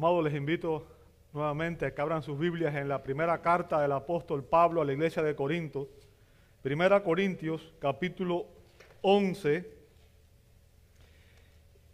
Amados, 0.00 0.22
les 0.22 0.34
invito 0.34 0.86
nuevamente 1.32 1.84
a 1.84 1.92
que 1.92 2.00
abran 2.00 2.22
sus 2.22 2.38
Biblias 2.38 2.72
en 2.76 2.86
la 2.86 3.02
primera 3.02 3.42
carta 3.42 3.80
del 3.82 3.90
apóstol 3.90 4.44
Pablo 4.44 4.80
a 4.80 4.84
la 4.84 4.92
iglesia 4.92 5.24
de 5.24 5.34
Corinto. 5.34 5.88
Primera 6.62 7.02
Corintios, 7.02 7.74
capítulo 7.80 8.46
11. 9.02 9.68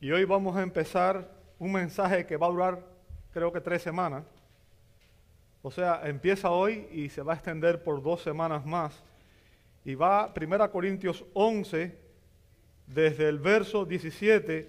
Y 0.03 0.11
hoy 0.11 0.27
vamos 0.27 0.55
a 0.55 0.63
empezar 0.63 1.31
un 1.59 1.73
mensaje 1.73 2.27
que 2.27 2.37
va 2.37 2.47
a 2.47 2.51
durar 2.51 2.85
creo 3.33 3.51
que 3.51 3.63
tres 3.63 3.81
semanas. 3.81 4.27
O 5.63 5.71
sea, 5.71 6.03
empieza 6.05 6.51
hoy 6.51 6.87
y 6.93 7.09
se 7.09 7.23
va 7.23 7.33
a 7.33 7.37
extender 7.37 7.83
por 7.83 8.03
dos 8.03 8.21
semanas 8.21 8.67
más. 8.67 9.03
Y 9.83 9.95
va 9.95 10.35
Primera 10.35 10.71
Corintios 10.71 11.25
11, 11.33 11.99
desde 12.87 13.31
el 13.31 13.39
verso 13.39 13.87
17 13.87 14.69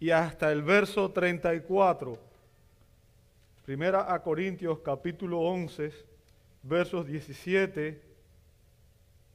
y 0.00 0.08
hasta 0.08 0.50
el 0.50 0.62
verso 0.62 1.10
34. 1.10 2.31
Primera 3.64 4.12
a 4.12 4.20
Corintios 4.20 4.80
capítulo 4.80 5.38
11, 5.38 5.92
versos 6.64 7.06
17 7.06 8.02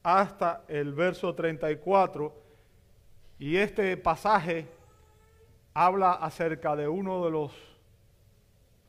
hasta 0.03 0.65
el 0.67 0.93
verso 0.93 1.33
34. 1.33 2.33
Y 3.39 3.55
este 3.55 3.95
pasaje 3.95 4.67
habla 5.73 6.11
acerca 6.11 6.75
de 6.75 6.89
uno 6.89 7.23
de 7.23 7.31
los 7.31 7.53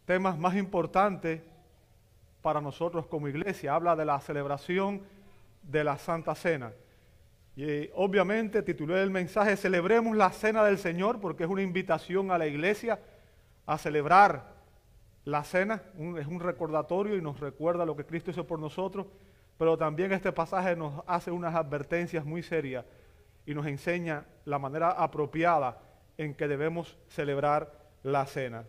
temas 0.06 0.36
más 0.36 0.56
importantes 0.56 1.40
para 2.42 2.60
nosotros 2.60 3.06
como 3.06 3.28
iglesia. 3.28 3.76
Habla 3.76 3.94
de 3.94 4.06
la 4.06 4.18
celebración 4.18 5.02
de 5.62 5.84
la 5.84 5.98
Santa 5.98 6.34
Cena. 6.34 6.72
Y 7.54 7.88
obviamente 7.94 8.64
titulé 8.64 9.04
el 9.04 9.12
mensaje 9.12 9.56
Celebremos 9.56 10.16
la 10.16 10.32
Cena 10.32 10.64
del 10.64 10.78
Señor 10.78 11.20
porque 11.20 11.44
es 11.44 11.48
una 11.48 11.62
invitación 11.62 12.32
a 12.32 12.38
la 12.38 12.48
iglesia 12.48 12.98
a 13.66 13.78
celebrar 13.78 14.57
la 15.28 15.44
cena 15.44 15.82
es 16.18 16.26
un 16.26 16.40
recordatorio 16.40 17.14
y 17.14 17.20
nos 17.20 17.38
recuerda 17.38 17.84
lo 17.84 17.94
que 17.94 18.06
Cristo 18.06 18.30
hizo 18.30 18.46
por 18.46 18.58
nosotros, 18.58 19.06
pero 19.58 19.76
también 19.76 20.10
este 20.12 20.32
pasaje 20.32 20.74
nos 20.74 21.02
hace 21.06 21.30
unas 21.30 21.54
advertencias 21.54 22.24
muy 22.24 22.42
serias 22.42 22.86
y 23.44 23.52
nos 23.52 23.66
enseña 23.66 24.24
la 24.46 24.58
manera 24.58 24.90
apropiada 24.90 25.82
en 26.16 26.34
que 26.34 26.48
debemos 26.48 26.96
celebrar 27.08 27.70
la 28.02 28.24
cena. 28.24 28.64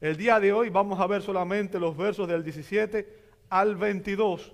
El 0.00 0.16
día 0.16 0.38
de 0.38 0.52
hoy 0.52 0.70
vamos 0.70 1.00
a 1.00 1.08
ver 1.08 1.20
solamente 1.20 1.80
los 1.80 1.96
versos 1.96 2.28
del 2.28 2.44
17 2.44 3.08
al 3.48 3.74
22. 3.74 4.52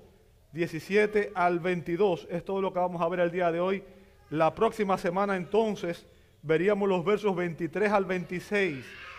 17 0.53 1.33
al 1.35 1.61
22 1.61 2.27
es 2.31 2.43
todo 2.43 2.63
lo 2.63 2.73
que 2.73 2.79
vamos 2.79 3.03
a 3.03 3.09
ver 3.09 3.21
el 3.21 3.31
día 3.31 3.53
de 3.53 3.61
hoy. 3.61 3.85
La 4.31 4.55
próxima 4.55 4.97
semana 4.97 5.37
entonces 5.37 6.07
veríamos 6.41 6.89
los 6.89 7.05
versos 7.05 7.37
23 7.37 7.93
al 7.93 8.07
26 8.07 9.10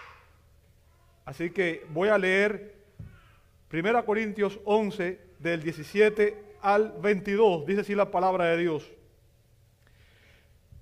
Así 1.31 1.49
que 1.49 1.85
voy 1.91 2.09
a 2.09 2.17
leer 2.17 2.75
1 3.71 4.05
Corintios 4.05 4.59
11 4.65 5.17
del 5.39 5.63
17 5.63 6.57
al 6.61 6.91
22. 7.01 7.65
Dice 7.65 7.79
así 7.79 7.95
la 7.95 8.11
palabra 8.11 8.47
de 8.47 8.57
Dios. 8.57 8.91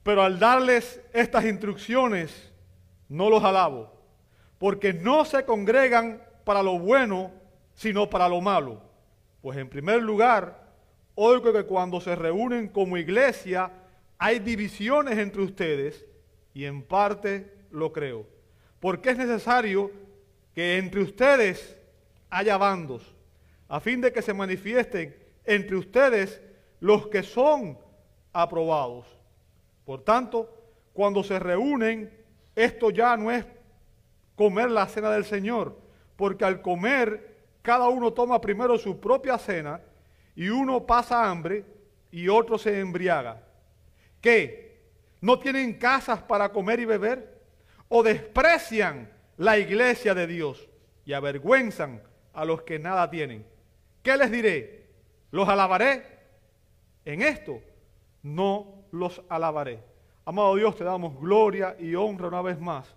Pero 0.01 0.23
al 0.23 0.39
darles 0.39 0.99
estas 1.13 1.45
instrucciones, 1.45 2.51
no 3.09 3.29
los 3.29 3.43
alabo, 3.43 3.93
porque 4.57 4.91
no 4.91 5.23
se 5.23 5.45
congregan 5.45 6.19
para 6.45 6.63
lo 6.63 6.79
bueno, 6.79 7.31
sino 7.75 8.09
para 8.09 8.27
lo 8.27 8.41
malo. 8.41 8.81
Pues 9.43 9.55
en 9.55 9.69
primer 9.69 10.01
lugar, 10.01 10.67
oigo 11.13 11.53
que 11.53 11.65
cuando 11.65 12.01
se 12.01 12.15
reúnen 12.15 12.69
como 12.69 12.97
iglesia, 12.97 13.71
hay 14.17 14.39
divisiones 14.39 15.19
entre 15.19 15.43
ustedes, 15.43 16.07
y 16.55 16.65
en 16.65 16.81
parte 16.81 17.53
lo 17.69 17.93
creo. 17.93 18.25
Porque 18.79 19.11
es 19.11 19.17
necesario 19.19 20.08
que 20.59 20.77
entre 20.77 20.99
ustedes 20.99 21.77
haya 22.29 22.57
bandos, 22.57 23.15
a 23.69 23.79
fin 23.79 24.01
de 24.01 24.11
que 24.11 24.21
se 24.21 24.33
manifiesten 24.33 25.15
entre 25.45 25.77
ustedes 25.77 26.41
los 26.81 27.07
que 27.07 27.23
son 27.23 27.77
aprobados. 28.33 29.05
Por 29.85 30.03
tanto, 30.03 30.53
cuando 30.91 31.23
se 31.23 31.39
reúnen, 31.39 32.13
esto 32.57 32.89
ya 32.89 33.15
no 33.15 33.31
es 33.31 33.45
comer 34.35 34.69
la 34.69 34.85
cena 34.87 35.09
del 35.11 35.23
Señor, 35.23 35.79
porque 36.17 36.43
al 36.43 36.61
comer 36.61 37.37
cada 37.61 37.87
uno 37.87 38.11
toma 38.11 38.41
primero 38.41 38.77
su 38.77 38.99
propia 38.99 39.37
cena 39.37 39.79
y 40.35 40.49
uno 40.49 40.85
pasa 40.85 41.25
hambre 41.25 41.63
y 42.11 42.27
otro 42.27 42.57
se 42.57 42.81
embriaga. 42.81 43.41
¿Qué? 44.19 44.81
¿No 45.21 45.39
tienen 45.39 45.79
casas 45.79 46.21
para 46.21 46.51
comer 46.51 46.81
y 46.81 46.85
beber? 46.85 47.39
¿O 47.87 48.03
desprecian 48.03 49.18
la 49.39 49.57
iglesia 49.57 50.13
de 50.13 50.27
Dios 50.27 50.69
y 51.05 51.13
avergüenzan 51.13 52.01
a 52.33 52.43
los 52.43 52.63
que 52.63 52.77
nada 52.77 53.09
tienen. 53.09 53.45
¿Qué 54.03 54.17
les 54.17 54.29
diré? 54.29 54.89
¿Los 55.31 55.47
alabaré? 55.47 56.03
En 57.05 57.21
esto 57.21 57.61
no 58.21 58.83
los 58.91 59.21
alabaré. 59.29 59.79
Amado 60.25 60.55
Dios, 60.55 60.75
te 60.75 60.83
damos 60.83 61.17
gloria 61.21 61.75
y 61.79 61.95
honra 61.95 62.27
una 62.27 62.41
vez 62.41 62.59
más. 62.59 62.93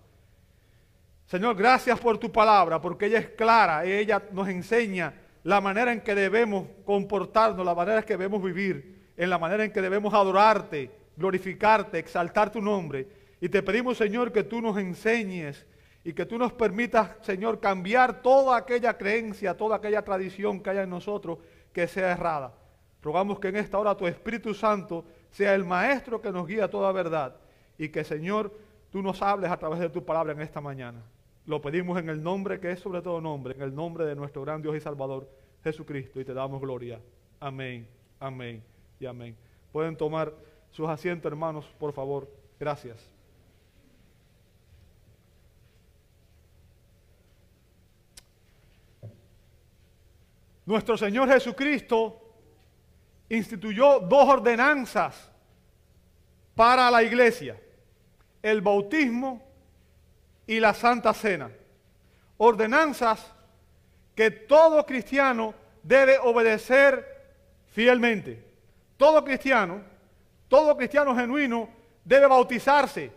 Señor, 1.27 1.55
gracias 1.55 1.97
por 1.97 2.17
tu 2.17 2.29
palabra, 2.29 2.81
porque 2.81 3.05
ella 3.05 3.19
es 3.19 3.29
clara, 3.29 3.85
ella 3.85 4.21
nos 4.33 4.49
enseña 4.49 5.13
la 5.43 5.61
manera 5.61 5.93
en 5.93 6.01
que 6.01 6.13
debemos 6.13 6.67
comportarnos, 6.83 7.65
la 7.65 7.73
manera 7.73 7.99
en 7.99 8.03
que 8.03 8.17
debemos 8.17 8.43
vivir, 8.43 9.13
en 9.15 9.29
la 9.29 9.37
manera 9.37 9.63
en 9.63 9.71
que 9.71 9.81
debemos 9.81 10.13
adorarte, 10.13 10.91
glorificarte, 11.15 11.99
exaltar 11.99 12.51
tu 12.51 12.61
nombre. 12.61 13.07
Y 13.39 13.47
te 13.47 13.63
pedimos, 13.63 13.97
Señor, 13.97 14.33
que 14.33 14.43
tú 14.43 14.61
nos 14.61 14.77
enseñes 14.77 15.65
y 16.03 16.13
que 16.13 16.25
tú 16.25 16.37
nos 16.37 16.51
permitas, 16.51 17.11
Señor, 17.21 17.59
cambiar 17.59 18.21
toda 18.21 18.57
aquella 18.57 18.97
creencia, 18.97 19.55
toda 19.55 19.77
aquella 19.77 20.03
tradición 20.03 20.61
que 20.61 20.69
haya 20.69 20.83
en 20.83 20.89
nosotros 20.89 21.39
que 21.71 21.87
sea 21.87 22.11
errada. 22.11 22.53
Rogamos 23.01 23.39
que 23.39 23.49
en 23.49 23.57
esta 23.57 23.77
hora 23.79 23.95
tu 23.95 24.05
Espíritu 24.07 24.53
Santo 24.53 25.05
sea 25.31 25.55
el 25.55 25.65
maestro 25.65 26.21
que 26.21 26.31
nos 26.31 26.47
guía 26.47 26.65
a 26.65 26.69
toda 26.69 26.91
verdad 26.91 27.35
y 27.77 27.89
que, 27.89 28.03
Señor, 28.03 28.53
tú 28.91 29.01
nos 29.01 29.21
hables 29.21 29.49
a 29.49 29.57
través 29.57 29.79
de 29.79 29.89
tu 29.89 30.03
palabra 30.03 30.33
en 30.33 30.41
esta 30.41 30.61
mañana. 30.61 31.01
Lo 31.45 31.61
pedimos 31.61 31.99
en 31.99 32.09
el 32.09 32.21
nombre 32.21 32.59
que 32.59 32.71
es 32.71 32.79
sobre 32.79 33.01
todo 33.01 33.19
nombre, 33.19 33.55
en 33.55 33.61
el 33.61 33.75
nombre 33.75 34.05
de 34.05 34.15
nuestro 34.15 34.41
gran 34.43 34.61
Dios 34.61 34.75
y 34.75 34.79
Salvador, 34.79 35.29
Jesucristo, 35.63 36.19
y 36.19 36.25
te 36.25 36.33
damos 36.33 36.61
gloria. 36.61 37.01
Amén, 37.39 37.87
amén 38.19 38.63
y 38.99 39.05
amén. 39.05 39.35
Pueden 39.71 39.97
tomar 39.97 40.33
sus 40.71 40.87
asientos, 40.87 41.29
hermanos, 41.29 41.65
por 41.79 41.91
favor. 41.91 42.29
Gracias. 42.59 43.12
Nuestro 50.65 50.97
Señor 50.97 51.27
Jesucristo 51.29 52.19
instituyó 53.29 53.99
dos 53.99 54.29
ordenanzas 54.29 55.29
para 56.55 56.89
la 56.89 57.03
iglesia, 57.03 57.59
el 58.41 58.61
bautismo 58.61 59.41
y 60.47 60.59
la 60.59 60.73
Santa 60.73 61.13
Cena. 61.13 61.51
Ordenanzas 62.37 63.33
que 64.15 64.31
todo 64.31 64.85
cristiano 64.85 65.53
debe 65.81 66.17
obedecer 66.19 67.13
fielmente. 67.67 68.43
Todo 68.97 69.23
cristiano, 69.23 69.81
todo 70.47 70.77
cristiano 70.77 71.15
genuino 71.15 71.69
debe 72.05 72.27
bautizarse. 72.27 73.11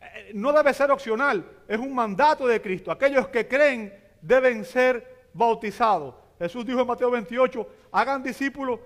Eh, 0.00 0.30
no 0.34 0.52
debe 0.52 0.74
ser 0.74 0.90
opcional, 0.90 1.44
es 1.66 1.78
un 1.78 1.94
mandato 1.94 2.46
de 2.46 2.60
Cristo. 2.60 2.92
Aquellos 2.92 3.28
que 3.28 3.48
creen 3.48 3.92
deben 4.20 4.64
ser 4.64 5.28
bautizados. 5.32 6.23
Jesús 6.38 6.66
dijo 6.66 6.80
en 6.80 6.86
Mateo 6.86 7.10
28, 7.10 7.68
hagan 7.92 8.22
discípulos 8.22 8.80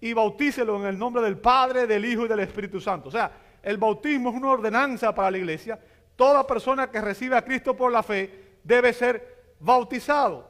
y 0.00 0.12
bautícelos 0.12 0.80
en 0.80 0.86
el 0.86 0.98
nombre 0.98 1.22
del 1.22 1.38
Padre, 1.38 1.86
del 1.86 2.04
Hijo 2.04 2.24
y 2.24 2.28
del 2.28 2.40
Espíritu 2.40 2.80
Santo. 2.80 3.08
O 3.08 3.12
sea, 3.12 3.30
el 3.62 3.78
bautismo 3.78 4.30
es 4.30 4.36
una 4.36 4.50
ordenanza 4.50 5.14
para 5.14 5.30
la 5.30 5.38
iglesia. 5.38 5.78
Toda 6.16 6.46
persona 6.46 6.90
que 6.90 7.00
recibe 7.00 7.36
a 7.36 7.44
Cristo 7.44 7.74
por 7.74 7.90
la 7.90 8.02
fe 8.02 8.58
debe 8.62 8.92
ser 8.92 9.54
bautizado. 9.60 10.48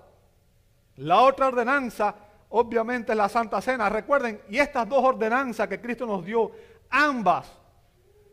La 0.97 1.21
otra 1.21 1.49
ordenanza, 1.49 2.15
obviamente, 2.51 3.13
es 3.13 3.19
la 3.19 3.29
Santa 3.29 3.61
Cena. 3.61 3.89
Recuerden, 3.89 4.41
y 4.49 4.59
estas 4.59 4.89
dos 4.89 5.03
ordenanzas 5.03 5.69
que 5.69 5.81
Cristo 5.81 6.07
nos 6.07 6.25
dio, 6.25 6.53
ambas, 6.91 7.51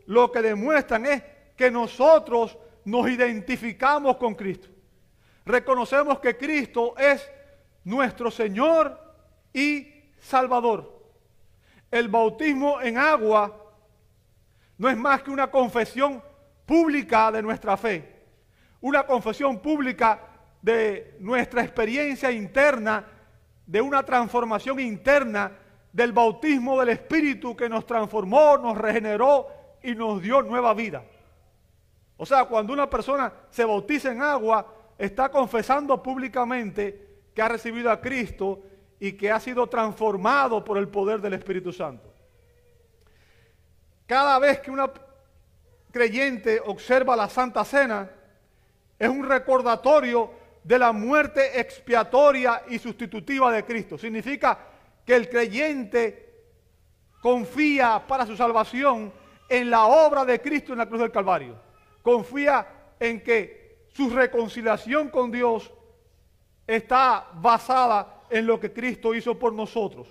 lo 0.05 0.31
que 0.31 0.41
demuestran 0.41 1.05
es 1.05 1.23
que 1.55 1.71
nosotros 1.71 2.57
nos 2.85 3.09
identificamos 3.09 4.17
con 4.17 4.35
Cristo. 4.35 4.67
Reconocemos 5.45 6.19
que 6.19 6.37
Cristo 6.37 6.95
es 6.97 7.29
nuestro 7.83 8.31
Señor 8.31 8.99
y 9.53 9.87
Salvador. 10.19 11.01
El 11.89 12.07
bautismo 12.07 12.81
en 12.81 12.97
agua 12.97 13.57
no 14.77 14.89
es 14.89 14.97
más 14.97 15.21
que 15.23 15.31
una 15.31 15.51
confesión 15.51 16.23
pública 16.65 17.31
de 17.31 17.41
nuestra 17.41 17.75
fe, 17.77 18.25
una 18.79 19.05
confesión 19.05 19.59
pública 19.59 20.21
de 20.61 21.17
nuestra 21.19 21.63
experiencia 21.63 22.31
interna, 22.31 23.05
de 23.65 23.81
una 23.81 24.03
transformación 24.03 24.79
interna 24.79 25.51
del 25.91 26.13
bautismo 26.13 26.79
del 26.79 26.89
Espíritu 26.89 27.55
que 27.55 27.69
nos 27.69 27.85
transformó, 27.85 28.57
nos 28.57 28.77
regeneró 28.77 29.47
y 29.83 29.93
nos 29.95 30.21
dio 30.21 30.41
nueva 30.41 30.73
vida. 30.73 31.03
O 32.17 32.25
sea, 32.25 32.45
cuando 32.45 32.71
una 32.71 32.89
persona 32.89 33.33
se 33.49 33.65
bautiza 33.65 34.11
en 34.11 34.21
agua, 34.21 34.65
está 34.97 35.29
confesando 35.29 36.01
públicamente 36.01 37.10
ha 37.41 37.47
recibido 37.47 37.91
a 37.91 37.99
Cristo 37.99 38.61
y 38.99 39.13
que 39.13 39.31
ha 39.31 39.39
sido 39.39 39.67
transformado 39.67 40.63
por 40.63 40.77
el 40.77 40.87
poder 40.87 41.21
del 41.21 41.33
Espíritu 41.33 41.73
Santo. 41.73 42.13
Cada 44.05 44.37
vez 44.39 44.59
que 44.59 44.71
una 44.71 44.91
creyente 45.91 46.61
observa 46.65 47.15
la 47.15 47.29
Santa 47.29 47.63
Cena, 47.65 48.09
es 48.97 49.09
un 49.09 49.27
recordatorio 49.27 50.31
de 50.63 50.77
la 50.77 50.91
muerte 50.91 51.59
expiatoria 51.59 52.63
y 52.69 52.77
sustitutiva 52.77 53.51
de 53.51 53.65
Cristo. 53.65 53.97
Significa 53.97 54.59
que 55.05 55.15
el 55.15 55.29
creyente 55.29 56.29
confía 57.21 58.03
para 58.07 58.25
su 58.25 58.35
salvación 58.35 59.11
en 59.49 59.69
la 59.69 59.85
obra 59.85 60.23
de 60.25 60.39
Cristo 60.39 60.73
en 60.73 60.79
la 60.79 60.85
cruz 60.87 61.01
del 61.01 61.11
Calvario. 61.11 61.55
Confía 62.03 62.67
en 62.99 63.21
que 63.21 63.85
su 63.93 64.09
reconciliación 64.09 65.09
con 65.09 65.31
Dios 65.31 65.73
está 66.75 67.27
basada 67.33 68.23
en 68.29 68.47
lo 68.47 68.59
que 68.59 68.71
Cristo 68.71 69.13
hizo 69.13 69.37
por 69.37 69.53
nosotros. 69.53 70.07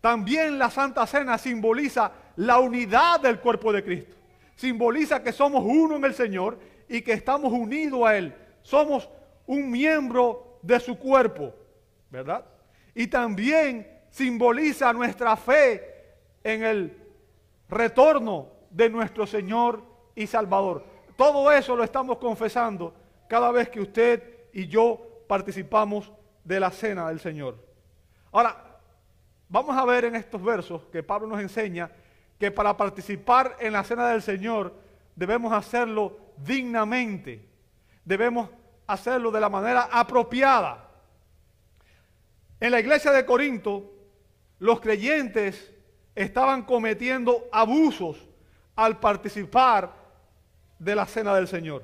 También 0.00 0.58
la 0.58 0.70
Santa 0.70 1.06
Cena 1.06 1.38
simboliza 1.38 2.12
la 2.36 2.58
unidad 2.60 3.20
del 3.20 3.40
cuerpo 3.40 3.72
de 3.72 3.82
Cristo. 3.82 4.16
Simboliza 4.54 5.22
que 5.22 5.32
somos 5.32 5.64
uno 5.66 5.96
en 5.96 6.04
el 6.04 6.14
Señor 6.14 6.58
y 6.88 7.02
que 7.02 7.12
estamos 7.14 7.52
unidos 7.52 8.02
a 8.06 8.16
Él. 8.16 8.34
Somos 8.62 9.08
un 9.46 9.70
miembro 9.70 10.58
de 10.62 10.78
su 10.78 10.98
cuerpo, 10.98 11.52
¿verdad? 12.10 12.44
Y 12.94 13.08
también 13.08 13.90
simboliza 14.10 14.92
nuestra 14.92 15.36
fe 15.36 15.82
en 16.44 16.62
el 16.62 16.96
retorno 17.68 18.48
de 18.70 18.88
nuestro 18.88 19.26
Señor 19.26 19.82
y 20.14 20.26
Salvador. 20.26 20.84
Todo 21.16 21.50
eso 21.50 21.74
lo 21.74 21.82
estamos 21.82 22.18
confesando 22.18 22.94
cada 23.26 23.50
vez 23.50 23.68
que 23.68 23.80
usted 23.80 24.22
y 24.52 24.66
yo 24.68 25.13
participamos 25.34 26.12
de 26.44 26.60
la 26.60 26.70
cena 26.70 27.08
del 27.08 27.18
Señor. 27.18 27.56
Ahora, 28.30 28.78
vamos 29.48 29.76
a 29.76 29.84
ver 29.84 30.04
en 30.04 30.14
estos 30.14 30.40
versos 30.40 30.82
que 30.92 31.02
Pablo 31.02 31.26
nos 31.26 31.40
enseña 31.40 31.90
que 32.38 32.52
para 32.52 32.76
participar 32.76 33.56
en 33.58 33.72
la 33.72 33.82
cena 33.82 34.10
del 34.10 34.22
Señor 34.22 34.72
debemos 35.16 35.52
hacerlo 35.52 36.16
dignamente, 36.36 37.48
debemos 38.04 38.48
hacerlo 38.86 39.32
de 39.32 39.40
la 39.40 39.48
manera 39.48 39.88
apropiada. 39.90 40.88
En 42.60 42.70
la 42.70 42.78
iglesia 42.78 43.10
de 43.10 43.26
Corinto, 43.26 43.90
los 44.60 44.80
creyentes 44.80 45.72
estaban 46.14 46.62
cometiendo 46.62 47.48
abusos 47.50 48.24
al 48.76 49.00
participar 49.00 49.92
de 50.78 50.94
la 50.94 51.06
cena 51.06 51.34
del 51.34 51.48
Señor. 51.48 51.82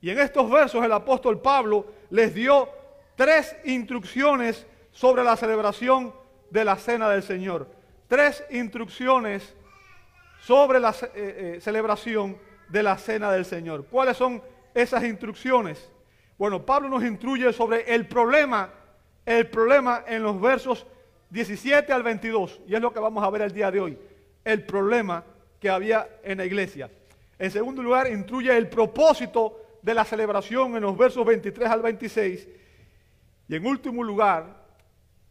Y 0.00 0.10
en 0.10 0.18
estos 0.18 0.50
versos 0.50 0.84
el 0.84 0.92
apóstol 0.92 1.40
Pablo 1.40 1.93
les 2.10 2.34
dio 2.34 2.68
tres 3.16 3.56
instrucciones 3.64 4.66
sobre 4.90 5.24
la 5.24 5.36
celebración 5.36 6.14
de 6.50 6.64
la 6.64 6.76
cena 6.76 7.08
del 7.08 7.22
Señor. 7.22 7.68
Tres 8.08 8.44
instrucciones 8.50 9.54
sobre 10.40 10.78
la 10.78 10.90
eh, 10.90 11.54
eh, 11.56 11.58
celebración 11.60 12.38
de 12.68 12.82
la 12.82 12.96
cena 12.98 13.32
del 13.32 13.44
Señor. 13.44 13.86
¿Cuáles 13.86 14.16
son 14.16 14.42
esas 14.74 15.04
instrucciones? 15.04 15.90
Bueno, 16.38 16.64
Pablo 16.64 16.88
nos 16.88 17.04
instruye 17.04 17.52
sobre 17.52 17.94
el 17.94 18.06
problema, 18.06 18.70
el 19.24 19.48
problema 19.48 20.04
en 20.06 20.22
los 20.22 20.40
versos 20.40 20.86
17 21.30 21.92
al 21.92 22.02
22, 22.02 22.60
y 22.66 22.74
es 22.74 22.80
lo 22.80 22.92
que 22.92 23.00
vamos 23.00 23.24
a 23.24 23.30
ver 23.30 23.42
el 23.42 23.52
día 23.52 23.70
de 23.70 23.80
hoy, 23.80 23.98
el 24.44 24.64
problema 24.64 25.24
que 25.60 25.70
había 25.70 26.08
en 26.22 26.38
la 26.38 26.44
iglesia. 26.44 26.90
En 27.38 27.50
segundo 27.50 27.82
lugar, 27.82 28.10
instruye 28.10 28.56
el 28.56 28.68
propósito 28.68 29.63
de 29.84 29.92
la 29.92 30.04
celebración 30.04 30.76
en 30.76 30.82
los 30.82 30.96
versos 30.96 31.26
23 31.26 31.68
al 31.68 31.82
26. 31.82 32.48
Y 33.48 33.54
en 33.54 33.66
último 33.66 34.02
lugar, 34.02 34.64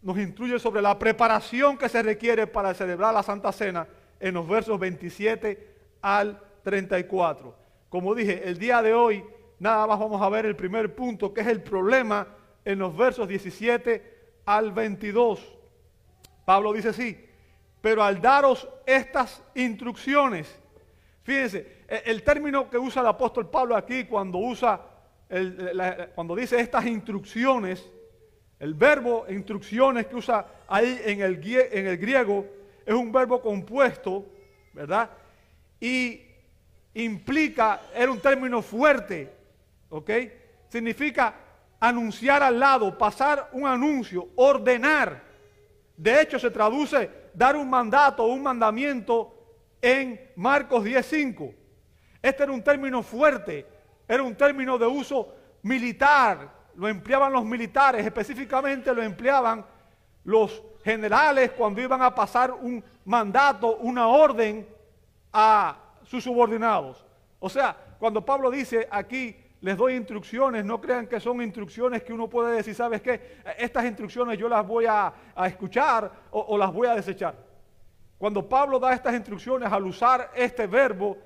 nos 0.03 0.17
instruye 0.19 0.59
sobre 0.59 0.81
la 0.81 0.99
preparación 0.99 1.75
que 1.75 1.89
se 1.89 2.03
requiere 2.03 2.45
para 2.45 2.73
celebrar 2.75 3.13
la 3.13 3.23
Santa 3.23 3.51
Cena 3.51 3.87
en 4.19 4.35
los 4.35 4.47
versos 4.47 4.79
27 4.79 5.75
al 6.01 6.39
34. 6.61 7.55
Como 7.89 8.13
dije, 8.13 8.47
el 8.47 8.59
día 8.59 8.83
de 8.83 8.93
hoy 8.93 9.23
nada 9.57 9.87
más 9.87 9.97
vamos 9.97 10.21
a 10.21 10.29
ver 10.29 10.45
el 10.45 10.55
primer 10.55 10.93
punto, 10.93 11.33
que 11.33 11.41
es 11.41 11.47
el 11.47 11.63
problema 11.63 12.27
en 12.63 12.77
los 12.77 12.95
versos 12.95 13.27
17 13.27 14.41
al 14.45 14.71
22. 14.71 15.57
Pablo 16.45 16.73
dice 16.73 16.89
así, 16.89 17.25
pero 17.81 18.03
al 18.03 18.21
daros 18.21 18.69
estas 18.85 19.41
instrucciones, 19.55 20.59
fíjense, 21.23 21.83
e, 21.87 22.03
el, 22.05 22.23
término 22.23 22.69
que 22.69 22.77
usa 22.77 23.01
el 23.01 23.07
apóstol 23.07 23.49
Pablo 23.49 23.75
aquí 23.75 24.05
cuando 24.05 24.37
usa, 24.37 24.79
cuando 26.13 26.35
dice 26.35 26.59
estas 26.59 26.85
instrucciones, 26.85 27.89
el 28.59 28.75
verbo 28.75 29.25
instrucciones 29.29 30.05
que 30.05 30.15
usa 30.15 30.45
ahí 30.67 31.01
en 31.05 31.21
el, 31.21 31.41
en 31.45 31.87
el 31.87 31.97
griego 31.97 32.45
es 32.85 32.93
un 32.93 33.11
verbo 33.11 33.41
compuesto, 33.41 34.25
¿verdad? 34.73 35.09
Y 35.79 36.21
implica, 36.93 37.81
era 37.93 38.11
un 38.11 38.19
término 38.19 38.61
fuerte, 38.61 39.29
¿ok? 39.89 40.09
Significa 40.69 41.33
anunciar 41.79 42.43
al 42.43 42.59
lado, 42.59 42.97
pasar 42.97 43.49
un 43.51 43.67
anuncio, 43.67 44.29
ordenar. 44.35 45.21
De 45.97 46.21
hecho, 46.21 46.39
se 46.39 46.51
traduce 46.51 47.09
dar 47.33 47.55
un 47.55 47.69
mandato, 47.69 48.25
un 48.25 48.43
mandamiento 48.43 49.42
en 49.83 50.31
Marcos 50.37 50.85
10.5. 50.85 51.53
Este 52.21 52.43
era 52.43 52.51
un 52.53 52.63
término 52.63 53.03
fuerte, 53.03 53.67
era 54.07 54.23
un 54.23 54.33
término 54.33 54.77
de 54.77 54.87
uso 54.87 55.35
militar, 55.61 56.49
lo 56.75 56.87
empleaban 56.87 57.33
los 57.33 57.43
militares, 57.43 58.05
específicamente 58.05 58.93
lo 58.95 59.03
empleaban 59.03 59.65
los 60.23 60.63
generales 60.85 61.51
cuando 61.51 61.81
iban 61.81 62.01
a 62.01 62.15
pasar 62.15 62.53
un 62.53 62.81
mandato, 63.03 63.75
una 63.75 64.07
orden 64.07 64.65
a 65.33 65.77
sus 66.03 66.23
subordinados. 66.23 67.05
O 67.39 67.49
sea, 67.49 67.75
cuando 67.99 68.25
Pablo 68.25 68.49
dice 68.49 68.87
aquí, 68.89 69.35
les 69.59 69.75
doy 69.75 69.95
instrucciones, 69.95 70.63
no 70.63 70.79
crean 70.79 71.07
que 71.07 71.19
son 71.19 71.41
instrucciones 71.41 72.03
que 72.03 72.13
uno 72.13 72.29
puede 72.29 72.55
decir, 72.55 72.73
¿sabes 72.73 73.01
qué? 73.01 73.39
Estas 73.57 73.83
instrucciones 73.83 74.37
yo 74.37 74.47
las 74.47 74.65
voy 74.65 74.85
a, 74.87 75.13
escuchar 75.45 76.09
o, 76.31 76.39
o 76.39 76.57
las 76.57 76.71
voy 76.71 76.87
a 76.87 76.95
desechar. 76.95 77.52
Cuando 78.23 78.47
Pablo 78.47 78.79
da 78.79 78.93
estas 78.93 79.15
instrucciones 79.15 79.69
al 79.69 79.85
usar 79.85 80.31
este 80.33 80.65
verbo, 80.65 81.17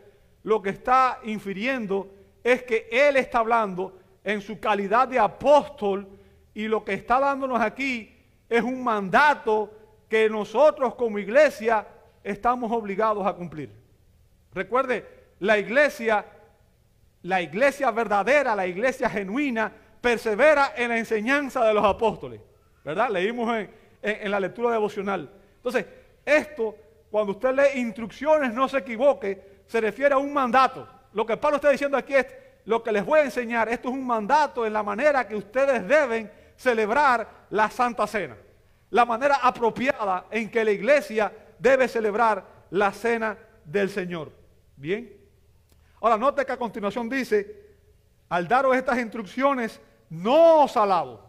lo 0.42 0.60
que 0.63 0.72
está 0.72 1.20
infiriendo 1.25 2.10
es 2.44 2.63
que 2.63 2.89
él 2.92 3.18
está 3.18 3.38
hablando 3.38 4.00
en 4.24 4.42
su 4.42 4.60
calidad 4.60 5.08
de 5.08 5.20
apóstol 5.20 6.08
y 6.56 6.68
lo 6.68 6.84
que 6.84 6.94
está 6.94 7.20
dándonos 7.20 7.62
aquí 7.62 8.18
es 8.50 8.63
un 8.63 8.84
mandato 8.84 9.70
que 10.10 10.27
nosotros 10.27 10.96
como 10.96 11.20
iglesia 11.20 11.86
estamos 12.24 12.72
obligados 12.72 13.27
a 13.27 13.34
cumplir. 13.34 13.72
Recuerde, 14.56 15.06
la 15.38 15.60
iglesia 15.60 16.25
la 17.22 17.44
iglesia 17.44 17.92
verdadera, 17.92 18.56
la 18.56 18.66
iglesia 18.66 19.08
genuina, 19.08 19.72
persevera 20.01 20.74
en 20.75 20.89
la 20.89 20.98
enseñanza 20.98 21.63
de 21.63 21.75
los 21.75 21.86
apóstoles. 21.86 22.42
¿Verdad? 22.84 23.12
Leímos 23.12 23.56
en, 24.01 24.32
la 24.32 24.39
lectura 24.39 24.72
devocional. 24.72 25.30
Entonces, 25.58 25.86
esto, 26.25 26.75
cuando 27.10 27.34
usted 27.34 27.54
lee 27.54 27.80
instrucciones, 27.80 28.54
no 28.54 28.68
se 28.68 28.80
equivoque, 28.80 29.64
se 29.66 29.82
refiere 29.82 30.14
a 30.14 30.18
un 30.18 30.34
mandato. 30.34 30.88
Lo 31.14 31.26
que 31.26 31.38
Pablo 31.38 31.58
está 31.58 31.70
diciendo 31.70 31.98
aquí 31.98 32.14
es, 32.14 32.28
lo 32.66 32.84
que 32.84 32.92
les 32.92 33.06
voy 33.06 33.20
a 33.22 33.24
enseñar, 33.24 33.70
esto 33.70 33.88
es 33.88 33.94
un 33.94 34.06
mandato 34.06 34.66
en 34.66 34.74
la 34.74 34.84
manera 34.84 35.26
que 35.26 35.36
ustedes 35.36 35.88
deben 35.88 36.30
celebrar 36.58 37.46
la 37.50 37.70
Santa 37.70 38.06
Cena. 38.06 38.36
La 38.90 39.06
manera 39.06 39.40
apropiada 39.42 40.26
en 40.30 40.50
que 40.50 40.66
la 40.66 40.72
iglesia 40.72 41.32
debe 41.58 41.88
celebrar 41.88 42.46
la 42.72 42.92
cena 42.92 43.38
del 43.64 43.90
Señor. 43.90 44.32
Bien. 44.76 45.14
Ahora, 46.02 46.18
note 46.18 46.46
que 46.46 46.52
a 46.52 46.58
continuación 46.58 47.10
dice, 47.10 47.68
al 48.30 48.48
daros 48.48 48.76
estas 48.76 49.00
instrucciones, 49.00 49.80
no 50.10 50.64
os 50.64 50.76
alabo. 50.76 51.22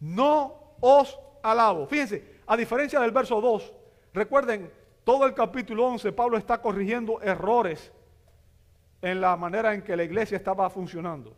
No 0.00 0.76
os 0.80 1.18
alabo. 1.42 1.86
Fíjense, 1.86 2.40
a 2.46 2.56
diferencia 2.56 2.98
del 3.00 3.10
verso 3.10 3.40
2, 3.40 3.72
recuerden, 4.12 4.70
todo 5.04 5.26
el 5.26 5.34
capítulo 5.34 5.86
11, 5.86 6.12
Pablo 6.12 6.36
está 6.36 6.60
corrigiendo 6.60 7.20
errores 7.22 7.92
en 9.02 9.20
la 9.20 9.36
manera 9.36 9.74
en 9.74 9.82
que 9.82 9.96
la 9.96 10.04
iglesia 10.04 10.36
estaba 10.36 10.68
funcionando. 10.70 11.34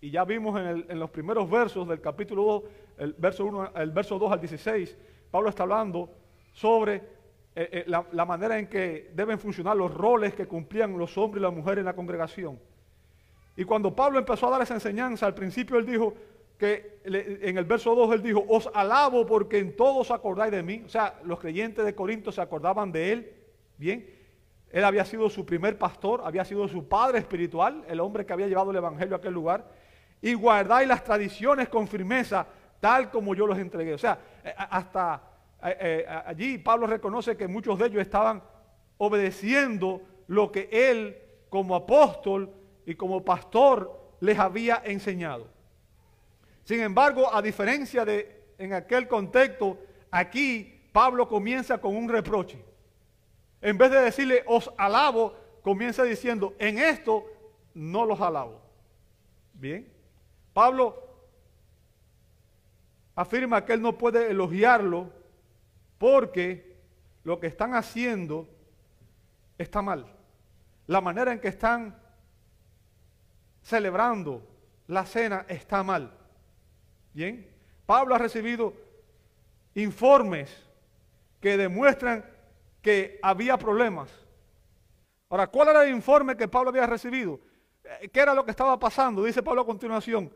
Y 0.00 0.10
ya 0.10 0.24
vimos 0.24 0.58
en, 0.58 0.98
los 0.98 1.10
primeros 1.10 1.50
versos 1.50 1.86
del 1.86 2.00
capítulo 2.00 2.44
2, 2.44 2.62
el 2.98 3.12
verso, 3.18 3.44
1, 3.44 3.72
el 3.74 3.90
verso 3.90 4.18
2 4.18 4.32
al 4.32 4.40
16, 4.40 4.96
Pablo 5.30 5.50
está 5.50 5.64
hablando 5.64 6.08
sobre 6.52 6.96
eh, 7.54 7.68
eh, 7.72 7.84
la, 7.86 8.24
manera 8.24 8.58
en 8.58 8.68
que 8.68 9.10
deben 9.14 9.38
funcionar 9.38 9.76
los 9.76 9.92
roles 9.92 10.34
que 10.34 10.46
cumplían 10.46 10.96
los 10.96 11.18
hombres 11.18 11.40
y 11.40 11.44
las 11.44 11.52
mujeres 11.52 11.80
en 11.80 11.86
la 11.86 11.94
congregación. 11.94 12.58
Y 13.56 13.64
cuando 13.64 13.94
Pablo 13.94 14.18
empezó 14.18 14.46
a 14.46 14.50
dar 14.52 14.62
esa 14.62 14.74
enseñanza, 14.74 15.26
al 15.26 15.34
principio 15.34 15.76
él 15.76 15.84
dijo 15.84 16.14
que 16.60 17.00
en 17.04 17.56
el 17.56 17.64
verso 17.64 17.94
2 17.94 18.16
él 18.16 18.22
dijo, 18.22 18.44
os 18.46 18.68
alabo 18.74 19.24
porque 19.24 19.56
en 19.56 19.74
todos 19.74 20.10
acordáis 20.10 20.52
de 20.52 20.62
mí. 20.62 20.82
O 20.84 20.90
sea, 20.90 21.18
los 21.24 21.40
creyentes 21.40 21.82
de 21.86 21.94
Corinto 21.94 22.30
se 22.30 22.42
acordaban 22.42 22.92
de 22.92 23.12
él. 23.12 23.32
Bien, 23.78 24.06
él 24.70 24.84
había 24.84 25.06
sido 25.06 25.30
su 25.30 25.46
primer 25.46 25.78
pastor, 25.78 26.20
había 26.22 26.44
sido 26.44 26.68
su 26.68 26.86
padre 26.86 27.18
espiritual, 27.18 27.82
el 27.88 27.98
hombre 27.98 28.26
que 28.26 28.34
había 28.34 28.46
llevado 28.46 28.72
el 28.72 28.76
evangelio 28.76 29.14
a 29.14 29.18
aquel 29.18 29.32
lugar. 29.32 29.72
y 30.20 30.34
guardáis 30.34 30.86
las 30.86 31.02
tradiciones 31.02 31.70
con 31.70 31.88
firmeza, 31.88 32.46
tal 32.78 33.10
como 33.10 33.34
yo 33.34 33.46
los 33.46 33.58
entregué. 33.58 33.94
O 33.94 33.98
sea, 33.98 34.18
eh, 34.44 34.52
hasta 34.54 35.22
eh, 35.64 35.76
eh, 35.80 36.06
allí 36.26 36.58
Pablo 36.58 36.86
reconoce 36.86 37.38
que 37.38 37.48
muchos 37.48 37.78
de 37.78 37.86
ellos 37.86 38.02
estaban 38.02 38.42
obedeciendo 38.98 40.02
lo 40.26 40.52
que 40.52 40.68
él 40.70 41.16
como 41.48 41.74
apóstol 41.74 42.52
y 42.84 42.96
como 42.96 43.24
pastor 43.24 43.98
les 44.20 44.38
había 44.38 44.82
enseñado. 44.84 45.46
Sin 46.70 46.78
embargo, 46.82 47.34
a 47.34 47.42
diferencia 47.42 48.04
de 48.04 48.54
en 48.56 48.74
aquel 48.74 49.08
contexto, 49.08 49.76
aquí 50.08 50.88
Pablo 50.92 51.26
comienza 51.26 51.78
con 51.78 51.96
un 51.96 52.08
reproche. 52.08 52.64
En 53.60 53.76
vez 53.76 53.90
de 53.90 54.00
decirle, 54.00 54.44
os 54.46 54.70
alabo, 54.78 55.34
comienza 55.64 56.04
diciendo, 56.04 56.54
en 56.60 56.78
esto 56.78 57.24
no 57.74 58.06
los 58.06 58.20
alabo. 58.20 58.62
Bien. 59.52 59.92
Pablo 60.52 60.94
afirma 63.16 63.64
que 63.64 63.72
él 63.72 63.82
no 63.82 63.98
puede 63.98 64.30
elogiarlo 64.30 65.10
porque 65.98 66.76
lo 67.24 67.40
que 67.40 67.48
están 67.48 67.74
haciendo 67.74 68.48
está 69.58 69.82
mal. 69.82 70.06
La 70.86 71.00
manera 71.00 71.32
en 71.32 71.40
que 71.40 71.48
están 71.48 72.00
celebrando 73.60 74.46
la 74.86 75.04
cena 75.04 75.44
está 75.48 75.82
mal. 75.82 76.18
Bien. 77.12 77.48
Pablo 77.86 78.14
ha 78.14 78.18
recibido 78.18 78.72
informes 79.74 80.50
que 81.40 81.56
demuestran 81.56 82.24
que 82.82 83.18
había 83.22 83.56
problemas. 83.56 84.10
Ahora, 85.28 85.46
¿cuál 85.46 85.68
era 85.68 85.84
el 85.84 85.94
informe 85.94 86.36
que 86.36 86.48
Pablo 86.48 86.70
había 86.70 86.86
recibido? 86.86 87.40
Eh, 87.84 88.08
¿Qué 88.08 88.20
era 88.20 88.34
lo 88.34 88.44
que 88.44 88.50
estaba 88.50 88.78
pasando? 88.78 89.24
Dice 89.24 89.42
Pablo 89.42 89.62
a 89.62 89.66
continuación, 89.66 90.32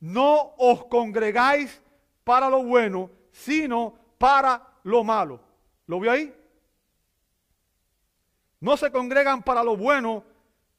no 0.00 0.54
os 0.58 0.84
congregáis 0.86 1.82
para 2.24 2.48
lo 2.48 2.62
bueno, 2.62 3.10
sino 3.32 3.94
para 4.16 4.62
lo 4.84 5.02
malo. 5.02 5.40
¿Lo 5.86 6.00
vio 6.00 6.10
ahí? 6.10 6.34
No 8.60 8.76
se 8.76 8.90
congregan 8.90 9.42
para 9.42 9.62
lo 9.62 9.76
bueno, 9.76 10.24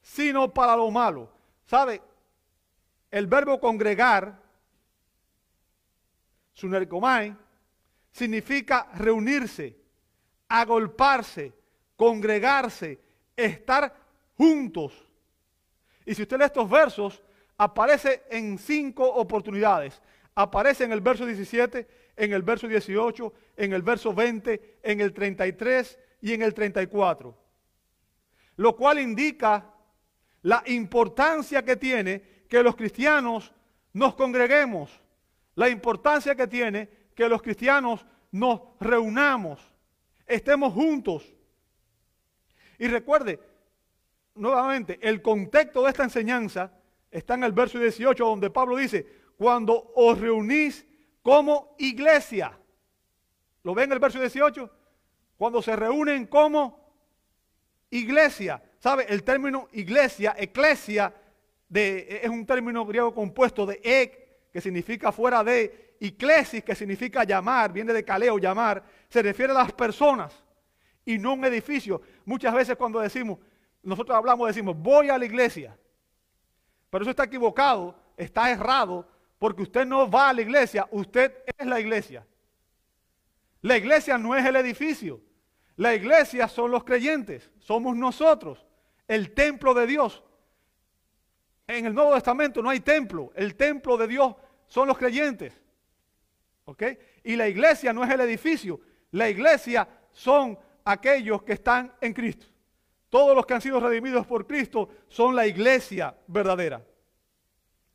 sino 0.00 0.52
para 0.52 0.76
lo 0.76 0.90
malo. 0.90 1.30
¿Sabe? 1.66 2.00
El 3.10 3.26
verbo 3.26 3.60
congregar, 3.60 4.39
sunercomai, 6.60 7.34
significa 8.12 8.88
reunirse, 8.94 9.76
agolparse, 10.48 11.52
congregarse, 11.96 12.98
estar 13.36 13.94
juntos. 14.36 14.92
Y 16.04 16.14
si 16.14 16.22
usted 16.22 16.38
lee 16.38 16.44
estos 16.44 16.68
versos, 16.68 17.22
aparece 17.56 18.24
en 18.30 18.58
cinco 18.58 19.06
oportunidades. 19.06 20.02
Aparece 20.34 20.84
en 20.84 20.92
el 20.92 21.00
verso 21.00 21.24
17, 21.24 21.86
en 22.16 22.32
el 22.32 22.42
verso 22.42 22.68
18, 22.68 23.32
en 23.56 23.72
el 23.72 23.82
verso 23.82 24.12
20, 24.12 24.78
en 24.82 25.00
el 25.00 25.12
33 25.12 25.98
y 26.20 26.34
en 26.34 26.42
el 26.42 26.52
34. 26.52 27.36
Lo 28.56 28.76
cual 28.76 28.98
indica 28.98 29.66
la 30.42 30.62
importancia 30.66 31.64
que 31.64 31.76
tiene 31.76 32.44
que 32.48 32.62
los 32.62 32.76
cristianos 32.76 33.52
nos 33.92 34.14
congreguemos, 34.14 35.00
la 35.54 35.68
importancia 35.68 36.34
que 36.34 36.46
tiene 36.46 36.88
que 37.14 37.28
los 37.28 37.42
cristianos 37.42 38.04
nos 38.32 38.60
reunamos, 38.78 39.60
estemos 40.26 40.72
juntos. 40.72 41.34
Y 42.78 42.86
recuerde, 42.88 43.38
nuevamente, 44.34 44.98
el 45.02 45.20
contexto 45.20 45.82
de 45.82 45.90
esta 45.90 46.04
enseñanza 46.04 46.72
está 47.10 47.34
en 47.34 47.44
el 47.44 47.52
verso 47.52 47.78
18 47.78 48.24
donde 48.24 48.50
Pablo 48.50 48.76
dice, 48.76 49.06
cuando 49.36 49.92
os 49.94 50.18
reunís 50.18 50.86
como 51.22 51.74
iglesia. 51.78 52.58
¿Lo 53.62 53.74
ven 53.74 53.86
en 53.86 53.92
el 53.92 53.98
verso 53.98 54.18
18? 54.18 54.70
Cuando 55.36 55.60
se 55.60 55.76
reúnen 55.76 56.26
como 56.26 56.80
iglesia. 57.90 58.62
¿Sabe? 58.78 59.06
El 59.08 59.22
término 59.24 59.68
iglesia, 59.72 60.34
eclesia, 60.38 61.14
es 61.72 62.28
un 62.28 62.46
término 62.46 62.86
griego 62.86 63.14
compuesto 63.14 63.66
de 63.66 63.80
ek, 63.82 64.19
que 64.52 64.60
significa 64.60 65.12
fuera 65.12 65.44
de, 65.44 65.96
y 66.00 66.12
que 66.12 66.74
significa 66.74 67.24
llamar, 67.24 67.72
viene 67.72 67.92
de 67.92 68.04
caleo, 68.04 68.38
llamar, 68.38 68.82
se 69.08 69.22
refiere 69.22 69.52
a 69.52 69.56
las 69.56 69.72
personas 69.72 70.32
y 71.04 71.18
no 71.18 71.34
un 71.34 71.44
edificio. 71.44 72.00
Muchas 72.24 72.54
veces 72.54 72.76
cuando 72.76 73.00
decimos, 73.00 73.38
nosotros 73.82 74.16
hablamos, 74.16 74.48
decimos, 74.48 74.76
voy 74.76 75.08
a 75.08 75.18
la 75.18 75.24
iglesia. 75.24 75.76
Pero 76.88 77.02
eso 77.02 77.10
está 77.10 77.24
equivocado, 77.24 77.94
está 78.16 78.50
errado, 78.50 79.08
porque 79.38 79.62
usted 79.62 79.86
no 79.86 80.10
va 80.10 80.30
a 80.30 80.32
la 80.32 80.42
iglesia, 80.42 80.86
usted 80.90 81.32
es 81.56 81.66
la 81.66 81.80
iglesia. 81.80 82.26
La 83.62 83.76
iglesia 83.76 84.18
no 84.18 84.34
es 84.34 84.44
el 84.44 84.56
edificio. 84.56 85.20
La 85.76 85.94
iglesia 85.94 86.48
son 86.48 86.70
los 86.70 86.84
creyentes, 86.84 87.50
somos 87.58 87.96
nosotros, 87.96 88.66
el 89.08 89.32
templo 89.32 89.72
de 89.72 89.86
Dios. 89.86 90.22
En 91.70 91.86
el 91.86 91.94
Nuevo 91.94 92.14
Testamento 92.14 92.60
no 92.60 92.68
hay 92.68 92.80
templo, 92.80 93.30
el 93.36 93.54
templo 93.54 93.96
de 93.96 94.08
Dios 94.08 94.34
son 94.66 94.88
los 94.88 94.98
creyentes. 94.98 95.52
¿Ok? 96.64 96.82
Y 97.22 97.36
la 97.36 97.46
iglesia 97.46 97.92
no 97.92 98.02
es 98.02 98.10
el 98.10 98.20
edificio, 98.22 98.80
la 99.12 99.28
iglesia 99.28 99.88
son 100.10 100.58
aquellos 100.84 101.44
que 101.44 101.52
están 101.52 101.92
en 102.00 102.12
Cristo. 102.12 102.46
Todos 103.08 103.36
los 103.36 103.46
que 103.46 103.54
han 103.54 103.60
sido 103.60 103.78
redimidos 103.78 104.26
por 104.26 104.48
Cristo 104.48 104.88
son 105.08 105.36
la 105.36 105.46
iglesia 105.46 106.12
verdadera. 106.26 106.84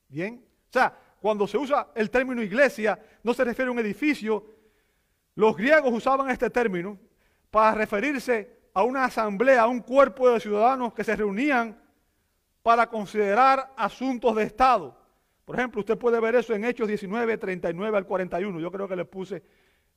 Bien. 0.07 0.45
O 0.69 0.71
sea, 0.71 0.97
cuando 1.19 1.45
se 1.45 1.57
usa 1.57 1.89
el 1.95 2.09
término 2.09 2.41
iglesia, 2.41 2.97
no 3.23 3.33
se 3.33 3.43
refiere 3.43 3.67
a 3.67 3.73
un 3.73 3.79
edificio. 3.79 4.45
Los 5.35 5.57
griegos 5.57 5.91
usaban 5.91 6.29
este 6.29 6.49
término 6.49 6.97
para 7.51 7.75
referirse 7.75 8.57
a 8.73 8.83
una 8.83 9.03
asamblea, 9.03 9.63
a 9.63 9.67
un 9.67 9.81
cuerpo 9.81 10.29
de 10.29 10.39
ciudadanos 10.39 10.93
que 10.93 11.03
se 11.03 11.15
reunían 11.15 11.84
para 12.65 12.87
considerar 12.87 13.73
asuntos 13.77 14.35
de 14.35 14.41
Estado. 14.41 14.97
Por 15.45 15.55
ejemplo, 15.55 15.81
usted 15.81 15.99
puede 15.99 16.19
ver 16.19 16.33
eso 16.33 16.51
en 16.55 16.65
Hechos 16.65 16.87
19, 16.87 17.37
39 17.37 17.95
al 17.95 18.07
41. 18.07 18.59
Yo 18.59 18.71
creo 18.71 18.87
que 18.87 18.95
le 18.95 19.05
puse 19.05 19.43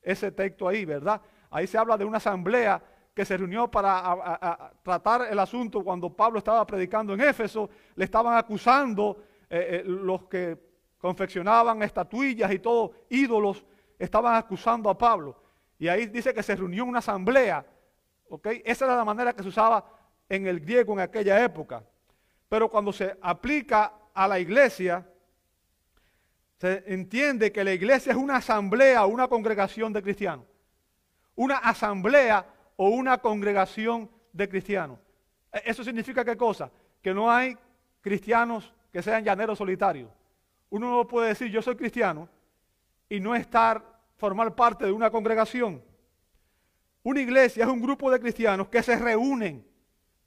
ese 0.03 0.31
texto 0.31 0.67
ahí, 0.67 0.85
¿verdad? 0.85 1.19
Ahí 1.49 1.65
se 1.65 1.79
habla 1.79 1.97
de 1.97 2.05
una 2.05 2.17
asamblea 2.17 2.79
que 3.11 3.25
se 3.25 3.37
reunió 3.37 3.71
para 3.71 4.71
tratar 4.83 5.29
el 5.31 5.39
asunto 5.39 5.83
cuando 5.83 6.15
Pablo 6.15 6.37
estaba 6.37 6.63
predicando 6.67 7.15
en 7.15 7.21
Éfeso. 7.21 7.71
Le 7.95 8.05
estaban 8.05 8.37
acusando 8.37 9.17
eh, 9.49 9.81
eh, 9.81 9.83
los 9.83 10.25
que 10.25 10.55
confeccionaban 10.99 11.81
estatuillas 11.81 12.51
y 12.51 12.59
todo, 12.59 12.91
ídolos, 13.09 13.65
estaban 13.97 14.35
acusando 14.35 14.91
a 14.91 14.95
Pablo. 14.95 15.41
Y 15.79 15.87
ahí 15.87 16.05
dice 16.05 16.35
que 16.35 16.43
se 16.43 16.55
reunió 16.55 16.85
una 16.85 16.99
asamblea. 16.99 17.65
¿okay? 18.29 18.61
Esa 18.63 18.85
era 18.85 18.95
la 18.95 19.05
manera 19.05 19.33
que 19.33 19.41
se 19.41 19.49
usaba 19.49 19.83
en 20.29 20.45
el 20.45 20.59
griego 20.59 20.93
en 20.93 20.99
aquella 20.99 21.43
época. 21.43 21.83
Pero 22.49 22.69
cuando 22.69 22.91
se 22.91 23.15
aplica 23.21 23.93
a 24.13 24.27
la 24.27 24.39
iglesia, 24.39 25.07
se 26.59 26.83
entiende 26.87 27.51
que 27.51 27.63
la 27.63 27.71
iglesia 27.71 28.11
es 28.11 28.17
una 28.17 28.37
asamblea 28.37 29.05
o 29.05 29.07
una 29.07 29.27
congregación 29.27 29.93
de 29.93 30.01
cristianos. 30.01 30.45
Una 31.35 31.57
asamblea 31.57 32.45
o 32.75 32.89
una 32.89 33.19
congregación 33.19 34.09
de 34.33 34.49
cristianos. 34.49 34.99
E, 35.53 35.61
¿Eso 35.65 35.83
significa 35.83 36.25
qué 36.25 36.35
cosa? 36.35 36.69
Que 37.01 37.13
no 37.13 37.31
hay 37.31 37.57
cristianos 38.01 38.73
que 38.91 39.01
sean 39.01 39.23
llaneros 39.23 39.57
solitarios. 39.57 40.09
Uno 40.69 40.91
no 40.91 41.07
puede 41.07 41.29
decir 41.29 41.49
yo 41.49 41.61
soy 41.61 41.75
cristiano 41.75 42.27
y 43.07 43.19
no 43.19 43.35
estar, 43.35 43.83
formar 44.17 44.53
parte 44.55 44.85
de 44.85 44.91
una 44.91 45.09
congregación. 45.09 45.81
Una 47.03 47.21
iglesia 47.21 47.63
es 47.63 47.69
un 47.69 47.81
grupo 47.81 48.11
de 48.11 48.19
cristianos 48.19 48.67
que 48.67 48.83
se 48.83 48.97
reúnen, 48.97 49.65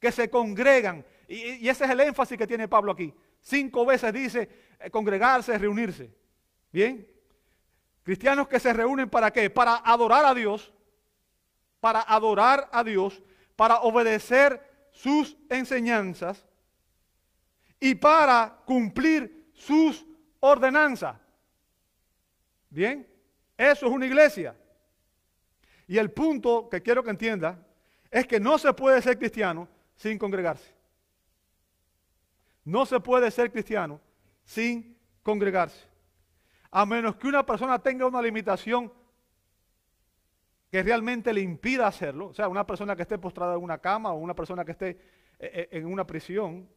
que 0.00 0.10
se 0.10 0.30
congregan. 0.30 1.04
Y, 1.32 1.66
ese 1.66 1.84
es 1.84 1.90
el 1.90 2.00
énfasis 2.00 2.36
que 2.36 2.46
tiene 2.46 2.68
Pablo 2.68 2.92
aquí. 2.92 3.12
Cinco 3.40 3.86
veces 3.86 4.12
dice 4.12 4.48
eh, 4.78 4.90
congregarse, 4.90 5.56
reunirse. 5.56 6.12
Bien. 6.70 7.08
Cristianos 8.02 8.48
que 8.48 8.60
se 8.60 8.72
reúnen 8.72 9.08
para 9.08 9.30
qué? 9.30 9.48
Para 9.48 9.76
adorar 9.76 10.26
a 10.26 10.34
Dios, 10.34 10.72
para 11.80 12.02
adorar 12.02 12.68
a 12.70 12.84
Dios, 12.84 13.22
para 13.56 13.80
obedecer 13.80 14.88
sus 14.90 15.38
enseñanzas 15.48 16.44
y 17.80 17.94
para 17.94 18.58
cumplir 18.66 19.50
sus 19.54 20.04
ordenanzas. 20.40 21.16
Bien, 22.68 23.08
eso 23.56 23.86
es 23.86 23.92
una 23.92 24.04
iglesia. 24.04 24.54
Y 25.86 25.96
el 25.96 26.10
punto 26.10 26.68
que 26.68 26.82
quiero 26.82 27.02
que 27.02 27.10
entienda 27.10 27.58
es 28.10 28.26
que 28.26 28.38
no 28.38 28.58
se 28.58 28.72
puede 28.74 29.00
ser 29.00 29.18
cristiano 29.18 29.66
sin 29.94 30.18
congregarse. 30.18 30.81
No 32.64 32.86
se 32.86 33.00
puede 33.00 33.30
ser 33.30 33.50
cristiano 33.50 34.00
sin 34.44 34.96
congregarse. 35.22 35.88
A 36.70 36.86
menos 36.86 37.16
que 37.16 37.28
una 37.28 37.44
persona 37.44 37.78
tenga 37.78 38.06
una 38.06 38.22
limitación 38.22 38.92
que 40.70 40.82
realmente 40.82 41.32
le 41.32 41.40
impida 41.40 41.86
hacerlo. 41.86 42.28
O 42.28 42.34
sea, 42.34 42.48
una 42.48 42.66
persona 42.66 42.96
que 42.96 43.02
esté 43.02 43.18
postrada 43.18 43.54
en 43.54 43.62
una 43.62 43.78
cama 43.78 44.12
o 44.12 44.16
una 44.16 44.34
persona 44.34 44.64
que 44.64 44.72
esté 44.72 44.90
eh, 44.90 44.98
eh, 45.38 45.68
en 45.72 45.86
una 45.86 46.06
prisión 46.06 46.68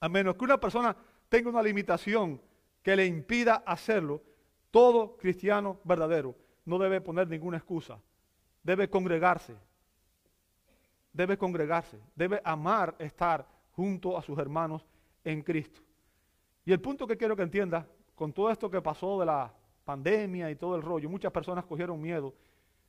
a 0.00 0.08
menos 0.08 0.36
que 0.36 0.44
una 0.44 0.58
persona 0.58 0.96
tenga 1.28 1.50
una 1.50 1.62
limitación 1.62 2.40
que 2.82 2.96
le 2.96 3.04
impida 3.04 3.56
hacerlo, 3.66 4.22
todo 4.70 5.16
cristiano 5.18 5.78
verdadero 5.84 6.34
no 6.64 6.78
debe 6.78 7.00
poner 7.00 7.28
ninguna 7.28 7.58
excusa. 7.58 8.00
Debe 8.62 8.88
congregarse. 8.88 9.56
Debe 11.12 11.36
congregarse. 11.36 11.98
Debe 12.14 12.40
amar 12.44 12.94
estar 12.98 13.46
junto 13.70 14.16
a 14.16 14.22
sus 14.22 14.38
hermanos 14.38 14.86
en 15.24 15.42
Cristo. 15.42 15.80
Y 16.64 16.72
el 16.72 16.80
punto 16.80 17.06
que 17.06 17.16
quiero 17.16 17.36
que 17.36 17.42
entienda, 17.42 17.86
con 18.14 18.32
todo 18.32 18.50
esto 18.50 18.70
que 18.70 18.82
pasó 18.82 19.20
de 19.20 19.26
la 19.26 19.52
pandemia 19.84 20.50
y 20.50 20.56
todo 20.56 20.76
el 20.76 20.82
rollo, 20.82 21.08
muchas 21.08 21.32
personas 21.32 21.64
cogieron 21.64 22.00
miedo. 22.00 22.34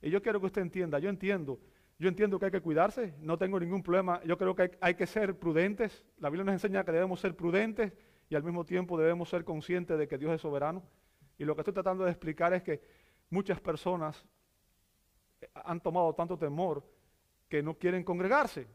Y 0.02 0.10
yo 0.10 0.22
quiero 0.22 0.40
que 0.40 0.48
usted 0.48 0.62
entienda, 0.62 1.00
yo 1.00 1.10
entiendo, 1.10 1.60
yo 1.98 2.10
entiendo 2.10 2.40
que 2.40 2.46
hay 2.46 2.52
que 2.52 2.62
cuidarse, 2.62 3.14
no 3.20 3.38
tengo 3.38 3.60
ningún 3.60 3.84
problema, 3.84 4.22
yo 4.24 4.38
creo 4.38 4.56
que 4.56 4.78
hay, 4.82 4.96
que 4.96 5.06
ser 5.06 5.38
prudentes. 5.38 6.04
La 6.18 6.30
Biblia 6.30 6.46
nos 6.46 6.54
enseña 6.54 6.84
que 6.84 6.92
debemos 6.92 7.20
ser 7.20 7.36
prudentes 7.36 7.94
y 8.30 8.36
al 8.36 8.44
mismo 8.44 8.66
tiempo 8.66 8.98
debemos 8.98 9.30
ser 9.30 9.44
conscientes 9.44 9.98
de 9.98 10.08
que 10.08 10.18
Dios 10.18 10.34
es 10.34 10.42
soberano. 10.42 10.84
Y 11.38 11.46
lo 11.46 11.56
que 11.56 11.62
estoy 11.62 11.74
tratando 11.74 12.04
de 12.04 12.12
explicar 12.12 12.54
es 12.54 12.64
que 12.64 12.82
muchas 13.30 13.62
personas 13.62 14.26
han 15.54 15.80
tomado 15.80 16.14
tanto 16.14 16.38
temor 16.38 16.84
que 17.48 17.62
no 17.62 17.76
quieren 17.76 18.04
congregarse. 18.04 18.68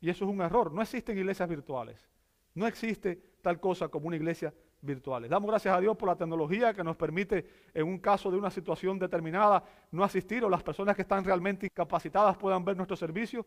Y 0.00 0.08
eso 0.10 0.24
es 0.24 0.30
un 0.30 0.40
error. 0.40 0.72
No 0.72 0.82
existen 0.82 1.18
iglesias 1.18 1.48
virtuales. 1.48 2.08
No 2.54 2.66
existe 2.66 3.20
tal 3.42 3.60
cosa 3.60 3.88
como 3.88 4.08
una 4.08 4.16
iglesia 4.16 4.52
virtual. 4.82 5.28
Damos 5.28 5.50
gracias 5.50 5.76
a 5.76 5.80
Dios 5.80 5.96
por 5.96 6.08
la 6.08 6.16
tecnología 6.16 6.72
que 6.72 6.82
nos 6.82 6.96
permite, 6.96 7.46
en 7.74 7.86
un 7.86 7.98
caso 7.98 8.30
de 8.30 8.38
una 8.38 8.50
situación 8.50 8.98
determinada, 8.98 9.62
no 9.90 10.02
asistir 10.02 10.44
o 10.44 10.48
las 10.48 10.62
personas 10.62 10.96
que 10.96 11.02
están 11.02 11.24
realmente 11.24 11.66
incapacitadas 11.66 12.36
puedan 12.36 12.64
ver 12.64 12.76
nuestro 12.76 12.96
servicio. 12.96 13.46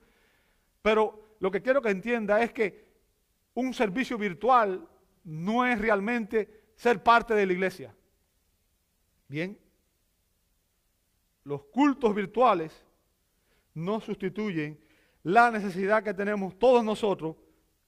Pero 0.81 1.37
lo 1.39 1.49
que 1.49 1.61
quiero 1.61 1.81
que 1.81 1.89
entienda 1.89 2.41
es 2.41 2.53
que 2.53 2.93
un 3.55 3.73
servicio 3.73 4.17
virtual 4.17 4.87
no 5.23 5.65
es 5.65 5.79
realmente 5.79 6.71
ser 6.75 7.01
parte 7.01 7.33
de 7.33 7.45
la 7.45 7.53
iglesia. 7.53 7.95
Bien, 9.27 9.57
los 11.43 11.63
cultos 11.65 12.13
virtuales 12.13 12.85
no 13.73 13.99
sustituyen 13.99 14.79
la 15.23 15.49
necesidad 15.51 16.03
que 16.03 16.13
tenemos 16.13 16.57
todos 16.59 16.83
nosotros 16.83 17.37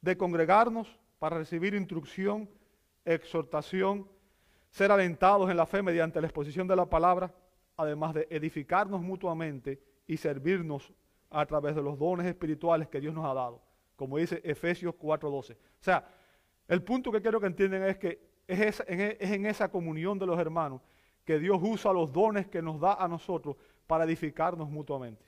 de 0.01 0.17
congregarnos 0.17 0.99
para 1.19 1.37
recibir 1.37 1.73
instrucción, 1.73 2.49
exhortación, 3.03 4.09
ser 4.69 4.91
alentados 4.91 5.49
en 5.49 5.57
la 5.57 5.65
fe 5.65 5.81
mediante 5.81 6.19
la 6.21 6.27
exposición 6.27 6.67
de 6.67 6.75
la 6.75 6.85
palabra, 6.85 7.33
además 7.77 8.13
de 8.13 8.27
edificarnos 8.29 9.01
mutuamente 9.01 9.81
y 10.07 10.17
servirnos 10.17 10.93
a 11.29 11.45
través 11.45 11.75
de 11.75 11.81
los 11.81 11.97
dones 11.99 12.25
espirituales 12.25 12.87
que 12.87 13.01
Dios 13.01 13.13
nos 13.13 13.25
ha 13.25 13.33
dado, 13.33 13.61
como 13.95 14.17
dice 14.17 14.41
Efesios 14.43 14.95
4:12. 14.95 15.53
O 15.53 15.57
sea, 15.79 16.07
el 16.67 16.83
punto 16.83 17.11
que 17.11 17.21
quiero 17.21 17.39
que 17.39 17.47
entiendan 17.47 17.83
es 17.83 17.97
que 17.97 18.19
es, 18.47 18.83
es 18.87 19.31
en 19.31 19.45
esa 19.45 19.69
comunión 19.69 20.17
de 20.19 20.25
los 20.25 20.39
hermanos 20.39 20.81
que 21.25 21.39
Dios 21.39 21.59
usa 21.61 21.91
los 21.91 22.13
dones 22.13 22.47
que 22.47 22.61
nos 22.61 22.79
da 22.79 22.93
a 22.93 23.07
nosotros 23.07 23.57
para 23.87 24.05
edificarnos 24.05 24.69
mutuamente. 24.69 25.25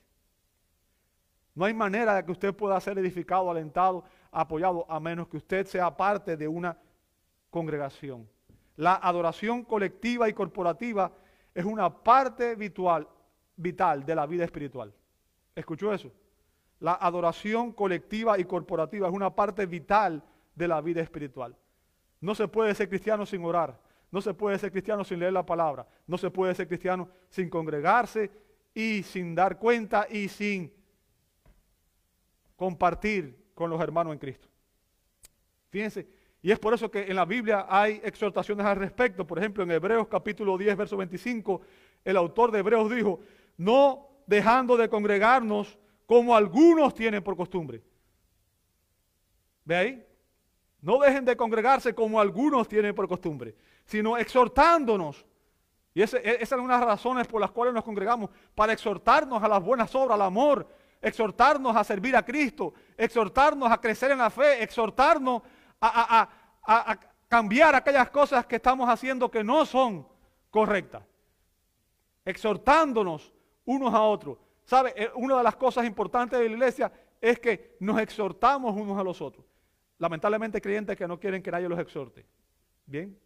No 1.58 1.66
hay 1.66 1.74
manera 1.74 2.14
de 2.14 2.24
que 2.24 2.32
usted 2.32 2.54
pueda 2.54 2.80
ser 2.80 3.00
edificado, 3.00 3.50
alentado, 3.50 4.04
apoyado, 4.32 4.86
a 4.88 5.00
menos 5.00 5.28
que 5.28 5.38
usted 5.38 5.66
sea 5.66 5.90
parte 5.98 6.38
de 6.38 6.48
una 6.48 6.78
congregación. 7.50 8.30
La 8.76 8.94
adoración 8.94 9.64
colectiva 9.64 10.30
y 10.30 10.34
corporativa 10.34 11.12
es 11.56 11.66
una 11.66 11.90
parte 12.04 12.54
vital, 12.54 13.08
vital 13.56 14.06
de 14.06 14.14
la 14.14 14.28
vida 14.28 14.46
espiritual. 14.46 14.94
¿Escuchó 15.56 15.92
eso? 15.92 16.12
La 16.80 16.94
adoración 16.94 17.72
colectiva 17.72 18.38
y 18.38 18.46
corporativa 18.46 19.08
es 19.08 19.14
una 19.16 19.34
parte 19.34 19.66
vital 19.66 20.22
de 20.54 20.68
la 20.68 20.80
vida 20.80 21.02
espiritual. 21.02 21.56
No 22.22 22.36
se 22.36 22.48
puede 22.48 22.76
ser 22.76 22.88
cristiano 22.88 23.26
sin 23.26 23.44
orar. 23.44 23.82
No 24.12 24.22
se 24.22 24.36
puede 24.36 24.60
ser 24.60 24.72
cristiano 24.72 25.04
sin 25.04 25.18
leer 25.18 25.34
la 25.34 25.44
palabra. 25.44 25.88
No 26.06 26.20
se 26.20 26.30
puede 26.30 26.54
ser 26.54 26.68
cristiano 26.68 27.10
sin 27.30 27.50
congregarse 27.50 28.30
y 28.76 29.02
sin 29.02 29.34
dar 29.34 29.58
cuenta 29.58 30.06
y 30.08 30.28
sin 30.28 30.77
compartir 32.58 33.52
con 33.54 33.70
los 33.70 33.80
hermanos 33.80 34.12
en 34.12 34.20
Cristo. 34.20 34.50
Fíjense, 35.70 36.08
y 36.42 36.52
es 36.52 36.60
por 36.60 36.74
eso 36.74 36.92
que 36.92 37.04
en 37.04 37.16
la 37.16 37.26
Biblia 37.26 37.66
hay 37.70 38.02
exhortaciones 38.04 38.66
al 38.66 38.76
respecto. 38.76 39.26
Por 39.26 39.40
ejemplo, 39.40 39.64
en 39.64 39.72
Hebreos 39.72 40.08
capítulo 40.08 40.58
10, 40.58 40.76
verso 40.76 40.98
25, 40.98 41.62
el 42.04 42.18
autor 42.18 42.52
de 42.52 42.60
Hebreos 42.60 42.92
dijo, 42.92 43.22
no 43.58 44.10
dejando 44.26 44.76
de 44.76 44.90
congregarnos 44.90 45.78
como 46.06 46.36
algunos 46.36 46.94
tienen 46.94 47.24
por 47.24 47.36
costumbre. 47.36 47.82
¿Ve 49.66 49.76
ahí? 49.76 50.08
No 50.82 51.00
dejen 51.00 51.26
de 51.26 51.36
congregarse 51.36 51.94
como 51.94 52.20
algunos 52.20 52.68
tienen 52.68 52.96
por 52.96 53.08
costumbre, 53.08 53.56
sino 53.86 54.18
exhortándonos. 54.18 55.26
Y 55.94 56.02
esa, 56.02 56.18
e, 56.18 56.38
es 56.42 56.52
una 56.52 56.76
de 56.76 56.86
las 56.86 56.90
razones 56.90 57.28
por 57.28 57.42
las 57.42 57.52
cuales 57.52 57.74
nos 57.74 57.84
congregamos, 57.84 58.30
para 58.56 58.74
exhortarnos 58.74 59.42
a 59.44 59.48
las 59.48 59.62
buenas 59.62 59.94
obras, 59.96 60.16
al 60.16 60.22
amor, 60.22 60.68
exhortarnos 61.02 61.76
a 61.76 61.84
servir 61.84 62.16
a 62.16 62.24
Cristo, 62.24 62.74
exhortarnos 62.98 63.72
a 63.72 63.80
crecer 63.80 64.12
en 64.12 64.20
la 64.20 64.30
fe, 64.30 64.64
exhortarnos 64.64 65.42
a, 65.80 66.30
a 66.66 67.00
cambiar 67.28 67.76
aquellas 67.76 68.10
cosas 68.10 68.46
que 68.46 68.56
estamos 68.56 68.90
haciendo 68.90 69.30
que 69.30 69.44
no 69.44 69.66
son 69.66 70.08
correctas. 70.50 71.04
Exhortándonos 72.26 73.34
unos 73.66 73.94
a 73.94 74.02
otros. 74.02 74.38
¿Sabe? 74.66 74.94
Eh, 74.96 75.10
una 75.16 75.38
de 75.38 75.44
las 75.44 75.56
cosas 75.56 75.86
importantes 75.86 76.38
de 76.38 76.46
la 76.46 76.52
iglesia 76.52 76.92
es 77.22 77.40
que 77.40 77.78
nos 77.80 78.00
exhortamos 78.00 78.76
unos 78.76 78.98
a 78.98 79.04
los 79.04 79.22
otros. 79.22 79.46
Lamentablemente 79.98 80.62
creyentes 80.62 80.98
que 80.98 81.08
no 81.08 81.20
quieren 81.20 81.42
que 81.42 81.52
nadie 81.52 81.70
los 81.70 81.80
exhorte. 81.80 82.26
Bien, 82.86 83.18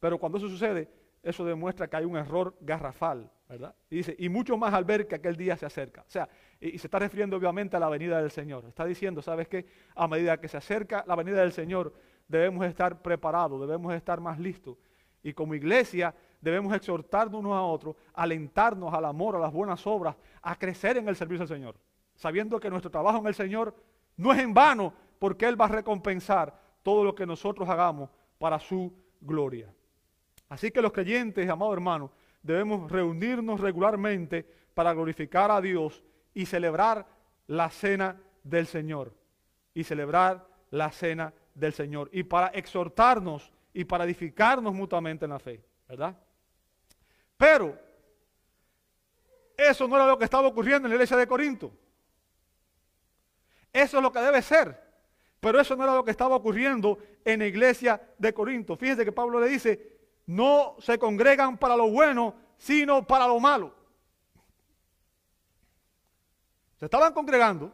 pero 0.00 0.18
cuando 0.18 0.38
eso 0.38 0.48
sucede, 0.48 0.88
eso 1.26 1.44
demuestra 1.44 1.88
que 1.88 1.96
hay 1.96 2.04
un 2.04 2.16
error 2.16 2.56
garrafal, 2.60 3.28
¿verdad? 3.48 3.74
Y 3.90 3.96
dice, 3.96 4.14
y 4.16 4.28
mucho 4.28 4.56
más 4.56 4.72
al 4.72 4.84
ver 4.84 5.08
que 5.08 5.16
aquel 5.16 5.36
día 5.36 5.56
se 5.56 5.66
acerca. 5.66 6.02
O 6.02 6.10
sea, 6.10 6.28
y, 6.60 6.78
se 6.78 6.86
está 6.86 7.00
refiriendo 7.00 7.36
obviamente 7.36 7.76
a 7.76 7.80
la 7.80 7.88
venida 7.88 8.20
del 8.20 8.30
Señor. 8.30 8.64
Está 8.66 8.84
diciendo, 8.84 9.20
¿sabes 9.20 9.48
qué? 9.48 9.66
A 9.96 10.06
medida 10.06 10.38
que 10.38 10.46
se 10.46 10.56
acerca 10.56 11.04
la 11.06 11.16
venida 11.16 11.40
del 11.40 11.50
Señor, 11.50 11.92
debemos 12.28 12.64
estar 12.64 13.02
preparados, 13.02 13.60
debemos 13.60 13.92
estar 13.92 14.20
más 14.20 14.38
listos. 14.38 14.78
Y 15.24 15.32
como 15.32 15.56
iglesia 15.56 16.14
debemos 16.40 16.72
exhortarnos 16.72 17.40
unos 17.40 17.54
a 17.54 17.62
otros, 17.62 17.96
alentarnos 18.14 18.94
al 18.94 19.04
amor, 19.04 19.34
a 19.34 19.40
las 19.40 19.52
buenas 19.52 19.84
obras, 19.84 20.14
a 20.42 20.56
crecer 20.56 20.96
en 20.96 21.08
el 21.08 21.16
servicio 21.16 21.44
del 21.44 21.56
Señor, 21.56 21.76
sabiendo 22.14 22.60
que 22.60 22.70
nuestro 22.70 22.90
trabajo 22.90 23.18
en 23.18 23.26
el 23.26 23.34
Señor 23.34 23.74
no 24.16 24.32
es 24.32 24.38
en 24.38 24.54
vano, 24.54 24.94
porque 25.18 25.46
Él 25.46 25.60
va 25.60 25.64
a 25.64 25.68
recompensar 25.68 26.56
todo 26.84 27.02
lo 27.02 27.16
que 27.16 27.26
nosotros 27.26 27.68
hagamos 27.68 28.10
para 28.38 28.60
su 28.60 28.92
gloria. 29.20 29.74
Así 30.48 30.70
que 30.70 30.82
los 30.82 30.92
creyentes, 30.92 31.48
amados 31.48 31.74
hermanos, 31.74 32.10
debemos 32.42 32.90
reunirnos 32.90 33.60
regularmente 33.60 34.46
para 34.74 34.92
glorificar 34.92 35.50
a 35.50 35.60
Dios 35.60 36.02
y 36.34 36.46
celebrar 36.46 37.06
la 37.46 37.70
cena 37.70 38.20
del 38.42 38.66
Señor. 38.66 39.14
Y 39.74 39.84
celebrar 39.84 40.46
la 40.70 40.90
cena 40.90 41.32
del 41.54 41.72
Señor. 41.72 42.08
Y 42.12 42.22
para 42.22 42.48
exhortarnos 42.48 43.52
y 43.72 43.84
para 43.84 44.04
edificarnos 44.04 44.74
mutuamente 44.74 45.24
en 45.24 45.30
la 45.30 45.38
fe. 45.38 45.62
¿Verdad? 45.88 46.16
Pero 47.36 47.78
eso 49.56 49.88
no 49.88 49.96
era 49.96 50.06
lo 50.06 50.18
que 50.18 50.24
estaba 50.24 50.48
ocurriendo 50.48 50.86
en 50.86 50.90
la 50.90 50.96
iglesia 50.96 51.16
de 51.16 51.26
Corinto. 51.26 51.72
Eso 53.72 53.96
es 53.98 54.02
lo 54.02 54.12
que 54.12 54.20
debe 54.20 54.42
ser. 54.42 54.86
Pero 55.40 55.60
eso 55.60 55.76
no 55.76 55.84
era 55.84 55.94
lo 55.94 56.04
que 56.04 56.10
estaba 56.10 56.36
ocurriendo 56.36 56.98
en 57.24 57.40
la 57.40 57.46
iglesia 57.46 58.00
de 58.18 58.32
Corinto. 58.32 58.76
Fíjense 58.76 59.04
que 59.04 59.12
Pablo 59.12 59.38
le 59.40 59.48
dice, 59.48 59.95
no 60.26 60.76
se 60.80 60.98
congregan 60.98 61.56
para 61.56 61.76
lo 61.76 61.88
bueno, 61.88 62.34
sino 62.58 63.06
para 63.06 63.26
lo 63.26 63.38
malo. 63.38 63.74
Se 66.78 66.86
estaban 66.86 67.12
congregando, 67.12 67.72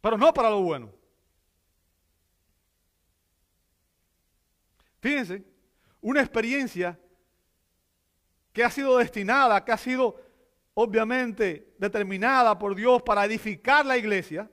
pero 0.00 0.16
no 0.16 0.32
para 0.32 0.50
lo 0.50 0.60
bueno. 0.60 0.92
Fíjense, 5.00 5.44
una 6.00 6.20
experiencia 6.20 6.98
que 8.52 8.64
ha 8.64 8.70
sido 8.70 8.98
destinada, 8.98 9.64
que 9.64 9.72
ha 9.72 9.76
sido 9.76 10.20
obviamente 10.74 11.74
determinada 11.78 12.58
por 12.58 12.74
Dios 12.74 13.02
para 13.02 13.24
edificar 13.24 13.86
la 13.86 13.96
iglesia, 13.96 14.50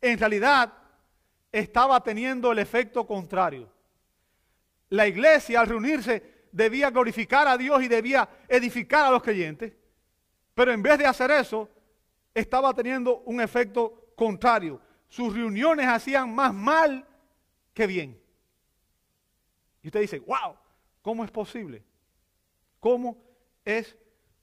en 0.00 0.18
realidad 0.18 0.72
estaba 1.50 2.02
teniendo 2.02 2.52
el 2.52 2.58
efecto 2.58 3.06
contrario. 3.06 3.71
La 4.92 5.08
iglesia 5.08 5.58
al 5.58 5.68
reunirse 5.68 6.48
debía 6.52 6.90
glorificar 6.90 7.48
a 7.48 7.56
Dios 7.56 7.82
y 7.82 7.88
debía 7.88 8.28
edificar 8.46 9.06
a 9.06 9.10
los 9.10 9.22
creyentes, 9.22 9.72
pero 10.52 10.70
en 10.70 10.82
vez 10.82 10.98
de 10.98 11.06
hacer 11.06 11.30
eso, 11.30 11.70
estaba 12.34 12.74
teniendo 12.74 13.20
un 13.20 13.40
efecto 13.40 14.12
contrario. 14.14 14.82
Sus 15.08 15.32
reuniones 15.32 15.86
hacían 15.86 16.34
más 16.34 16.52
mal 16.52 17.06
que 17.72 17.86
bien. 17.86 18.20
Y 19.82 19.86
usted 19.86 20.00
dice, 20.02 20.18
wow, 20.18 20.56
¿cómo 21.00 21.24
es 21.24 21.30
posible? 21.30 21.82
¿Cómo 22.78 23.16
es 23.64 23.96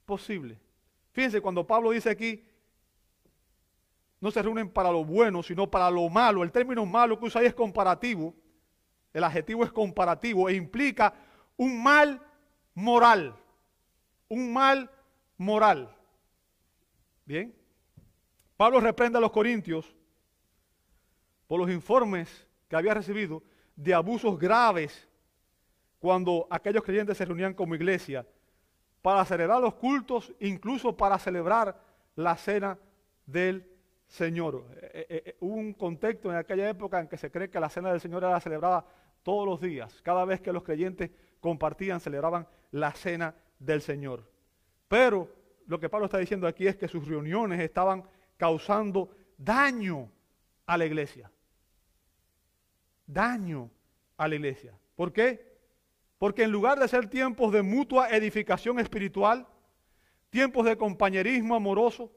posible? 0.04 0.58
Fíjense, 1.12 1.40
cuando 1.40 1.64
Pablo 1.64 1.92
dice 1.92 2.10
aquí, 2.10 2.44
no 4.18 4.32
se 4.32 4.42
reúnen 4.42 4.68
para 4.68 4.90
lo 4.90 5.04
bueno, 5.04 5.44
sino 5.44 5.70
para 5.70 5.88
lo 5.92 6.08
malo. 6.08 6.42
El 6.42 6.50
término 6.50 6.84
malo 6.86 7.20
que 7.20 7.26
usa 7.26 7.40
ahí 7.40 7.46
es 7.46 7.54
comparativo. 7.54 8.34
El 9.12 9.24
adjetivo 9.24 9.64
es 9.64 9.72
comparativo 9.72 10.48
e 10.48 10.54
implica 10.54 11.14
un 11.56 11.82
mal 11.82 12.20
moral. 12.74 13.36
Un 14.28 14.52
mal 14.52 14.90
moral. 15.36 15.94
Bien. 17.24 17.54
Pablo 18.56 18.80
reprende 18.80 19.18
a 19.18 19.20
los 19.20 19.30
corintios 19.30 19.94
por 21.46 21.58
los 21.58 21.70
informes 21.70 22.46
que 22.68 22.76
había 22.76 22.94
recibido 22.94 23.42
de 23.74 23.94
abusos 23.94 24.38
graves 24.38 25.08
cuando 25.98 26.46
aquellos 26.50 26.82
creyentes 26.82 27.16
se 27.16 27.24
reunían 27.24 27.54
como 27.54 27.74
iglesia 27.74 28.26
para 29.02 29.24
celebrar 29.24 29.60
los 29.60 29.74
cultos, 29.74 30.32
incluso 30.40 30.96
para 30.96 31.18
celebrar 31.18 31.80
la 32.16 32.36
cena 32.36 32.78
del 33.26 33.66
Señor. 34.06 34.66
Eh, 34.76 35.06
eh, 35.08 35.22
eh, 35.24 35.36
hubo 35.40 35.54
un 35.54 35.72
contexto 35.72 36.30
en 36.30 36.36
aquella 36.36 36.68
época 36.68 37.00
en 37.00 37.08
que 37.08 37.16
se 37.16 37.30
cree 37.30 37.48
que 37.48 37.60
la 37.60 37.68
cena 37.68 37.90
del 37.90 38.00
Señor 38.00 38.24
era 38.24 38.40
celebrada 38.40 38.84
todos 39.22 39.46
los 39.46 39.60
días. 39.60 40.00
Cada 40.02 40.24
vez 40.24 40.40
que 40.40 40.52
los 40.52 40.62
creyentes 40.62 41.10
compartían, 41.40 42.00
celebraban 42.00 42.46
la 42.70 42.92
cena 42.92 43.34
del 43.58 43.82
Señor. 43.82 44.28
Pero 44.88 45.28
lo 45.66 45.78
que 45.78 45.88
Pablo 45.88 46.06
está 46.06 46.18
diciendo 46.18 46.46
aquí 46.46 46.66
es 46.66 46.76
que 46.76 46.88
sus 46.88 47.06
reuniones 47.06 47.60
estaban 47.60 48.04
causando 48.36 49.10
daño 49.36 50.10
a 50.66 50.76
la 50.76 50.86
iglesia. 50.86 51.30
Daño 53.06 53.70
a 54.16 54.28
la 54.28 54.34
iglesia. 54.34 54.74
¿Por 54.96 55.12
qué? 55.12 55.50
Porque 56.18 56.42
en 56.42 56.52
lugar 56.52 56.78
de 56.78 56.88
ser 56.88 57.08
tiempos 57.08 57.52
de 57.52 57.62
mutua 57.62 58.10
edificación 58.10 58.78
espiritual, 58.78 59.46
tiempos 60.28 60.66
de 60.66 60.76
compañerismo 60.76 61.54
amoroso, 61.54 62.12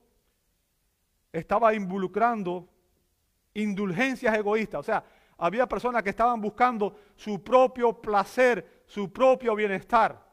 estaba 1.32 1.74
involucrando 1.74 2.68
indulgencias 3.54 4.36
egoístas. 4.38 4.80
O 4.80 4.84
sea, 4.84 5.04
había 5.38 5.68
personas 5.68 6.04
que 6.04 6.10
estaban 6.10 6.40
buscando 6.40 6.96
su 7.16 7.44
propio 7.44 7.94
placer, 7.94 8.84
su 8.86 9.12
propio 9.12 9.56
bienestar. 9.56 10.24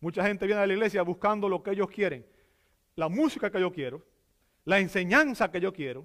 Mucha 0.00 0.24
gente 0.24 0.46
viene 0.46 0.62
a 0.62 0.66
la 0.66 0.72
iglesia 0.72 1.02
buscando 1.02 1.48
lo 1.48 1.62
que 1.62 1.72
ellos 1.72 1.88
quieren. 1.90 2.26
La 2.96 3.08
música 3.08 3.50
que 3.50 3.60
yo 3.60 3.70
quiero, 3.70 4.02
la 4.64 4.78
enseñanza 4.78 5.50
que 5.50 5.60
yo 5.60 5.72
quiero 5.72 6.04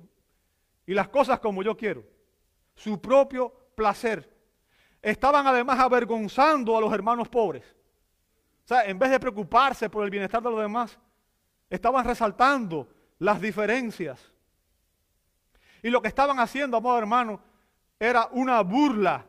y 0.85 0.93
las 0.93 1.07
cosas 1.07 1.39
como 1.39 1.63
yo 1.63 1.77
quiero. 1.77 2.03
Su 2.75 3.01
propio 3.01 3.53
placer 3.75 4.29
estaban 5.01 5.47
además 5.47 5.79
avergonzando 5.79 6.77
a 6.77 6.81
los 6.81 6.91
hermanos 6.93 7.29
pobres. 7.29 7.63
O 8.65 8.67
sea, 8.67 8.83
en 8.85 8.97
vez 8.97 9.11
de 9.11 9.19
preocuparse 9.19 9.89
por 9.89 10.03
el 10.03 10.09
bienestar 10.09 10.41
de 10.41 10.49
los 10.49 10.59
demás, 10.59 10.97
estaban 11.69 12.05
resaltando 12.05 12.89
las 13.19 13.39
diferencias. 13.39 14.33
Y 15.85 15.91
lo 15.91 16.01
que 16.01 16.07
estaban 16.07 16.39
haciendo, 16.39 16.77
amado 16.77 16.97
hermano, 16.97 17.39
era 17.99 18.27
una 18.31 18.59
burla 18.61 19.23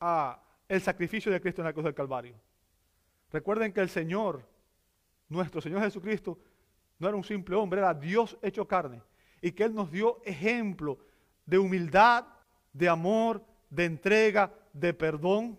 a 0.00 0.42
el 0.66 0.80
sacrificio 0.80 1.30
de 1.30 1.38
Cristo 1.38 1.60
en 1.60 1.66
la 1.66 1.74
cruz 1.74 1.84
del 1.84 1.94
Calvario. 1.94 2.34
Recuerden 3.30 3.74
que 3.74 3.82
el 3.82 3.90
Señor, 3.90 4.42
nuestro 5.28 5.60
Señor 5.60 5.82
Jesucristo, 5.82 6.38
no 6.98 7.08
era 7.08 7.16
un 7.18 7.24
simple 7.24 7.54
hombre, 7.56 7.80
era 7.80 7.92
Dios 7.92 8.38
hecho 8.40 8.66
carne. 8.66 9.02
Y 9.42 9.52
que 9.52 9.64
Él 9.64 9.74
nos 9.74 9.92
dio 9.92 10.22
ejemplo 10.24 10.98
de 11.44 11.58
humildad, 11.58 12.24
de 12.72 12.88
amor, 12.88 13.44
de 13.68 13.84
entrega, 13.84 14.50
de 14.72 14.94
perdón. 14.94 15.58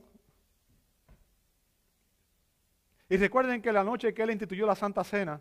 Y 3.08 3.18
recuerden 3.18 3.62
que 3.62 3.72
la 3.72 3.84
noche 3.84 4.16
que 4.16 4.24
Él 4.24 4.32
instituyó 4.32 4.66
la 4.66 4.76
Santa 4.76 5.04
Cena, 5.04 5.40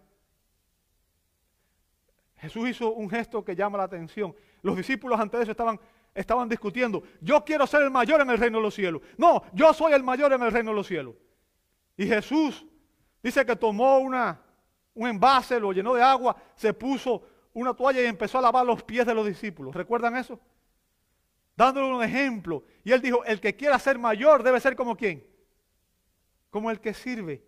Jesús 2.40 2.68
hizo 2.68 2.92
un 2.92 3.08
gesto 3.08 3.44
que 3.44 3.54
llama 3.54 3.78
la 3.78 3.84
atención. 3.84 4.34
Los 4.62 4.76
discípulos 4.76 5.20
antes 5.20 5.38
de 5.38 5.42
eso 5.44 5.78
estaban, 6.14 6.48
discutiendo, 6.48 7.02
yo 7.20 7.44
quiero 7.44 7.66
ser 7.66 7.82
el 7.82 7.90
mayor 7.90 8.20
en 8.20 8.30
el 8.30 8.38
reino 8.38 8.58
de 8.58 8.62
los 8.62 8.74
cielos. 8.74 9.02
No, 9.16 9.42
yo 9.52 9.72
soy 9.72 9.92
el 9.92 10.02
mayor 10.02 10.32
en 10.32 10.42
el 10.42 10.50
reino 10.50 10.70
de 10.70 10.76
los 10.76 10.86
cielos. 10.86 11.14
Y 11.96 12.06
Jesús 12.06 12.66
dice 13.22 13.44
que 13.44 13.56
tomó 13.56 13.98
una, 13.98 14.40
un 14.94 15.08
envase, 15.08 15.60
lo 15.60 15.72
llenó 15.72 15.94
de 15.94 16.02
agua, 16.02 16.36
se 16.56 16.72
puso 16.72 17.22
una 17.52 17.74
toalla 17.74 18.02
y 18.02 18.06
empezó 18.06 18.38
a 18.38 18.42
lavar 18.42 18.64
los 18.64 18.82
pies 18.82 19.06
de 19.06 19.14
los 19.14 19.26
discípulos. 19.26 19.74
¿Recuerdan 19.74 20.16
eso? 20.16 20.40
dándole 21.64 21.94
un 21.94 22.02
ejemplo. 22.02 22.64
Y 22.82 22.92
él 22.92 23.02
dijo, 23.02 23.22
el 23.24 23.38
que 23.38 23.54
quiera 23.54 23.78
ser 23.78 23.98
mayor 23.98 24.42
debe 24.42 24.60
ser 24.60 24.74
como 24.74 24.96
quién? 24.96 25.26
Como 26.48 26.70
el 26.70 26.80
que 26.80 26.94
sirve. 26.94 27.44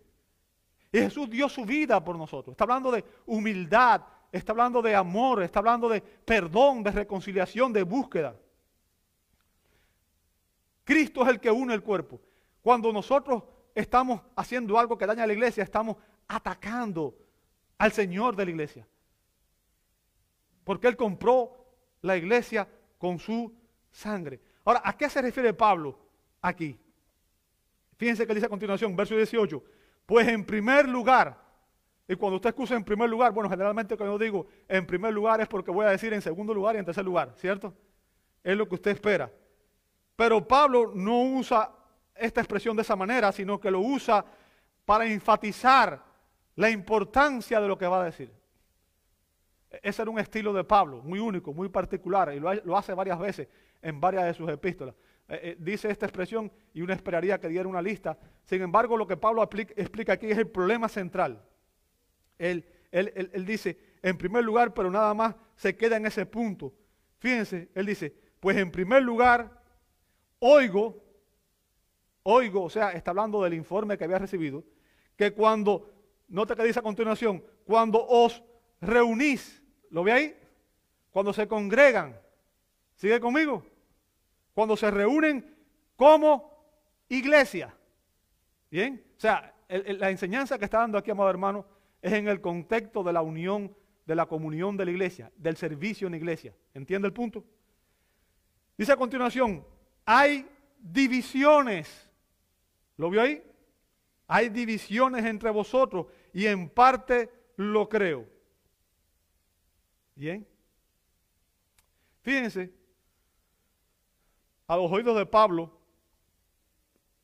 Y 0.91 0.99
Jesús 0.99 1.27
dio 1.29 1.49
su 1.49 1.65
vida 1.65 2.03
por 2.03 2.15
nosotros. 2.15 2.53
Está 2.53 2.65
hablando 2.65 2.91
de 2.91 3.03
humildad, 3.25 4.01
está 4.33 4.51
hablando 4.51 4.81
de 4.81 4.95
amor, 4.95 5.43
está 5.43 5.59
hablando 5.59 5.87
de 5.87 6.01
perdón, 6.01 6.83
de 6.83 6.91
reconciliación, 6.91 7.71
de 7.71 7.83
búsqueda. 7.83 8.35
Cristo 10.83 11.21
es 11.21 11.29
el 11.29 11.39
que 11.39 11.51
une 11.51 11.73
el 11.73 11.83
cuerpo. 11.83 12.19
Cuando 12.61 12.91
nosotros 12.91 13.43
estamos 13.75 14.21
haciendo 14.35 14.77
algo 14.79 14.97
que 14.97 15.05
daña 15.05 15.23
a 15.23 15.27
la 15.27 15.33
iglesia, 15.33 15.63
estamos 15.63 15.97
atacando 16.27 17.15
al 17.77 17.91
Señor 17.91 18.35
de 18.35 18.45
la 18.45 18.51
iglesia. 18.51 18.87
Porque 20.63 20.87
Él 20.87 20.97
compró 20.97 21.67
la 22.01 22.17
iglesia 22.17 22.67
con 22.97 23.19
su 23.19 23.53
sangre. 23.91 24.41
Ahora, 24.65 24.81
¿a 24.83 24.97
qué 24.97 25.09
se 25.09 25.21
refiere 25.21 25.53
Pablo 25.53 25.99
aquí? 26.41 26.79
Fíjense 27.97 28.25
que 28.25 28.33
dice 28.33 28.47
a 28.47 28.49
continuación, 28.49 28.95
verso 28.95 29.15
18. 29.15 29.63
Pues 30.07 30.27
en 30.27 30.43
primer 30.43 30.89
lugar, 30.89 31.42
y 32.07 32.15
cuando 32.15 32.35
usted 32.35 32.49
excusa 32.49 32.75
en 32.75 32.83
primer 32.83 33.09
lugar, 33.09 33.31
bueno, 33.31 33.49
generalmente 33.49 33.95
cuando 33.95 34.15
yo 34.15 34.23
digo 34.23 34.47
en 34.67 34.85
primer 34.85 35.13
lugar 35.13 35.39
es 35.39 35.47
porque 35.47 35.71
voy 35.71 35.85
a 35.85 35.89
decir 35.89 36.13
en 36.13 36.21
segundo 36.21 36.53
lugar 36.53 36.75
y 36.75 36.79
en 36.79 36.85
tercer 36.85 37.05
lugar, 37.05 37.33
¿cierto? 37.37 37.73
Es 38.43 38.57
lo 38.57 38.67
que 38.67 38.75
usted 38.75 38.91
espera. 38.91 39.31
Pero 40.15 40.45
Pablo 40.45 40.91
no 40.93 41.21
usa 41.21 41.71
esta 42.15 42.41
expresión 42.41 42.75
de 42.75 42.81
esa 42.81 42.95
manera, 42.95 43.31
sino 43.31 43.59
que 43.59 43.71
lo 43.71 43.79
usa 43.79 44.23
para 44.85 45.05
enfatizar 45.05 46.03
la 46.55 46.69
importancia 46.69 47.59
de 47.61 47.67
lo 47.67 47.77
que 47.77 47.87
va 47.87 48.01
a 48.01 48.05
decir. 48.05 48.31
Ese 49.81 50.01
era 50.01 50.11
un 50.11 50.19
estilo 50.19 50.53
de 50.53 50.63
Pablo, 50.63 51.01
muy 51.01 51.19
único, 51.19 51.53
muy 51.53 51.69
particular, 51.69 52.31
y 52.33 52.39
lo, 52.39 52.77
hace 52.77 52.93
varias 52.93 53.17
veces 53.17 53.47
en 53.81 53.99
varias 53.99 54.25
de 54.25 54.33
sus 54.33 54.49
epístolas. 54.49 54.93
Eh, 55.29 55.39
eh, 55.41 55.57
dice 55.57 55.89
esta 55.89 56.05
expresión 56.05 56.51
y 56.73 56.81
uno 56.81 56.93
esperaría 56.93 57.39
que 57.39 57.47
diera 57.47 57.67
una 57.67 57.81
lista. 57.81 58.17
Sin 58.43 58.61
embargo, 58.61 58.97
lo 58.97 59.07
que 59.07 59.17
Pablo 59.17 59.41
explica 59.41 60.13
aquí 60.13 60.29
es 60.29 60.37
el 60.37 60.47
problema 60.47 60.89
central. 60.89 61.41
Él, 62.37 62.65
él 62.91 63.45
dice, 63.45 63.77
en 64.01 64.17
primer 64.17 64.43
lugar, 64.43 64.73
pero 64.73 64.91
nada 64.91 65.13
más 65.13 65.35
se 65.55 65.75
queda 65.75 65.97
en 65.97 66.05
ese 66.05 66.25
punto. 66.25 66.73
Fíjense, 67.19 67.69
él 67.73 67.85
dice, 67.85 68.13
pues 68.39 68.57
en 68.57 68.71
primer 68.71 69.01
lugar, 69.03 69.61
oigo, 70.39 71.03
oigo, 72.23 72.63
o 72.63 72.69
sea, 72.69 72.91
está 72.91 73.11
hablando 73.11 73.41
del 73.43 73.53
informe 73.53 73.97
que 73.97 74.03
había 74.03 74.19
recibido, 74.19 74.63
que 75.15 75.31
cuando, 75.31 75.91
nota 76.27 76.55
que 76.55 76.63
dice 76.63 76.79
a 76.79 76.83
continuación, 76.83 77.43
cuando 77.65 78.05
os 78.05 78.43
reunís, 78.81 79.63
¿lo 79.89 80.03
ve 80.03 80.11
ahí? 80.11 80.37
Cuando 81.11 81.31
se 81.31 81.47
congregan, 81.47 82.19
¿sigue 82.95 83.19
conmigo? 83.19 83.65
cuando 84.53 84.77
se 84.77 84.89
reúnen 84.91 85.55
como 85.95 86.65
iglesia. 87.09 87.75
¿Bien? 88.69 89.03
O 89.17 89.19
sea, 89.19 89.53
la 89.67 90.09
enseñanza 90.09 90.57
que 90.57 90.65
está 90.65 90.79
dando 90.79 90.97
aquí, 90.97 91.11
amado 91.11 91.29
hermano, 91.29 91.65
es 92.03 92.13
en 92.13 92.27
el 92.27 92.41
contexto 92.41 93.01
de 93.01 93.13
la 93.13 93.21
unión, 93.21 93.73
de 94.05 94.13
la 94.13 94.25
comunión 94.25 94.75
de 94.75 94.83
la 94.83 94.91
iglesia, 94.91 95.31
del 95.37 95.55
servicio 95.55 96.05
en 96.05 96.11
la 96.11 96.17
iglesia. 96.17 96.53
¿Entiende 96.73 97.07
el 97.07 97.13
punto? 97.13 97.45
Dice 98.77 98.91
a 98.91 98.97
continuación, 98.97 99.65
hay 100.05 100.45
divisiones. 100.77 102.11
¿Lo 102.97 103.09
vio 103.09 103.21
ahí? 103.21 103.41
Hay 104.27 104.49
divisiones 104.49 105.23
entre 105.23 105.49
vosotros 105.49 106.07
y 106.33 106.45
en 106.45 106.69
parte 106.69 107.31
lo 107.55 107.87
creo. 107.87 108.27
Bien. 110.13 110.45
Fíjense 112.21 112.73
a 114.67 114.75
los 114.75 114.91
oídos 114.91 115.17
de 115.17 115.25
Pablo 115.25 115.79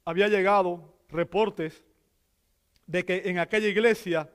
había 0.06 0.30
llegado 0.30 0.98
reportes 1.10 1.84
de 2.88 3.04
que 3.04 3.24
en 3.26 3.40
aquella 3.40 3.68
iglesia 3.68 4.30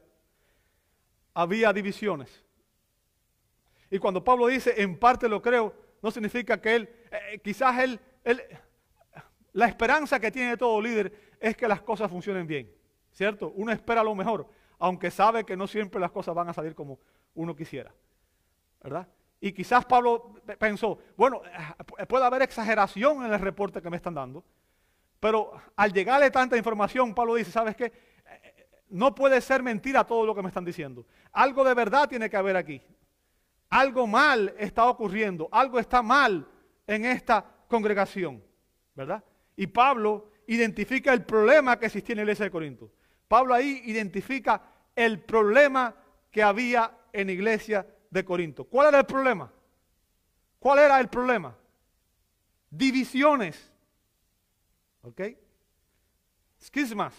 había 1.35 1.73
divisiones. 1.73 2.42
Y 3.90 3.99
cuando 3.99 4.25
Pablo 4.25 4.47
dice, 4.47 4.81
en 4.81 4.99
parte 4.99 5.29
lo 5.29 5.42
creo, 5.42 5.75
no 6.03 6.11
significa 6.11 6.61
que 6.61 6.77
él, 6.77 6.88
eh, 7.11 7.18
eh, 7.33 7.38
quizás 7.38 7.79
él, 7.81 8.01
él, 8.23 8.42
la 9.53 9.66
esperanza 9.66 10.18
que 10.18 10.31
tiene 10.31 10.57
todo 10.57 10.81
líder 10.81 11.37
es 11.40 11.57
que 11.57 11.68
las 11.68 11.83
cosas 11.83 12.11
funcionen 12.11 12.47
bien, 12.47 12.70
¿cierto? 13.12 13.53
Uno 13.57 13.73
espera 13.73 14.03
lo 14.03 14.14
mejor, 14.14 14.49
aunque 14.79 15.11
sabe 15.11 15.44
que 15.44 15.57
no 15.57 15.66
siempre 15.66 16.01
las 16.01 16.11
cosas 16.11 16.35
van 16.35 16.49
a 16.49 16.55
salir 16.55 16.75
como 16.75 16.99
uno 17.35 17.55
quisiera, 17.55 17.92
¿verdad? 18.83 19.09
Y 19.40 19.53
quizás 19.53 19.85
Pablo 19.85 20.35
pensó, 20.59 20.99
bueno, 21.16 21.42
eh, 21.99 22.07
puede 22.07 22.25
haber 22.25 22.42
exageración 22.42 23.27
en 23.27 23.33
el 23.33 23.40
reporte 23.40 23.83
que 23.83 23.90
me 23.90 23.97
están 23.97 24.14
dando, 24.14 24.44
pero 25.20 25.53
al 25.77 25.92
llegarle 25.92 26.31
tanta 26.31 26.57
información, 26.57 27.14
Pablo 27.14 27.35
dice, 27.35 27.51
¿sabes 27.51 27.77
qué? 27.77 27.92
No 28.88 29.14
puede 29.14 29.40
ser 29.40 29.62
mentira 29.62 30.05
todo 30.05 30.27
lo 30.27 30.35
que 30.35 30.42
me 30.42 30.49
están 30.49 30.64
diciendo. 30.64 31.07
Algo 31.33 31.64
de 31.64 31.75
verdad 31.75 32.09
tiene 32.09 32.31
que 32.31 32.37
haber 32.37 32.57
aquí. 32.57 32.81
algo 33.70 34.07
mal 34.07 34.55
está 34.57 34.87
ocurriendo, 34.87 35.49
algo 35.51 35.81
está 35.81 36.01
mal 36.01 36.47
en 36.87 37.05
esta 37.05 37.44
congregación, 37.66 38.42
¿verdad? 38.94 39.25
Y 39.57 39.66
Pablo 39.66 40.31
identifica 40.47 41.12
el 41.12 41.25
problema 41.25 41.77
que 41.79 41.87
existía 41.87 42.12
en 42.12 42.18
la 42.18 42.23
iglesia 42.23 42.44
de 42.44 42.51
Corinto. 42.53 42.92
Pablo 43.27 43.53
ahí 43.53 43.83
identifica 43.87 44.62
el 44.94 45.20
problema 45.20 45.94
que 46.31 46.42
había 46.42 46.97
en 47.12 47.27
la 47.27 47.33
iglesia 47.33 47.87
de 48.11 48.25
Corinto. 48.25 48.64
¿Cuál 48.64 48.88
era 48.88 49.01
el 49.01 49.07
problema? 49.07 49.53
¿Cuál 50.61 50.79
era 50.79 51.01
el 51.01 51.09
problema? 51.09 51.57
Divisiones. 52.70 53.73
¿Ok? 55.03 55.20
Schismas. 56.61 57.14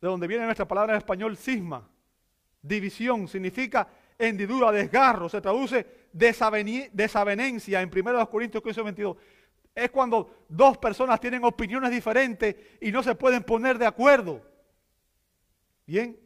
De 0.00 0.08
donde 0.08 0.26
viene 0.26 0.44
nuestra 0.44 0.68
palabra 0.68 0.94
en 0.94 0.98
español, 0.98 1.36
cisma. 1.36 1.88
División 2.62 3.28
significa 3.28 3.88
hendidura, 4.18 4.72
desgarro. 4.72 5.28
Se 5.28 5.40
traduce 5.40 6.08
desavenencia 6.12 7.80
en 7.80 7.90
1 7.94 8.30
Corintios 8.30 8.62
15, 8.62 8.82
22 8.82 9.16
es 9.78 9.90
cuando 9.90 10.44
dos 10.48 10.76
personas 10.78 11.20
tienen 11.20 11.44
opiniones 11.44 11.90
diferentes 11.90 12.56
y 12.80 12.90
no 12.90 13.02
se 13.02 13.14
pueden 13.14 13.44
poner 13.44 13.78
de 13.78 13.86
acuerdo. 13.86 14.42
Bien. 15.86 16.18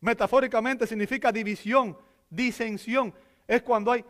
Metafóricamente 0.00 0.86
significa 0.86 1.30
división, 1.30 1.96
disensión. 2.30 3.14
Es 3.46 3.62
cuando 3.62 3.92
hay 3.92 4.04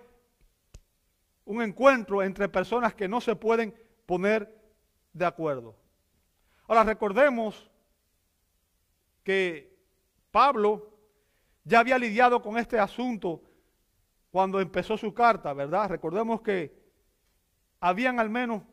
un 1.44 1.62
encuentro 1.62 2.22
entre 2.22 2.48
personas 2.48 2.94
que 2.94 3.08
no 3.08 3.20
se 3.20 3.34
pueden 3.34 3.74
poner 4.06 4.56
de 5.12 5.26
acuerdo. 5.26 5.74
Ahora 6.68 6.84
recordemos 6.84 7.69
que 9.30 9.78
Pablo 10.32 10.90
ya 11.62 11.78
había 11.78 11.96
lidiado 11.96 12.42
con 12.42 12.58
este 12.58 12.80
asunto 12.80 13.40
cuando 14.28 14.60
empezó 14.60 14.96
su 14.96 15.14
carta, 15.14 15.52
¿verdad? 15.52 15.88
Recordemos 15.88 16.40
que 16.40 16.76
habían 17.78 18.18
al 18.18 18.28
menos 18.28 18.64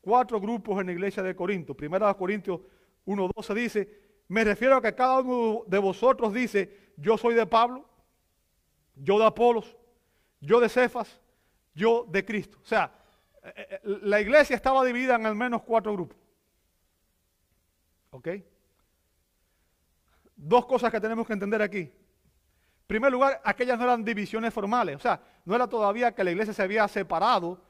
cuatro 0.00 0.40
grupos 0.40 0.80
en 0.80 0.86
la 0.86 0.92
iglesia 0.94 1.22
de 1.22 1.36
Corinto. 1.36 1.76
Primera 1.76 2.08
de 2.08 2.16
Corintios 2.16 2.60
1.12 3.06 3.54
dice, 3.54 4.00
me 4.26 4.42
refiero 4.42 4.74
a 4.74 4.82
que 4.82 4.96
cada 4.96 5.20
uno 5.20 5.62
de 5.68 5.78
vosotros 5.78 6.34
dice, 6.34 6.92
yo 6.96 7.16
soy 7.16 7.34
de 7.34 7.46
Pablo, 7.46 7.88
yo 8.96 9.16
de 9.16 9.26
Apolos, 9.26 9.76
yo 10.40 10.58
de 10.58 10.68
Cefas, 10.68 11.20
yo 11.72 12.04
de 12.08 12.24
Cristo. 12.24 12.58
O 12.60 12.66
sea, 12.66 12.92
eh, 13.44 13.52
eh, 13.56 13.80
la 13.84 14.20
iglesia 14.20 14.56
estaba 14.56 14.84
dividida 14.84 15.14
en 15.14 15.26
al 15.26 15.36
menos 15.36 15.62
cuatro 15.62 15.92
grupos. 15.92 16.18
¿Ok? 18.10 18.28
Dos 20.42 20.66
cosas 20.66 20.90
que 20.90 21.00
tenemos 21.00 21.26
que 21.26 21.32
entender 21.32 21.60
aquí. 21.62 21.80
En 21.80 22.86
primer 22.86 23.12
lugar, 23.12 23.40
aquellas 23.44 23.78
no 23.78 23.84
eran 23.84 24.04
divisiones 24.04 24.52
formales. 24.52 24.96
O 24.96 25.00
sea, 25.00 25.20
no 25.44 25.54
era 25.54 25.66
todavía 25.66 26.12
que 26.12 26.24
la 26.24 26.30
iglesia 26.30 26.52
se 26.52 26.62
había 26.62 26.86
separado 26.88 27.60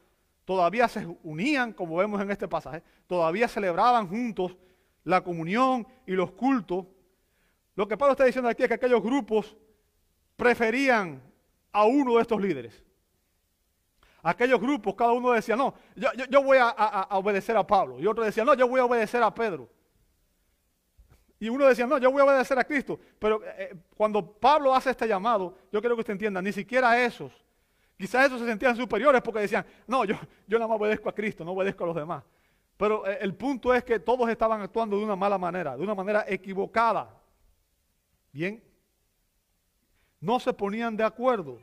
todavía 0.51 0.89
se 0.89 1.07
unían, 1.23 1.73
como 1.73 1.95
vemos 1.95 2.21
en 2.21 2.29
este 2.29 2.49
pasaje, 2.49 2.83
todavía 3.07 3.47
celebraban 3.47 4.09
juntos 4.09 4.57
la 5.05 5.23
comunión 5.23 5.87
y 6.05 6.13
los 6.15 6.33
cultos. 6.33 6.87
Lo 7.77 7.87
que 7.87 7.97
Pablo 7.97 8.15
está 8.15 8.25
diciendo 8.25 8.51
aquí 8.51 8.65
es 8.65 8.69
que 8.69 8.75
aquellos 8.75 9.01
grupos 9.01 9.57
preferían 10.35 11.23
a 11.71 11.85
uno 11.85 12.17
de 12.17 12.23
estos 12.23 12.41
líderes. 12.41 12.83
Aquellos 14.25 14.61
grupos, 14.61 14.97
cada 14.97 15.13
uno 15.13 15.31
decía, 15.31 15.55
no, 15.55 15.73
yo, 15.95 16.43
voy 16.43 16.59
a, 16.61 17.07
obedecer 17.13 17.57
a 17.57 17.65
Pablo. 17.65 18.01
Y 18.01 18.09
otro 18.09 18.25
decía, 18.25 18.45
no, 18.45 18.55
yo 18.55 18.67
voy 18.67 18.81
a 18.81 18.87
obedecer 18.87 19.23
a 19.23 19.33
Pedro. 19.33 19.69
Y 21.41 21.49
uno 21.49 21.67
decía, 21.67 21.87
no, 21.87 21.99
yo 21.99 22.13
voy 22.13 22.21
a 22.21 22.27
obedecer 22.27 22.57
a 22.59 22.65
Cristo. 22.65 23.01
Pero 23.19 23.43
eh, 23.43 23.55
eh, 23.59 23.77
cuando 23.97 24.25
Pablo 24.25 24.73
hace 24.73 24.91
este 24.91 25.09
llamado, 25.09 25.57
yo 25.73 25.81
quiero 25.81 25.97
que 25.97 26.01
usted 26.01 26.13
entienda, 26.13 26.41
ni 26.41 26.53
siquiera 26.53 27.03
esos 27.03 27.33
Quizás 28.01 28.29
esos 28.29 28.41
se 28.41 28.47
sentían 28.47 28.75
superiores 28.75 29.21
porque 29.21 29.41
decían, 29.41 29.63
no, 29.87 30.07
yo, 30.07 30.15
yo 30.47 30.59
nada 30.59 30.69
más 30.69 30.81
obedezco 30.81 31.11
a 31.11 31.15
Cristo, 31.15 31.45
no 31.45 31.53
obedezco 31.53 31.85
a 31.85 31.89
los 31.89 31.97
demás. 31.97 32.25
Pero 32.79 33.07
eh, 33.07 33.19
el 33.21 33.35
punto 33.35 33.75
es 33.75 33.85
que 33.85 34.01
todos 34.01 34.27
estaban 34.31 34.63
actuando 34.63 34.97
de 34.97 35.05
una 35.05 35.17
mala 35.17 35.37
manera, 35.37 35.77
de 35.77 35.83
una 35.83 35.95
manera 35.95 36.25
equivocada. 36.27 37.15
Bien. 38.33 38.65
No 40.19 40.41
se 40.41 40.55
ponían 40.55 40.97
de 40.97 41.05
acuerdo. 41.05 41.61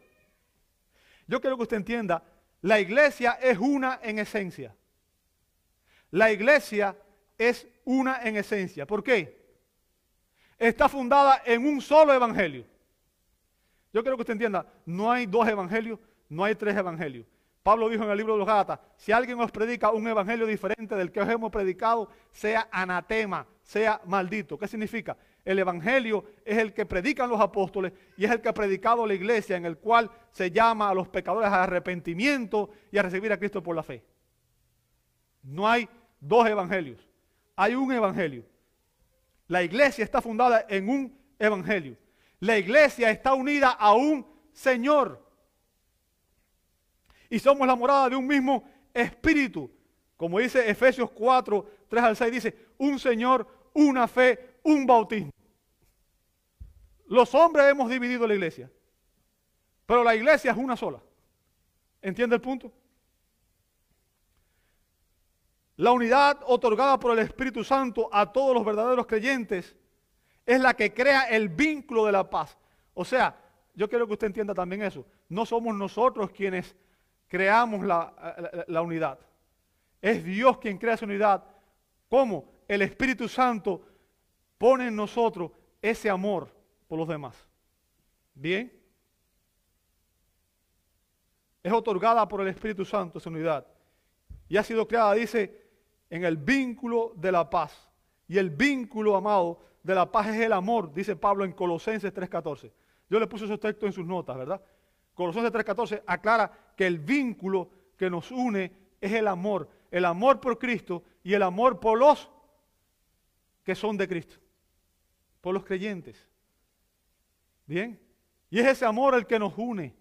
Yo 1.26 1.42
quiero 1.42 1.58
que 1.58 1.64
usted 1.64 1.78
entienda, 1.78 2.24
la 2.62 2.80
iglesia 2.80 3.40
es 3.42 3.58
una 3.58 4.00
en 4.04 4.20
esencia. 4.20 4.76
La 6.12 6.32
iglesia 6.32 6.96
es 7.36 7.68
una 7.84 8.22
en 8.22 8.38
esencia. 8.38 8.86
¿Por 8.86 9.04
qué? 9.04 9.47
Está 10.58 10.90
fundada 10.90 11.42
en 11.46 11.66
un 11.66 11.82
solo 11.82 12.14
evangelio. 12.14 12.66
Yo 13.94 14.02
quiero 14.02 14.18
que 14.18 14.22
usted 14.22 14.34
entienda, 14.34 14.66
no 14.86 15.12
hay 15.12 15.26
dos 15.26 15.48
evangelios, 15.48 16.00
no 16.30 16.44
hay 16.44 16.56
tres 16.56 16.76
evangelios. 16.76 17.26
Pablo 17.68 17.90
dijo 17.90 18.04
en 18.04 18.10
el 18.10 18.18
libro 18.18 18.34
de 18.34 18.40
los 18.40 18.48
Gálatas, 18.48 18.80
si 18.96 19.12
alguien 19.12 19.40
os 19.42 19.52
predica 19.52 19.92
un 19.92 20.08
evangelio 20.08 20.46
diferente 20.46 20.96
del 20.96 21.12
que 21.12 21.20
os 21.20 21.28
hemos 21.28 21.52
predicado, 21.52 22.10
sea 22.32 22.70
anatema, 22.72 23.46
sea 23.62 24.00
maldito. 24.06 24.58
¿Qué 24.58 24.70
significa? 24.70 25.18
El 25.44 25.60
evangelio 25.60 26.24
es 26.46 26.58
el 26.58 26.74
que 26.74 26.86
predican 26.86 27.30
los 27.30 27.42
apóstoles 27.42 27.92
y 28.16 28.24
es 28.24 28.32
el 28.32 28.40
que 28.40 28.48
ha 28.48 28.54
predicado 28.54 29.06
la 29.06 29.14
iglesia, 29.14 29.58
en 29.58 29.66
el 29.66 29.78
cual 29.78 30.10
se 30.32 30.50
llama 30.50 30.90
a 30.90 30.94
los 30.94 31.10
pecadores 31.10 31.50
a 31.50 31.64
arrepentimiento 31.64 32.70
y 32.90 32.98
a 32.98 33.04
recibir 33.04 33.34
a 33.34 33.38
Cristo 33.38 33.62
por 33.62 33.76
la 33.76 33.84
fe. 33.84 34.02
No 35.44 35.68
hay 35.68 35.90
dos 36.22 36.48
evangelios, 36.48 37.06
hay 37.56 37.76
un 37.76 37.92
evangelio. 37.92 38.46
La 39.48 39.64
iglesia 39.64 40.04
está 40.04 40.22
fundada 40.22 40.66
en 40.70 40.90
un 40.90 41.18
evangelio. 41.40 41.98
La 42.40 42.58
iglesia 42.58 43.10
está 43.10 43.34
unida 43.34 43.72
a 43.72 43.94
un 43.94 44.28
Señor 44.52 45.28
y 47.30 47.40
somos 47.40 47.68
la 47.68 47.76
morada 47.76 48.10
de 48.10 48.16
un 48.16 48.28
mismo 48.28 48.64
espíritu. 48.94 49.72
Como 50.16 50.40
dice 50.40 50.70
Efesios 50.70 51.12
4, 51.12 51.70
3 51.90 52.04
al 52.04 52.16
6, 52.16 52.32
dice, 52.32 52.56
un 52.78 53.00
Señor, 53.00 53.48
una 53.74 54.08
fe, 54.08 54.60
un 54.64 54.86
bautismo. 54.86 55.32
Los 57.08 57.34
hombres 57.36 57.68
hemos 57.68 57.90
dividido 57.90 58.28
la 58.28 58.34
iglesia, 58.34 58.70
pero 59.86 60.04
la 60.04 60.16
iglesia 60.16 60.52
es 60.52 60.58
una 60.58 60.76
sola. 60.76 61.02
¿Entiende 62.02 62.36
el 62.36 62.42
punto? 62.42 62.72
La 65.78 65.92
unidad 65.92 66.40
otorgada 66.48 67.00
por 67.00 67.12
el 67.12 67.20
Espíritu 67.20 67.64
Santo 67.64 68.10
a 68.12 68.32
todos 68.32 68.54
los 68.56 68.66
verdaderos 68.66 69.06
creyentes 69.06 69.76
es 70.44 70.60
la 70.60 70.74
que 70.74 70.92
crea 70.92 71.26
el 71.30 71.50
vínculo 71.50 72.06
de 72.06 72.12
la 72.12 72.28
paz. 72.28 72.58
O 72.96 73.06
sea, 73.06 73.40
yo 73.76 73.88
quiero 73.88 74.08
que 74.08 74.14
usted 74.14 74.28
entienda 74.28 74.56
también 74.56 74.82
eso. 74.82 75.06
No 75.30 75.46
somos 75.46 75.76
nosotros 75.76 76.32
quienes 76.32 76.76
creamos 77.28 77.86
la, 77.86 78.82
unidad. 78.82 79.20
Es 80.02 80.24
Dios 80.24 80.58
quien 80.58 80.80
crea 80.80 80.96
esa 80.96 81.06
unidad. 81.06 81.44
¿Cómo? 82.10 82.52
El 82.68 82.82
Espíritu 82.82 83.28
Santo 83.28 83.86
pone 84.58 84.88
en 84.88 84.96
nosotros 84.96 85.52
ese 85.80 86.10
amor 86.10 86.52
por 86.88 86.98
los 86.98 87.08
demás. 87.08 87.36
¿Bien? 88.34 88.74
Es 91.62 91.72
otorgada 91.72 92.28
por 92.28 92.42
el 92.42 92.48
Espíritu 92.48 92.84
Santo 92.84 93.20
esa 93.20 93.30
unidad. 93.30 93.68
Y 94.50 94.58
ha 94.58 94.64
sido 94.64 94.88
creada, 94.88 95.14
dice, 95.14 95.67
en 96.10 96.26
el 96.26 96.38
vínculo 96.38 97.14
de 97.16 97.32
la 97.32 97.50
paz. 97.50 97.90
Y 98.28 98.38
el 98.38 98.50
vínculo, 98.50 99.16
amado, 99.16 99.60
de 99.84 99.96
la 99.96 100.12
paz 100.12 100.28
es 100.28 100.42
el 100.42 100.54
amor, 100.54 100.94
dice 100.94 101.16
Pablo 101.16 101.46
en 101.46 101.54
Colosenses 101.54 102.14
3.14. 102.14 102.72
Yo 103.10 103.20
le 103.20 103.28
puse 103.28 103.46
esos 103.46 103.60
textos 103.60 103.88
en 103.88 103.94
sus 103.94 104.06
notas, 104.06 104.38
¿verdad? 104.38 104.62
Colosenses 105.14 105.52
3.14 105.52 106.04
aclara 106.06 106.52
que 106.76 106.86
el 106.86 107.00
vínculo 107.00 107.70
que 107.98 108.10
nos 108.10 108.32
une 108.32 108.72
es 109.00 109.12
el 109.14 109.28
amor. 109.28 109.70
El 109.90 110.06
amor 110.06 110.40
por 110.40 110.60
Cristo 110.60 111.04
y 111.24 111.34
el 111.34 111.42
amor 111.42 111.80
por 111.80 111.98
los 111.98 112.30
que 113.64 113.76
son 113.76 113.98
de 113.98 114.08
Cristo. 114.08 114.36
Por 115.42 115.54
los 115.54 115.64
creyentes. 115.64 116.28
Bien. 117.66 118.00
Y 118.50 118.60
es 118.60 118.68
ese 118.68 118.86
amor 118.86 119.16
el 119.16 119.26
que 119.26 119.40
nos 119.40 119.58
une. 119.58 119.96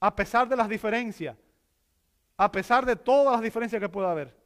A 0.00 0.14
pesar 0.14 0.48
de 0.48 0.56
las 0.56 0.68
diferencias. 0.68 1.36
A 2.36 2.50
pesar 2.50 2.84
de 2.84 2.96
todas 2.96 3.32
las 3.34 3.42
diferencias 3.42 3.80
que 3.80 3.88
pueda 3.88 4.10
haber. 4.10 4.39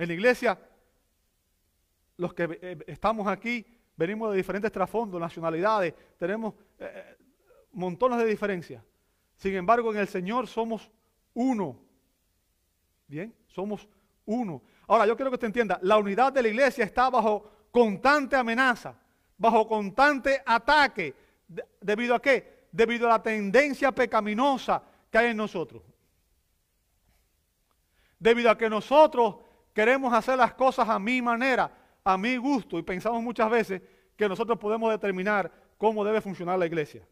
En 0.00 0.08
la 0.08 0.14
iglesia, 0.14 0.58
los 2.16 2.32
que 2.32 2.58
eh, 2.62 2.78
estamos 2.86 3.26
aquí, 3.26 3.66
venimos 3.94 4.30
de 4.30 4.38
diferentes 4.38 4.72
trasfondos, 4.72 5.20
nacionalidades, 5.20 5.92
tenemos 6.16 6.54
eh, 6.78 7.18
montones 7.72 8.16
de 8.16 8.24
diferencias. 8.24 8.82
Sin 9.36 9.54
embargo, 9.54 9.92
en 9.92 9.98
el 9.98 10.08
Señor 10.08 10.46
somos 10.46 10.90
uno. 11.34 11.78
Bien, 13.08 13.34
somos 13.46 13.86
uno. 14.24 14.62
Ahora, 14.86 15.04
yo 15.04 15.14
quiero 15.16 15.30
que 15.30 15.34
usted 15.34 15.48
entienda, 15.48 15.78
la 15.82 15.98
unidad 15.98 16.32
de 16.32 16.44
la 16.44 16.48
iglesia 16.48 16.86
está 16.86 17.10
bajo 17.10 17.68
constante 17.70 18.36
amenaza, 18.36 18.98
bajo 19.36 19.68
constante 19.68 20.42
ataque. 20.46 21.14
¿Debido 21.78 22.14
a 22.14 22.22
qué? 22.22 22.68
Debido 22.72 23.06
a 23.06 23.10
la 23.10 23.22
tendencia 23.22 23.92
pecaminosa 23.92 24.82
que 25.10 25.18
hay 25.18 25.26
en 25.32 25.36
nosotros. 25.36 25.82
Debido 28.18 28.50
a 28.50 28.56
que 28.56 28.70
nosotros 28.70 29.49
queremos 29.80 30.12
hacer 30.12 30.36
las 30.36 30.52
cosas 30.52 30.86
a 30.90 30.98
mi 30.98 31.22
manera, 31.22 31.72
a 32.04 32.18
mi 32.18 32.36
gusto, 32.36 32.78
y 32.78 32.82
pensamos 32.82 33.22
muchas 33.22 33.48
veces 33.48 33.80
que 34.14 34.28
nosotros 34.28 34.58
podemos 34.58 34.90
determinar 34.90 35.50
cómo 35.78 36.04
debe 36.04 36.20
funcionar 36.20 36.58
la 36.58 36.66
iglesia. 36.66 37.02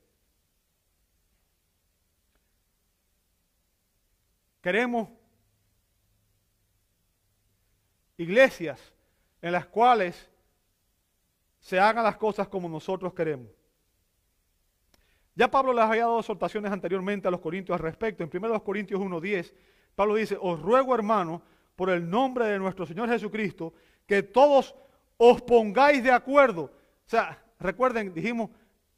Queremos 4.60 5.08
iglesias 8.18 8.78
en 9.40 9.52
las 9.52 9.64
cuales 9.64 10.28
se 11.60 11.80
hagan 11.80 12.04
las 12.04 12.18
cosas 12.18 12.48
como 12.48 12.68
nosotros 12.68 13.14
queremos. 13.14 13.48
Ya 15.34 15.50
Pablo 15.50 15.72
les 15.72 15.84
había 15.84 16.02
dado 16.02 16.20
exhortaciones 16.20 16.70
anteriormente 16.70 17.28
a 17.28 17.30
los 17.30 17.40
corintios 17.40 17.76
al 17.76 17.82
respecto. 17.82 18.22
En 18.22 18.30
1 18.30 18.62
Corintios 18.62 19.00
1.10, 19.00 19.54
Pablo 19.94 20.16
dice, 20.16 20.36
os 20.38 20.60
ruego 20.60 20.94
hermano, 20.94 21.40
por 21.78 21.90
el 21.90 22.10
nombre 22.10 22.46
de 22.46 22.58
nuestro 22.58 22.84
Señor 22.86 23.08
Jesucristo, 23.08 23.72
que 24.04 24.24
todos 24.24 24.74
os 25.16 25.40
pongáis 25.42 26.02
de 26.02 26.10
acuerdo. 26.10 26.62
O 26.62 27.08
sea, 27.08 27.40
recuerden, 27.60 28.12
dijimos, 28.12 28.50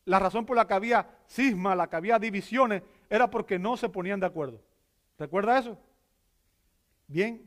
la 0.06 0.18
razón 0.18 0.46
por 0.46 0.56
la 0.56 0.66
que 0.66 0.72
había 0.72 1.06
cisma, 1.26 1.74
la 1.74 1.90
que 1.90 1.96
había 1.96 2.18
divisiones, 2.18 2.82
era 3.10 3.28
porque 3.28 3.58
no 3.58 3.76
se 3.76 3.90
ponían 3.90 4.18
de 4.18 4.24
acuerdo. 4.24 4.62
¿Recuerda 5.18 5.58
eso? 5.58 5.78
Bien. 7.06 7.46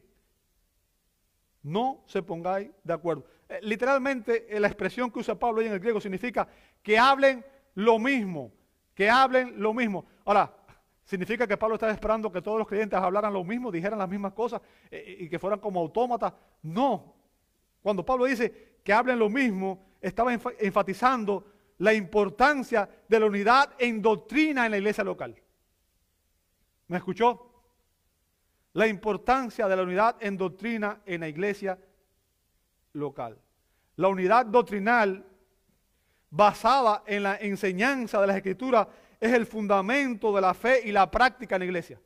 No 1.64 2.04
se 2.06 2.22
pongáis 2.22 2.70
de 2.84 2.94
acuerdo. 2.94 3.26
Eh, 3.50 3.58
literalmente, 3.64 4.56
eh, 4.56 4.60
la 4.60 4.68
expresión 4.68 5.10
que 5.10 5.18
usa 5.18 5.34
Pablo 5.34 5.62
ahí 5.62 5.66
en 5.66 5.74
el 5.74 5.80
griego 5.80 6.00
significa 6.00 6.48
que 6.84 7.00
hablen 7.00 7.44
lo 7.74 7.98
mismo, 7.98 8.54
que 8.94 9.10
hablen 9.10 9.60
lo 9.60 9.74
mismo. 9.74 10.06
Ahora, 10.26 10.54
¿significa 11.04 11.48
que 11.48 11.58
Pablo 11.58 11.76
estaba 11.76 11.92
esperando 11.92 12.32
que 12.32 12.42
todos 12.42 12.60
los 12.60 12.68
creyentes 12.68 13.00
hablaran 13.00 13.34
lo 13.34 13.44
mismo, 13.44 13.72
dijeran 13.72 14.00
las 14.00 14.10
mismas 14.10 14.34
cosas 14.34 14.62
eh, 14.92 15.18
y 15.22 15.30
que 15.30 15.40
fueran 15.40 15.60
como 15.60 15.80
autómatas? 15.80 16.34
No. 16.62 17.16
Cuando 17.82 18.06
Pablo 18.06 18.26
dice 18.26 18.80
que 18.84 18.94
hablen 18.94 19.20
lo 19.20 19.30
mismo, 19.30 19.86
estaba 20.02 20.34
enfatizando 20.34 21.46
la 21.78 21.94
importancia 21.94 22.90
de 23.08 23.20
la 23.20 23.26
unidad 23.26 23.74
en 23.78 24.02
doctrina 24.02 24.66
en 24.66 24.72
la 24.72 24.78
iglesia 24.78 25.04
local. 25.04 25.36
¿Me 26.88 26.98
escuchó? 26.98 27.54
la 28.74 28.88
importancia 28.88 29.68
de 29.68 29.76
la 29.76 29.84
unidad 29.84 30.18
en 30.20 30.38
doctrina 30.38 31.02
en 31.06 31.22
la 31.22 31.28
iglesia 31.28 31.80
local. 32.94 33.40
La 33.96 34.08
unidad 34.08 34.48
doctrinal 34.48 35.26
basada 36.32 37.04
en 37.06 37.24
la 37.24 37.36
enseñanza 37.38 38.20
de 38.20 38.28
las 38.28 38.36
escrituras 38.36 38.88
es 39.24 39.32
el 39.32 39.46
fundamento 39.46 40.36
de 40.36 40.42
la 40.42 40.54
fe 40.54 40.82
y 40.84 40.92
la 40.92 41.10
práctica 41.10 41.56
en 41.56 41.60
la 41.60 41.66
iglesia. 41.66 41.98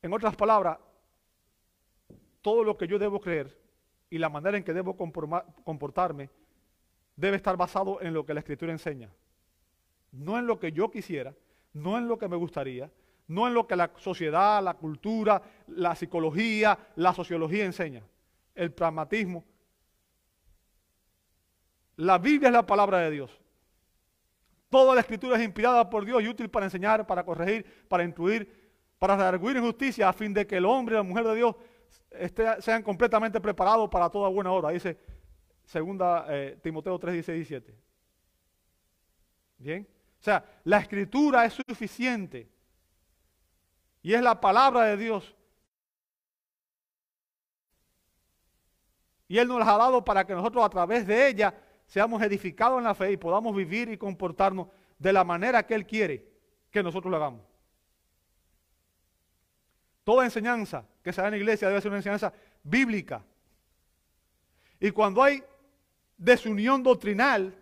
En 0.00 0.14
otras 0.14 0.34
palabras, 0.34 0.78
todo 2.40 2.64
lo 2.64 2.74
que 2.78 2.86
yo 2.86 2.98
debo 2.98 3.20
creer 3.20 3.54
y 4.08 4.16
la 4.16 4.30
manera 4.30 4.56
en 4.56 4.64
que 4.64 4.72
debo 4.72 4.96
comportarme 4.96 6.30
debe 7.16 7.36
estar 7.36 7.54
basado 7.58 8.00
en 8.00 8.14
lo 8.14 8.24
que 8.24 8.32
la 8.32 8.40
escritura 8.40 8.72
enseña. 8.72 9.10
No 10.12 10.38
en 10.38 10.46
lo 10.46 10.58
que 10.58 10.72
yo 10.72 10.90
quisiera, 10.90 11.34
no 11.74 11.98
en 11.98 12.08
lo 12.08 12.16
que 12.16 12.26
me 12.26 12.36
gustaría, 12.36 12.90
no 13.28 13.46
en 13.46 13.52
lo 13.52 13.66
que 13.66 13.76
la 13.76 13.90
sociedad, 13.98 14.62
la 14.62 14.72
cultura, 14.72 15.42
la 15.66 15.94
psicología, 15.94 16.78
la 16.96 17.12
sociología 17.12 17.66
enseña, 17.66 18.02
el 18.54 18.72
pragmatismo. 18.72 19.44
La 21.96 22.16
Biblia 22.16 22.48
es 22.48 22.54
la 22.54 22.64
palabra 22.64 23.00
de 23.00 23.10
Dios. 23.10 23.38
Toda 24.68 24.94
la 24.94 25.00
escritura 25.00 25.36
es 25.36 25.44
inspirada 25.44 25.88
por 25.88 26.04
Dios 26.04 26.22
y 26.22 26.28
útil 26.28 26.50
para 26.50 26.66
enseñar, 26.66 27.06
para 27.06 27.24
corregir, 27.24 27.64
para 27.88 28.04
instruir, 28.04 28.66
para 28.98 29.16
redarguir 29.16 29.60
justicia, 29.60 30.08
a 30.08 30.12
fin 30.12 30.34
de 30.34 30.46
que 30.46 30.56
el 30.56 30.64
hombre 30.64 30.94
y 30.94 30.98
la 30.98 31.02
mujer 31.02 31.24
de 31.24 31.36
Dios 31.36 31.54
sean 32.60 32.82
completamente 32.82 33.40
preparados 33.40 33.88
para 33.88 34.10
toda 34.10 34.28
buena 34.28 34.50
obra. 34.50 34.70
Dice 34.70 34.98
segunda 35.64 36.26
eh, 36.28 36.58
Timoteo 36.62 36.98
3, 36.98 37.12
16 37.14 37.48
17. 37.48 37.74
Bien. 39.58 39.88
O 40.20 40.22
sea, 40.22 40.44
la 40.64 40.78
escritura 40.78 41.44
es 41.44 41.52
suficiente 41.52 42.50
y 44.02 44.14
es 44.14 44.22
la 44.22 44.40
palabra 44.40 44.84
de 44.84 44.96
Dios. 44.96 45.34
Y 49.28 49.38
Él 49.38 49.48
nos 49.48 49.58
la 49.58 49.74
ha 49.74 49.78
dado 49.78 50.04
para 50.04 50.26
que 50.26 50.34
nosotros 50.34 50.64
a 50.64 50.70
través 50.70 51.06
de 51.06 51.28
ella 51.28 51.54
seamos 51.86 52.22
edificados 52.22 52.78
en 52.78 52.84
la 52.84 52.94
fe 52.94 53.12
y 53.12 53.16
podamos 53.16 53.54
vivir 53.54 53.88
y 53.88 53.96
comportarnos 53.96 54.68
de 54.98 55.12
la 55.12 55.24
manera 55.24 55.66
que 55.66 55.74
Él 55.74 55.86
quiere 55.86 56.28
que 56.70 56.82
nosotros 56.82 57.10
lo 57.10 57.16
hagamos. 57.16 57.42
Toda 60.04 60.24
enseñanza 60.24 60.84
que 61.02 61.12
se 61.12 61.20
da 61.20 61.28
en 61.28 61.32
la 61.32 61.38
iglesia 61.38 61.68
debe 61.68 61.80
ser 61.80 61.90
una 61.90 61.98
enseñanza 61.98 62.32
bíblica. 62.62 63.24
Y 64.78 64.90
cuando 64.90 65.22
hay 65.22 65.42
desunión 66.16 66.82
doctrinal, 66.82 67.54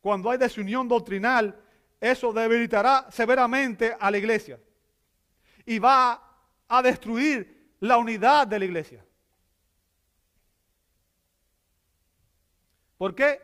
cuando 0.00 0.30
hay 0.30 0.38
desunión 0.38 0.88
doctrinal, 0.88 1.56
eso 2.00 2.32
debilitará 2.32 3.06
severamente 3.10 3.94
a 3.98 4.10
la 4.10 4.18
iglesia 4.18 4.58
y 5.66 5.78
va 5.78 6.20
a 6.66 6.82
destruir 6.82 7.74
la 7.80 7.98
unidad 7.98 8.46
de 8.46 8.58
la 8.58 8.64
iglesia. 8.64 9.04
¿Por 13.00 13.14
qué? 13.14 13.40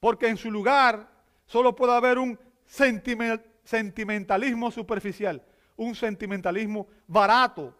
Porque 0.00 0.28
en 0.28 0.38
su 0.38 0.50
lugar 0.50 1.06
solo 1.44 1.76
puede 1.76 1.92
haber 1.92 2.18
un 2.18 2.40
sentimentalismo 2.64 4.70
superficial, 4.70 5.44
un 5.76 5.94
sentimentalismo 5.94 6.86
barato 7.06 7.76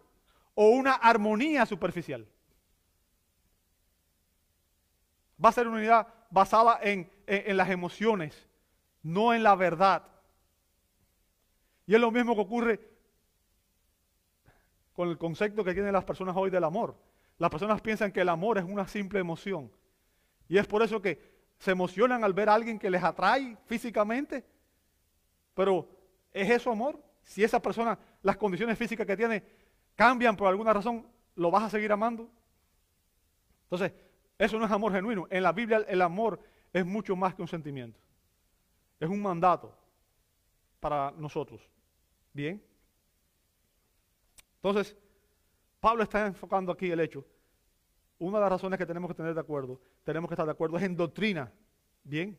o 0.53 0.69
una 0.69 0.93
armonía 0.93 1.65
superficial. 1.65 2.27
Va 5.43 5.49
a 5.49 5.53
ser 5.53 5.67
una 5.67 5.77
unidad 5.77 6.07
basada 6.29 6.79
en, 6.83 7.09
en 7.25 7.57
las 7.57 7.71
emociones, 7.71 8.47
no 9.01 9.33
en 9.33 9.41
la 9.41 9.55
verdad. 9.55 10.03
Y 11.87 11.95
es 11.95 11.99
lo 11.99 12.11
mismo 12.11 12.35
que 12.35 12.41
ocurre 12.41 12.79
con 14.93 15.09
el 15.09 15.17
concepto 15.17 15.63
que 15.63 15.73
tienen 15.73 15.93
las 15.93 16.05
personas 16.05 16.35
hoy 16.37 16.51
del 16.51 16.63
amor. 16.63 16.95
Las 17.39 17.49
personas 17.49 17.81
piensan 17.81 18.11
que 18.11 18.21
el 18.21 18.29
amor 18.29 18.59
es 18.59 18.63
una 18.63 18.87
simple 18.87 19.19
emoción. 19.19 19.71
Y 20.51 20.57
es 20.57 20.67
por 20.67 20.83
eso 20.83 21.01
que 21.01 21.17
se 21.57 21.71
emocionan 21.71 22.25
al 22.25 22.33
ver 22.33 22.49
a 22.49 22.55
alguien 22.55 22.77
que 22.77 22.89
les 22.89 23.01
atrae 23.01 23.55
físicamente. 23.67 24.43
Pero 25.53 25.87
¿es 26.33 26.49
eso 26.49 26.71
amor? 26.71 27.01
Si 27.23 27.41
esa 27.41 27.61
persona, 27.61 27.97
las 28.21 28.35
condiciones 28.35 28.77
físicas 28.77 29.07
que 29.07 29.15
tiene 29.15 29.41
cambian 29.95 30.35
por 30.35 30.49
alguna 30.49 30.73
razón, 30.73 31.07
¿lo 31.35 31.51
vas 31.51 31.63
a 31.63 31.69
seguir 31.69 31.89
amando? 31.93 32.29
Entonces, 33.63 33.93
eso 34.37 34.59
no 34.59 34.65
es 34.65 34.71
amor 34.73 34.91
genuino. 34.91 35.25
En 35.29 35.41
la 35.41 35.53
Biblia 35.53 35.85
el 35.87 36.01
amor 36.01 36.41
es 36.73 36.85
mucho 36.85 37.15
más 37.15 37.33
que 37.33 37.43
un 37.43 37.47
sentimiento. 37.47 38.01
Es 38.99 39.07
un 39.07 39.21
mandato 39.21 39.73
para 40.81 41.11
nosotros. 41.11 41.61
Bien. 42.33 42.61
Entonces, 44.55 44.97
Pablo 45.79 46.03
está 46.03 46.25
enfocando 46.27 46.73
aquí 46.73 46.91
el 46.91 46.99
hecho. 46.99 47.25
Una 48.21 48.37
de 48.37 48.41
las 48.41 48.51
razones 48.51 48.77
que 48.77 48.85
tenemos 48.85 49.09
que 49.09 49.15
tener 49.15 49.33
de 49.33 49.39
acuerdo, 49.39 49.81
tenemos 50.03 50.29
que 50.29 50.35
estar 50.35 50.45
de 50.45 50.51
acuerdo, 50.51 50.77
es 50.77 50.83
en 50.83 50.95
doctrina. 50.95 51.51
Bien. 52.03 52.37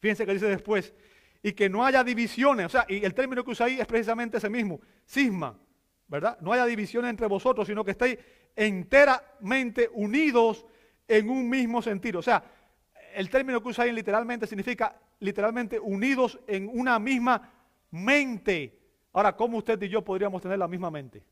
Fíjense 0.00 0.26
que 0.26 0.32
dice 0.32 0.46
después, 0.46 0.92
y 1.40 1.52
que 1.52 1.68
no 1.68 1.84
haya 1.84 2.02
divisiones, 2.02 2.66
o 2.66 2.68
sea, 2.68 2.84
y 2.88 3.04
el 3.04 3.14
término 3.14 3.44
que 3.44 3.52
usa 3.52 3.66
ahí 3.66 3.78
es 3.78 3.86
precisamente 3.86 4.38
ese 4.38 4.50
mismo, 4.50 4.80
cisma, 5.06 5.56
¿verdad? 6.08 6.36
No 6.40 6.52
haya 6.52 6.66
divisiones 6.66 7.10
entre 7.10 7.28
vosotros, 7.28 7.68
sino 7.68 7.84
que 7.84 7.92
estéis 7.92 8.18
enteramente 8.56 9.88
unidos 9.92 10.66
en 11.06 11.30
un 11.30 11.48
mismo 11.48 11.80
sentido. 11.80 12.18
O 12.18 12.22
sea, 12.22 12.42
el 13.14 13.30
término 13.30 13.62
que 13.62 13.68
usa 13.68 13.84
ahí 13.84 13.92
literalmente 13.92 14.48
significa 14.48 15.00
literalmente 15.20 15.78
unidos 15.78 16.40
en 16.48 16.68
una 16.68 16.98
misma 16.98 17.52
mente. 17.92 18.80
Ahora, 19.12 19.36
¿cómo 19.36 19.58
usted 19.58 19.80
y 19.80 19.88
yo 19.88 20.02
podríamos 20.02 20.42
tener 20.42 20.58
la 20.58 20.66
misma 20.66 20.90
mente? 20.90 21.22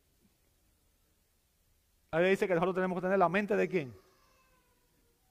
Ahí 2.11 2.31
dice 2.31 2.49
que 2.49 2.55
nosotros 2.55 2.75
tenemos 2.75 2.97
que 2.97 3.03
tener 3.03 3.19
la 3.19 3.29
mente 3.29 3.57
de 3.57 3.69
quién? 3.69 3.95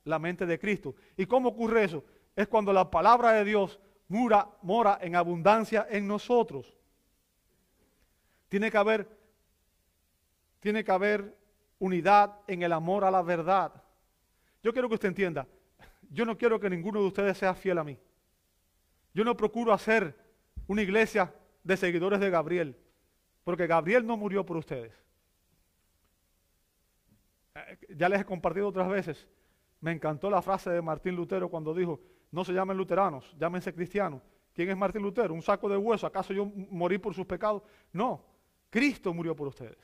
La 0.05 0.17
mente 0.17 0.45
de 0.45 0.57
Cristo. 0.57 0.95
¿Y 1.17 1.25
cómo 1.25 1.49
ocurre 1.49 1.83
eso? 1.83 2.03
Es 2.35 2.47
cuando 2.47 2.71
la 2.71 2.89
palabra 2.89 3.33
de 3.33 3.43
Dios 3.43 3.79
mora, 4.07 4.47
mora 4.61 4.97
en 5.01 5.15
abundancia 5.15 5.87
en 5.89 6.07
nosotros. 6.07 6.73
Tiene 8.47 8.71
que 8.71 8.77
haber, 8.77 9.07
tiene 10.59 10.83
que 10.83 10.91
haber 10.91 11.35
unidad 11.79 12.35
en 12.47 12.63
el 12.63 12.71
amor 12.71 13.03
a 13.03 13.11
la 13.11 13.21
verdad. 13.21 13.73
Yo 14.63 14.71
quiero 14.71 14.87
que 14.87 14.95
usted 14.95 15.09
entienda, 15.09 15.47
yo 16.09 16.25
no 16.25 16.37
quiero 16.37 16.59
que 16.59 16.69
ninguno 16.69 17.01
de 17.01 17.07
ustedes 17.07 17.37
sea 17.37 17.53
fiel 17.53 17.77
a 17.77 17.83
mí. 17.83 17.97
Yo 19.13 19.23
no 19.23 19.35
procuro 19.35 19.73
hacer 19.73 20.15
una 20.67 20.81
iglesia 20.81 21.33
de 21.63 21.77
seguidores 21.77 22.19
de 22.19 22.29
Gabriel, 22.29 22.75
porque 23.43 23.67
Gabriel 23.67 24.05
no 24.05 24.17
murió 24.17 24.45
por 24.45 24.57
ustedes. 24.57 24.93
Ya 27.95 28.09
les 28.09 28.21
he 28.21 28.25
compartido 28.25 28.67
otras 28.67 28.89
veces. 28.89 29.27
Me 29.81 29.91
encantó 29.91 30.29
la 30.29 30.41
frase 30.41 30.69
de 30.69 30.81
Martín 30.81 31.15
Lutero 31.15 31.49
cuando 31.49 31.73
dijo, 31.73 31.99
no 32.31 32.43
se 32.43 32.53
llamen 32.53 32.77
luteranos, 32.77 33.35
llámense 33.37 33.73
cristianos. 33.73 34.21
¿Quién 34.53 34.69
es 34.69 34.77
Martín 34.77 35.01
Lutero? 35.01 35.33
¿Un 35.33 35.41
saco 35.41 35.69
de 35.69 35.77
hueso? 35.77 36.05
¿Acaso 36.05 36.33
yo 36.33 36.45
morí 36.45 36.97
por 36.97 37.13
sus 37.13 37.25
pecados? 37.25 37.63
No, 37.93 38.25
Cristo 38.69 39.13
murió 39.13 39.35
por 39.35 39.47
ustedes. 39.47 39.77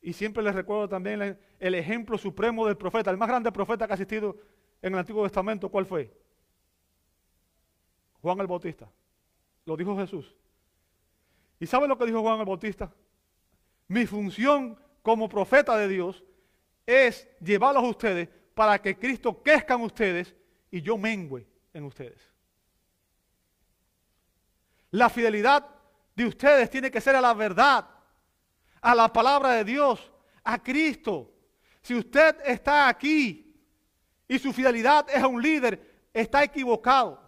Y 0.00 0.12
siempre 0.12 0.42
les 0.42 0.54
recuerdo 0.54 0.88
también 0.88 1.20
el, 1.20 1.38
el 1.58 1.74
ejemplo 1.74 2.16
supremo 2.16 2.66
del 2.66 2.76
profeta, 2.76 3.10
el 3.10 3.16
más 3.16 3.28
grande 3.28 3.50
profeta 3.50 3.86
que 3.86 3.92
ha 3.92 3.94
asistido 3.94 4.36
en 4.80 4.92
el 4.92 5.00
Antiguo 5.00 5.24
Testamento, 5.24 5.68
¿cuál 5.68 5.86
fue? 5.86 6.12
Juan 8.22 8.38
el 8.40 8.46
Bautista. 8.46 8.90
Lo 9.64 9.76
dijo 9.76 9.96
Jesús. 9.96 10.34
¿Y 11.60 11.66
sabe 11.66 11.88
lo 11.88 11.98
que 11.98 12.06
dijo 12.06 12.22
Juan 12.22 12.38
el 12.40 12.46
Bautista? 12.46 12.92
Mi 13.88 14.06
función 14.06 14.78
como 15.08 15.26
profeta 15.26 15.74
de 15.78 15.88
Dios 15.88 16.22
es 16.84 17.26
llevarlos 17.40 17.82
a 17.82 17.86
ustedes 17.86 18.28
para 18.52 18.78
que 18.78 18.98
Cristo 18.98 19.42
crezca 19.42 19.72
en 19.72 19.80
ustedes 19.80 20.36
y 20.70 20.82
yo 20.82 20.98
mengüe 20.98 21.46
en 21.72 21.84
ustedes. 21.84 22.20
La 24.90 25.08
fidelidad 25.08 25.66
de 26.14 26.26
ustedes 26.26 26.68
tiene 26.68 26.90
que 26.90 27.00
ser 27.00 27.16
a 27.16 27.22
la 27.22 27.32
verdad, 27.32 27.88
a 28.82 28.94
la 28.94 29.10
palabra 29.10 29.52
de 29.52 29.64
Dios, 29.64 30.12
a 30.44 30.62
Cristo. 30.62 31.32
Si 31.80 31.94
usted 31.94 32.36
está 32.44 32.86
aquí 32.86 33.58
y 34.28 34.38
su 34.38 34.52
fidelidad 34.52 35.08
es 35.08 35.22
a 35.22 35.26
un 35.26 35.40
líder, 35.40 36.10
está 36.12 36.44
equivocado. 36.44 37.18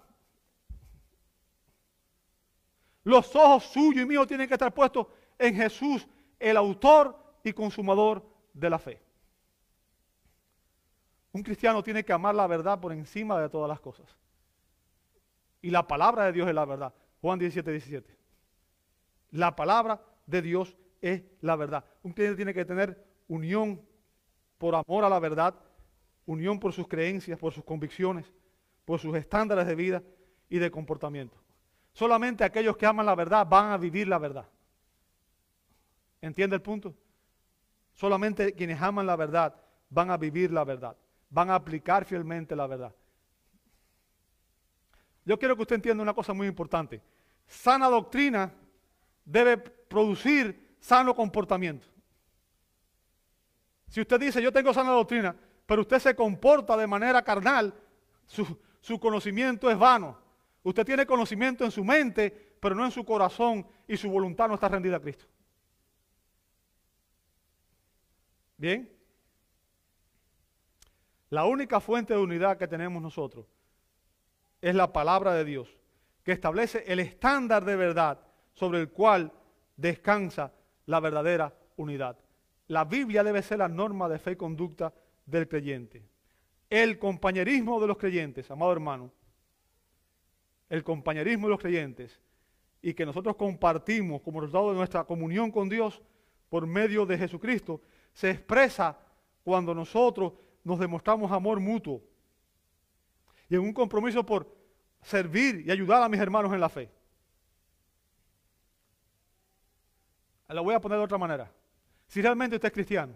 Los 3.05 3.35
ojos 3.35 3.65
suyos 3.65 4.05
y 4.05 4.07
míos 4.07 4.27
tienen 4.27 4.47
que 4.47 4.53
estar 4.53 4.75
puestos 4.75 5.07
en 5.39 5.55
Jesús, 5.55 6.07
el 6.39 6.59
autor 6.59 7.20
y 7.45 7.53
consumador 7.53 8.25
de 8.53 8.71
la 8.71 8.79
fe. 8.79 9.01
Un 11.33 11.43
cristiano 11.43 11.83
tiene 11.83 12.05
que 12.05 12.13
amar 12.13 12.35
la 12.35 12.47
verdad 12.47 12.81
por 12.81 12.93
encima 12.93 13.41
de 13.41 13.49
todas 13.49 13.69
las 13.69 13.81
cosas. 13.81 14.07
Y 15.63 15.71
la 15.71 15.87
palabra 15.87 16.25
de 16.27 16.33
Dios 16.33 16.49
es 16.49 16.55
la 16.55 16.65
verdad. 16.65 16.93
Juan 17.21 17.39
17, 17.39 17.71
17. 17.71 18.17
La 19.33 19.55
palabra 19.55 20.03
de 20.27 20.43
Dios 20.43 20.77
es 21.01 21.23
la 21.41 21.57
verdad. 21.57 21.85
Un 22.03 22.13
cristiano 22.13 22.37
tiene 22.37 22.55
que 22.55 22.65
tener 22.65 23.07
unión 23.29 23.81
por 24.59 24.75
amor 24.75 25.05
a 25.05 25.09
la 25.09 25.19
verdad, 25.19 25.55
unión 26.27 26.59
por 26.59 26.73
sus 26.73 26.89
creencias, 26.89 27.39
por 27.39 27.53
sus 27.53 27.65
convicciones, 27.65 28.33
por 28.85 28.99
sus 28.99 29.15
estándares 29.17 29.67
de 29.67 29.75
vida 29.75 30.03
y 30.49 30.59
de 30.59 30.71
comportamiento. 30.71 31.37
Solamente 31.93 32.45
aquellos 32.45 32.77
que 32.77 32.87
aman 32.87 33.07
la 33.07 33.15
verdad 33.15 33.47
van 33.47 33.71
a 33.71 33.77
vivir 33.77 34.09
la 34.09 34.19
verdad. 34.19 34.49
¿Entiende 36.21 36.57
el 36.57 36.63
punto? 36.63 36.95
Solamente 38.01 38.55
quienes 38.55 38.81
aman 38.81 39.07
la 39.07 39.15
verdad 39.15 39.55
van 39.91 40.11
a 40.11 40.17
vivir 40.17 40.51
la 40.51 40.65
verdad, 40.65 40.97
van 41.29 41.51
a 41.51 41.55
aplicar 41.55 42.07
fielmente 42.07 42.57
la 42.57 42.67
verdad. 42.67 42.95
Yo 45.23 45.39
quiero 45.39 45.55
que 45.55 45.61
usted 45.61 45.75
entienda 45.75 46.03
una 46.03 46.15
cosa 46.15 46.33
muy 46.33 46.47
importante. 46.47 47.03
Sana 47.47 47.91
doctrina 47.91 48.51
debe 49.23 49.59
producir 49.59 50.77
sano 50.81 51.15
comportamiento. 51.15 51.89
Si 53.91 54.01
usted 54.01 54.19
dice, 54.19 54.41
yo 54.41 54.51
tengo 54.51 54.73
sana 54.73 54.93
doctrina, 54.93 55.37
pero 55.67 55.83
usted 55.83 55.99
se 55.99 56.17
comporta 56.17 56.79
de 56.79 56.87
manera 56.87 57.21
carnal, 57.21 57.75
su, 58.27 58.99
conocimiento 58.99 59.71
es 59.71 59.79
vano. 59.79 60.17
Usted 60.63 60.87
tiene 60.87 61.05
conocimiento 61.05 61.67
en 61.67 61.71
su 61.71 61.85
mente, 61.85 62.55
pero 62.61 62.75
no 62.75 62.83
en 62.83 62.93
su 62.93 63.05
corazón 63.05 63.67
y 63.87 63.99
su 63.99 64.09
voluntad 64.11 64.49
no 64.49 64.55
está 64.55 64.71
rendida 64.71 64.97
a 64.97 65.01
Cristo. 65.01 65.27
Bien. 68.61 68.93
La 71.31 71.47
única 71.47 71.81
fuente 71.81 72.13
de 72.13 72.21
unidad 72.21 72.59
que 72.59 72.69
tenemos 72.69 73.03
nosotros 73.03 73.47
es 74.61 74.75
la 74.75 74.93
palabra 74.93 75.33
de 75.33 75.47
Dios, 75.47 75.75
que 76.23 76.33
establece 76.33 76.85
el 76.87 77.01
estándar 77.01 77.65
de 77.65 77.75
verdad 77.75 78.21
sobre 78.53 78.81
el 78.81 78.91
cual 78.91 79.33
descansa 79.79 80.53
la 80.85 81.01
verdadera 81.01 81.55
unidad. 81.77 82.19
La 82.67 82.85
Biblia 82.85 83.25
debe 83.25 83.41
ser 83.41 83.61
la 83.61 83.69
norma 83.69 84.11
de 84.11 84.19
fe 84.19 84.33
y 84.33 84.37
conducta 84.37 84.93
del 85.25 85.49
creyente. 85.49 86.05
El 86.69 86.99
compañerismo 86.99 87.81
de 87.81 87.87
los 87.87 87.97
creyentes, 87.97 88.51
amado 88.51 88.73
hermano, 88.73 89.11
el 90.69 90.85
compañerismo 90.85 91.47
de 91.47 91.53
los 91.53 91.61
creyentes 91.61 92.21
y 92.83 92.93
que 92.93 93.07
nosotros 93.07 93.37
compartimos 93.37 94.21
como 94.21 94.43
resultado 94.43 94.73
de 94.73 94.77
nuestra 94.77 95.05
comunión 95.05 95.51
con 95.51 95.71
Dios 95.71 96.03
por 96.51 96.67
medio 96.67 97.07
de 97.07 97.17
Jesucristo, 97.17 97.81
se 98.21 98.29
expresa 98.29 98.99
cuando 99.43 99.75
nosotros 99.75 100.35
nos 100.63 100.79
demostramos 100.79 101.33
amor 101.33 101.59
mutuo 101.59 102.03
y 103.49 103.55
en 103.55 103.63
un 103.63 103.73
compromiso 103.73 104.27
por 104.27 104.55
servir 105.01 105.65
y 105.67 105.71
ayudar 105.71 106.03
a 106.03 106.09
mis 106.11 106.21
hermanos 106.21 106.53
en 106.53 106.61
la 106.61 106.69
fe. 106.69 106.91
La 110.49 110.61
voy 110.61 110.75
a 110.75 110.81
poner 110.83 110.99
de 110.99 111.05
otra 111.05 111.17
manera. 111.17 111.51
Si 112.09 112.21
realmente 112.21 112.57
usted 112.57 112.69
es 112.69 112.75
cristiano, 112.75 113.15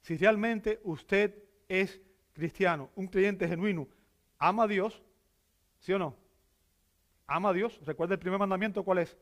si 0.00 0.16
realmente 0.16 0.80
usted 0.84 1.34
es 1.66 2.00
cristiano, 2.32 2.90
un 2.94 3.08
creyente 3.08 3.48
genuino, 3.48 3.88
ama 4.38 4.62
a 4.62 4.68
Dios, 4.68 5.02
¿sí 5.80 5.92
o 5.92 5.98
no? 5.98 6.14
Ama 7.26 7.48
a 7.48 7.52
Dios. 7.52 7.80
Recuerda 7.84 8.14
el 8.14 8.20
primer 8.20 8.38
mandamiento, 8.38 8.84
¿cuál 8.84 8.98
es? 8.98 9.16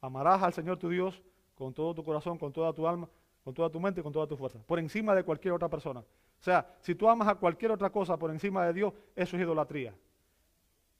Amarás 0.00 0.44
al 0.44 0.52
Señor 0.52 0.78
tu 0.78 0.90
Dios 0.90 1.20
con 1.56 1.74
todo 1.74 1.92
tu 1.92 2.04
corazón, 2.04 2.38
con 2.38 2.52
toda 2.52 2.72
tu 2.72 2.86
alma, 2.86 3.08
con 3.42 3.54
toda 3.54 3.70
tu 3.70 3.80
mente 3.80 4.00
y 4.00 4.02
con 4.02 4.12
toda 4.12 4.26
tu 4.26 4.36
fuerza, 4.36 4.58
por 4.66 4.78
encima 4.78 5.14
de 5.14 5.24
cualquier 5.24 5.54
otra 5.54 5.68
persona. 5.68 6.00
O 6.00 6.42
sea, 6.42 6.66
si 6.80 6.94
tú 6.94 7.08
amas 7.08 7.28
a 7.28 7.34
cualquier 7.34 7.70
otra 7.70 7.90
cosa 7.90 8.18
por 8.18 8.30
encima 8.30 8.66
de 8.66 8.72
Dios, 8.72 8.92
eso 9.14 9.36
es 9.36 9.42
idolatría. 9.42 9.94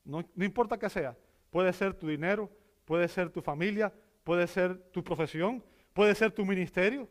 No, 0.05 0.25
importa 0.37 0.79
que 0.79 0.89
sea. 0.89 1.17
Puede 1.51 1.73
ser 1.73 1.95
tu 1.95 2.09
dinero, 2.09 2.51
puede 2.85 3.09
ser 3.09 3.31
tu 3.31 3.41
familia, 3.41 3.93
puede 4.25 4.47
ser 4.47 4.79
tu 4.91 5.03
profesión, 5.03 5.63
puede 5.93 6.15
ser 6.15 6.33
tu 6.33 6.45
ministerio. 6.45 7.09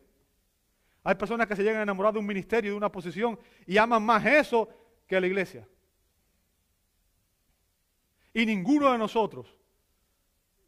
Hay 1.04 1.16
personas 1.16 1.48
que 1.48 1.56
se 1.56 1.64
llegan 1.64 1.80
a 1.80 1.84
enamorar 1.84 2.14
de 2.14 2.20
un 2.20 2.26
ministerio, 2.26 2.72
de 2.72 2.78
una 2.78 2.92
posición, 2.92 3.40
y 3.66 3.78
aman 3.78 4.04
más 4.04 4.26
eso 4.26 4.70
que 5.08 5.20
la 5.20 5.28
iglesia. 5.28 5.68
Y 8.34 8.46
ninguno 8.46 8.92
de 8.92 8.98
nosotros 8.98 9.56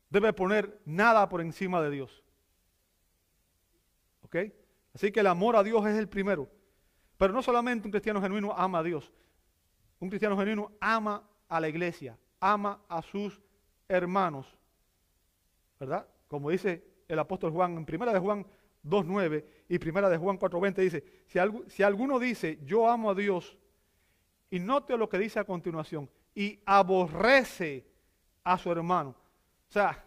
debe 0.09 0.33
poner 0.33 0.79
nada 0.85 1.27
por 1.29 1.41
encima 1.41 1.81
de 1.81 1.89
Dios. 1.89 2.23
Así 4.93 5.11
que 5.11 5.19
el 5.19 5.27
amor 5.27 5.55
a 5.55 5.63
Dios 5.63 5.85
es 5.85 5.97
el 5.97 6.07
primero. 6.07 6.49
Pero 7.17 7.33
no 7.33 7.41
solamente 7.41 7.87
un 7.87 7.91
cristiano 7.91 8.21
genuino 8.21 8.53
ama 8.55 8.79
a 8.79 8.83
Dios. 8.83 9.11
Un 9.99 10.09
cristiano 10.09 10.37
genuino 10.37 10.71
ama 10.79 11.27
a 11.47 11.59
la 11.59 11.69
iglesia, 11.69 12.17
ama 12.39 12.81
a 12.87 13.01
sus 13.01 13.41
hermanos. 13.87 14.57
¿Verdad? 15.79 16.07
Como 16.27 16.49
dice 16.49 16.83
el 17.07 17.19
apóstol 17.19 17.51
Juan 17.51 17.77
en 17.77 17.85
primera 17.85 18.13
de 18.13 18.19
Juan 18.19 18.45
2.9 18.83 19.45
y 19.69 19.79
primera 19.79 20.09
de 20.09 20.17
Juan 20.17 20.39
4.20 20.39 20.75
dice, 20.75 21.03
si, 21.27 21.39
si 21.67 21.83
alguno 21.83 22.19
dice, 22.19 22.59
yo 22.63 22.89
amo 22.89 23.11
a 23.11 23.15
Dios, 23.15 23.57
y 24.49 24.59
note 24.59 24.97
lo 24.97 25.07
que 25.07 25.17
dice 25.17 25.39
a 25.39 25.43
continuación, 25.45 26.09
y 26.33 26.59
aborrece 26.65 27.85
a 28.43 28.57
su 28.57 28.71
hermano. 28.71 29.09
O 29.69 29.71
sea, 29.71 30.03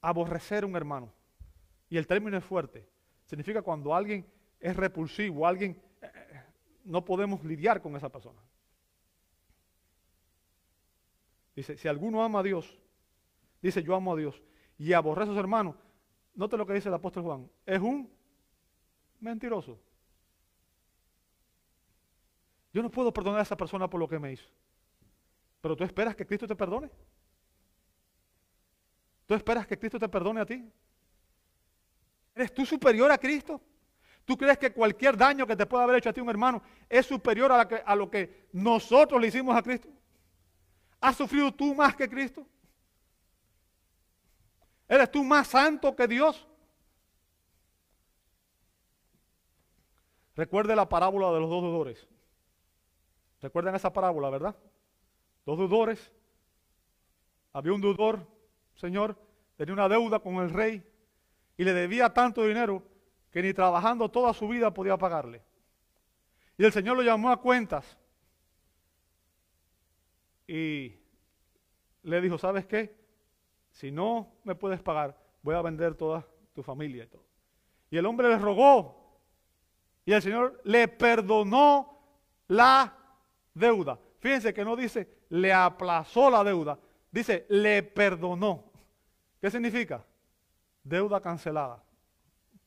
aborrecer 0.00 0.64
a 0.64 0.66
un 0.66 0.76
hermano. 0.76 1.12
Y 1.88 1.96
el 1.96 2.06
término 2.06 2.36
es 2.36 2.44
fuerte. 2.44 2.88
Significa 3.26 3.62
cuando 3.62 3.94
alguien 3.94 4.26
es 4.60 4.76
repulsivo, 4.76 5.46
alguien 5.46 5.80
eh, 6.00 6.10
eh, 6.14 6.42
no 6.84 7.04
podemos 7.04 7.44
lidiar 7.44 7.80
con 7.80 7.96
esa 7.96 8.10
persona. 8.10 8.40
Dice, 11.54 11.76
si 11.76 11.86
alguno 11.86 12.22
ama 12.22 12.40
a 12.40 12.42
Dios, 12.42 12.78
dice 13.62 13.82
yo 13.82 13.94
amo 13.94 14.12
a 14.12 14.16
Dios, 14.16 14.42
y 14.76 14.92
aborrece 14.92 15.30
a 15.30 15.34
su 15.34 15.40
hermano, 15.40 15.76
note 16.34 16.56
lo 16.56 16.66
que 16.66 16.74
dice 16.74 16.88
el 16.88 16.94
apóstol 16.94 17.22
Juan, 17.22 17.50
es 17.64 17.80
un 17.80 18.10
mentiroso. 19.20 19.78
Yo 22.72 22.82
no 22.82 22.90
puedo 22.90 23.12
perdonar 23.12 23.38
a 23.38 23.42
esa 23.44 23.56
persona 23.56 23.88
por 23.88 24.00
lo 24.00 24.08
que 24.08 24.18
me 24.18 24.32
hizo. 24.32 24.48
Pero 25.60 25.76
tú 25.76 25.84
esperas 25.84 26.16
que 26.16 26.26
Cristo 26.26 26.48
te 26.48 26.56
perdone. 26.56 26.90
¿Tú 29.26 29.34
esperas 29.34 29.66
que 29.66 29.78
Cristo 29.78 29.98
te 29.98 30.08
perdone 30.08 30.40
a 30.40 30.46
ti? 30.46 30.68
¿Eres 32.34 32.52
tú 32.52 32.66
superior 32.66 33.10
a 33.10 33.18
Cristo? 33.18 33.60
¿Tú 34.24 34.36
crees 34.36 34.58
que 34.58 34.72
cualquier 34.72 35.16
daño 35.16 35.46
que 35.46 35.54
te 35.54 35.66
pueda 35.66 35.84
haber 35.84 35.96
hecho 35.96 36.08
a 36.08 36.12
ti 36.12 36.20
un 36.20 36.30
hermano 36.30 36.62
es 36.88 37.06
superior 37.06 37.52
a, 37.52 37.94
lo 37.94 38.10
que 38.10 38.48
nosotros 38.52 39.20
le 39.20 39.28
hicimos 39.28 39.54
a 39.54 39.62
Cristo? 39.62 39.88
¿Has 41.00 41.16
sufrido 41.16 41.52
tú 41.52 41.74
más 41.74 41.94
que 41.94 42.08
Cristo? 42.08 42.46
¿Eres 44.88 45.10
tú 45.10 45.22
más 45.22 45.46
santo 45.48 45.94
que 45.94 46.08
Dios? 46.08 46.46
Recuerde 50.34 50.74
la 50.74 50.88
parábola 50.88 51.30
de 51.32 51.40
los 51.40 51.50
dos 51.50 51.62
deudores. 51.62 52.08
¿Recuerdan 53.40 53.74
esa 53.74 53.92
parábola, 53.92 54.30
verdad? 54.30 54.56
Dos 55.44 55.58
deudores. 55.58 56.10
Había 57.52 57.72
un 57.72 57.80
deudor, 57.80 58.26
señor, 58.74 59.16
tenía 59.56 59.74
una 59.74 59.88
deuda 59.88 60.18
con 60.18 60.36
el 60.36 60.50
rey 60.50 60.82
y 61.56 61.64
le 61.64 61.72
debía 61.72 62.12
tanto 62.12 62.44
dinero 62.44 62.82
que 63.30 63.42
ni 63.42 63.52
trabajando 63.52 64.10
toda 64.10 64.32
su 64.32 64.48
vida 64.48 64.72
podía 64.72 64.96
pagarle. 64.96 65.42
Y 66.56 66.64
el 66.64 66.72
Señor 66.72 66.96
lo 66.96 67.02
llamó 67.02 67.30
a 67.30 67.40
cuentas 67.40 67.98
y 70.46 70.94
le 72.02 72.20
dijo, 72.20 72.38
¿sabes 72.38 72.66
qué? 72.66 72.96
Si 73.70 73.90
no 73.90 74.34
me 74.44 74.54
puedes 74.54 74.80
pagar, 74.80 75.18
voy 75.42 75.54
a 75.54 75.62
vender 75.62 75.94
toda 75.94 76.26
tu 76.54 76.62
familia 76.62 77.04
y 77.04 77.06
todo. 77.08 77.24
Y 77.90 77.96
el 77.96 78.06
hombre 78.06 78.28
le 78.28 78.38
rogó. 78.38 79.02
Y 80.04 80.12
el 80.12 80.22
Señor 80.22 80.60
le 80.64 80.86
perdonó 80.86 81.98
la 82.48 82.96
deuda. 83.54 83.98
Fíjense 84.20 84.54
que 84.54 84.64
no 84.64 84.76
dice 84.76 85.08
le 85.30 85.52
aplazó 85.52 86.30
la 86.30 86.44
deuda, 86.44 86.78
dice 87.10 87.46
le 87.48 87.82
perdonó. 87.82 88.70
¿Qué 89.40 89.50
significa? 89.50 90.04
Deuda 90.84 91.20
cancelada, 91.20 91.82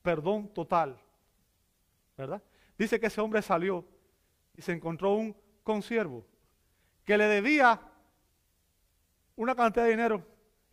perdón 0.02 0.50
total. 0.50 1.00
¿Verdad? 2.18 2.42
Dice 2.78 3.00
que 3.00 3.08
ese 3.08 3.22
hombre 3.22 3.42
salió 3.42 3.86
y 4.56 4.62
se 4.62 4.74
encontró 4.74 5.14
un 5.14 5.36
consiervo 5.64 6.26
que 7.06 7.18
le 7.18 7.26
debía 7.26 7.80
una 9.36 9.56
cantidad 9.56 9.86
de 9.86 9.92
dinero 9.92 10.26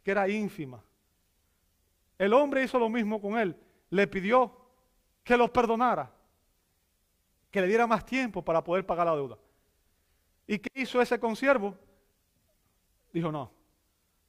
que 0.03 0.11
era 0.11 0.29
ínfima. 0.29 0.83
El 2.19 2.33
hombre 2.33 2.63
hizo 2.65 2.79
lo 2.79 2.89
mismo 2.89 3.21
con 3.21 3.39
él, 3.39 3.57
le 3.91 4.07
pidió 4.07 4.57
que 5.23 5.37
los 5.37 5.51
perdonara, 5.51 6.11
que 7.51 7.61
le 7.61 7.67
diera 7.67 7.87
más 7.87 8.05
tiempo 8.05 8.43
para 8.43 8.65
poder 8.65 8.85
pagar 8.87 9.07
la 9.07 9.15
deuda. 9.15 9.39
¿Y 10.47 10.59
qué 10.59 10.71
hizo 10.81 11.01
ese 11.01 11.19
consiervo? 11.19 11.77
Dijo, 13.13 13.31
no, 13.31 13.51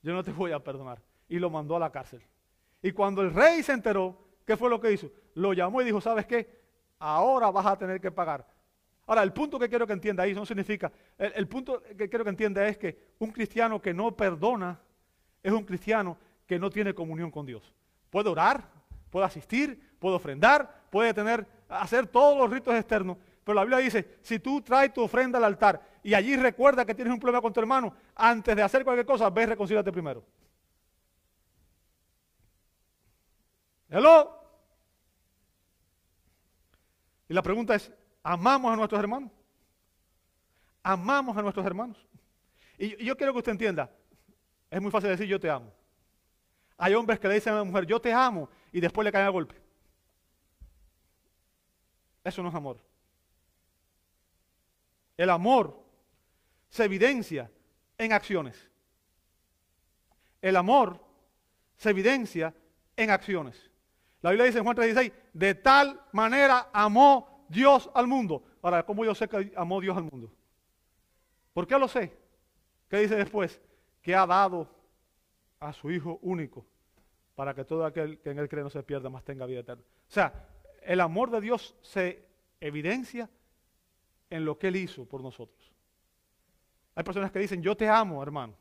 yo 0.01 0.13
no 0.13 0.23
te 0.23 0.31
voy 0.31 0.51
a 0.51 0.63
perdonar. 0.63 1.01
Y 1.27 1.39
lo 1.39 1.49
mandó 1.49 1.75
a 1.75 1.79
la 1.79 1.91
cárcel. 1.91 2.21
Y 2.85 2.91
cuando 2.91 3.23
el 3.23 3.33
rey 3.33 3.63
se 3.63 3.71
enteró, 3.71 4.15
¿qué 4.45 4.55
fue 4.55 4.69
lo 4.69 4.79
que 4.79 4.91
hizo? 4.91 5.09
Lo 5.33 5.53
llamó 5.53 5.81
y 5.81 5.85
dijo, 5.85 5.99
¿sabes 5.99 6.27
qué? 6.27 6.47
Ahora 6.99 7.49
vas 7.49 7.65
a 7.65 7.75
tener 7.75 7.99
que 7.99 8.11
pagar. 8.11 8.45
Ahora, 9.07 9.23
el 9.23 9.33
punto 9.33 9.57
que 9.57 9.67
quiero 9.67 9.87
que 9.87 9.93
entienda 9.93 10.21
ahí 10.21 10.35
no 10.35 10.45
significa, 10.45 10.91
el, 11.17 11.47
punto 11.47 11.81
que 11.97 12.07
quiero 12.07 12.23
que 12.23 12.29
entienda 12.29 12.67
es 12.67 12.77
que 12.77 12.95
un 13.17 13.31
cristiano 13.31 13.81
que 13.81 13.91
no 13.91 14.15
perdona 14.15 14.79
es 15.41 15.51
un 15.51 15.63
cristiano 15.63 16.15
que 16.45 16.59
no 16.59 16.69
tiene 16.69 16.93
comunión 16.93 17.31
con 17.31 17.47
Dios. 17.47 17.73
Puede 18.11 18.29
orar, 18.29 18.69
puede 19.09 19.25
asistir, 19.25 19.97
puede 19.97 20.17
ofrendar, 20.17 20.83
puede 20.91 21.11
tener, 21.11 21.47
hacer 21.67 22.05
todos 22.05 22.37
los 22.37 22.51
ritos 22.51 22.75
externos, 22.75 23.17
pero 23.43 23.55
la 23.55 23.63
Biblia 23.63 23.79
dice, 23.79 24.19
si 24.21 24.37
tú 24.37 24.61
traes 24.61 24.93
tu 24.93 25.01
ofrenda 25.01 25.39
al 25.39 25.45
altar 25.45 25.81
y 26.03 26.13
allí 26.13 26.35
recuerda 26.35 26.85
que 26.85 26.93
tienes 26.93 27.11
un 27.11 27.19
problema 27.19 27.41
con 27.41 27.51
tu 27.51 27.59
hermano, 27.59 27.95
antes 28.13 28.55
de 28.55 28.61
hacer 28.61 28.83
cualquier 28.83 29.07
cosa, 29.07 29.31
ve 29.31 29.41
y 29.41 29.45
reconcílate 29.47 29.91
primero. 29.91 30.23
Hello. 33.89 34.41
Y 37.27 37.33
la 37.33 37.41
pregunta 37.41 37.75
es, 37.75 37.91
¿amamos 38.23 38.71
a 38.71 38.75
nuestros 38.75 38.99
hermanos? 38.99 39.31
¿Amamos 40.83 41.35
a 41.35 41.41
nuestros 41.41 41.65
hermanos? 41.65 41.97
Y 42.77 43.03
yo 43.03 43.15
quiero 43.15 43.33
que 43.33 43.39
usted 43.39 43.53
entienda, 43.53 43.89
es 44.69 44.81
muy 44.81 44.91
fácil 44.91 45.09
decir 45.09 45.27
yo 45.27 45.39
te 45.39 45.49
amo. 45.49 45.73
Hay 46.77 46.93
hombres 46.93 47.19
que 47.19 47.27
le 47.27 47.35
dicen 47.35 47.53
a 47.53 47.57
la 47.57 47.63
mujer 47.63 47.85
yo 47.85 47.99
te 47.99 48.11
amo 48.11 48.49
y 48.71 48.79
después 48.79 49.05
le 49.05 49.11
caen 49.11 49.25
a 49.25 49.29
golpe. 49.29 49.55
Eso 52.23 52.43
no 52.43 52.49
es 52.49 52.55
amor. 52.55 52.79
El 55.17 55.29
amor 55.29 55.79
se 56.69 56.83
evidencia 56.83 57.49
en 57.97 58.11
acciones. 58.11 58.69
El 60.41 60.57
amor 60.57 60.99
se 61.77 61.89
evidencia 61.91 62.53
en 62.97 63.09
acciones. 63.09 63.71
La 64.25 64.31
Biblia 64.31 64.47
dice 64.47 64.57
en 64.57 64.63
Juan 64.63 64.75
3:16, 64.75 65.13
de 65.33 65.53
tal 65.53 66.01
manera 66.11 66.71
amó 66.73 67.45
Dios 67.47 67.91
al 67.93 68.07
mundo. 68.07 68.43
Ahora, 68.63 68.83
¿cómo 68.83 69.05
yo 69.05 69.13
sé 69.13 69.29
que 69.29 69.53
amó 69.55 69.79
Dios 69.79 69.95
al 69.95 70.05
mundo? 70.05 70.33
¿Por 71.53 71.67
qué 71.67 71.77
lo 71.77 71.87
sé? 71.87 72.11
¿Qué 72.89 72.97
dice 72.97 73.17
después? 73.17 73.61
Que 74.01 74.15
ha 74.15 74.25
dado 74.25 74.67
a 75.59 75.71
su 75.73 75.91
Hijo 75.91 76.17
único 76.23 76.65
para 77.35 77.53
que 77.53 77.65
todo 77.65 77.85
aquel 77.85 78.17
que 78.17 78.31
en 78.31 78.39
él 78.39 78.49
cree 78.49 78.63
no 78.63 78.71
se 78.71 78.81
pierda, 78.81 79.11
más 79.11 79.23
tenga 79.23 79.45
vida 79.45 79.59
eterna. 79.59 79.83
O 79.83 80.11
sea, 80.11 80.49
el 80.81 81.01
amor 81.01 81.29
de 81.29 81.41
Dios 81.41 81.75
se 81.83 82.25
evidencia 82.59 83.29
en 84.31 84.43
lo 84.43 84.57
que 84.57 84.69
Él 84.69 84.77
hizo 84.77 85.05
por 85.05 85.21
nosotros. 85.21 85.71
Hay 86.95 87.03
personas 87.03 87.31
que 87.31 87.37
dicen, 87.37 87.61
yo 87.61 87.77
te 87.77 87.87
amo, 87.87 88.23
hermano. 88.23 88.55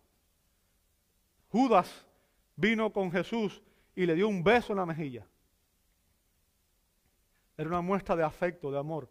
Judas 1.48 2.06
vino 2.54 2.92
con 2.92 3.10
Jesús 3.10 3.62
y 3.96 4.04
le 4.04 4.14
dio 4.14 4.28
un 4.28 4.44
beso 4.44 4.74
en 4.74 4.80
la 4.80 4.84
mejilla. 4.84 5.26
Era 7.56 7.68
una 7.68 7.80
muestra 7.80 8.16
de 8.16 8.24
afecto, 8.24 8.70
de 8.70 8.78
amor. 8.78 9.08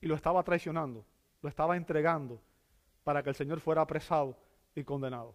Y 0.00 0.06
lo 0.06 0.14
estaba 0.14 0.42
traicionando, 0.42 1.04
lo 1.40 1.48
estaba 1.48 1.76
entregando 1.76 2.40
para 3.04 3.22
que 3.22 3.28
el 3.30 3.34
Señor 3.34 3.60
fuera 3.60 3.82
apresado 3.82 4.38
y 4.74 4.84
condenado. 4.84 5.34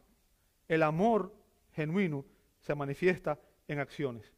El 0.68 0.84
amor 0.84 1.34
genuino 1.72 2.26
se 2.60 2.76
manifiesta 2.76 3.40
en 3.68 3.80
acciones. 3.80 4.34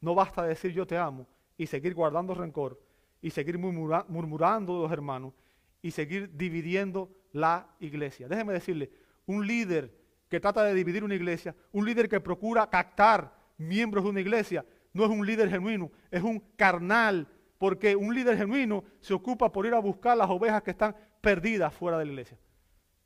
No 0.00 0.14
basta 0.14 0.42
decir 0.42 0.72
yo 0.72 0.86
te 0.86 0.96
amo 0.96 1.26
y 1.56 1.66
seguir 1.66 1.94
guardando 1.94 2.34
rencor 2.34 2.80
y 3.22 3.30
seguir 3.30 3.58
murmurando 3.58 4.76
de 4.76 4.82
los 4.82 4.92
hermanos 4.92 5.32
y 5.80 5.90
seguir 5.90 6.36
dividiendo 6.36 7.10
la 7.32 7.74
iglesia. 7.80 8.28
Déjeme 8.28 8.52
decirle, 8.52 8.90
un 9.26 9.46
líder 9.46 9.94
que 10.28 10.40
trata 10.40 10.64
de 10.64 10.74
dividir 10.74 11.04
una 11.04 11.14
iglesia, 11.14 11.54
un 11.72 11.86
líder 11.86 12.08
que 12.08 12.20
procura 12.20 12.68
captar 12.68 13.34
miembros 13.56 14.04
de 14.04 14.10
una 14.10 14.20
iglesia, 14.20 14.64
no 14.94 15.04
es 15.04 15.10
un 15.10 15.26
líder 15.26 15.50
genuino, 15.50 15.92
es 16.10 16.22
un 16.22 16.40
carnal, 16.56 17.28
porque 17.58 17.94
un 17.94 18.14
líder 18.14 18.38
genuino 18.38 18.82
se 19.00 19.12
ocupa 19.12 19.52
por 19.52 19.66
ir 19.66 19.74
a 19.74 19.78
buscar 19.78 20.16
las 20.16 20.30
ovejas 20.30 20.62
que 20.62 20.70
están 20.70 20.96
perdidas 21.20 21.74
fuera 21.74 21.98
de 21.98 22.06
la 22.06 22.10
iglesia. 22.12 22.38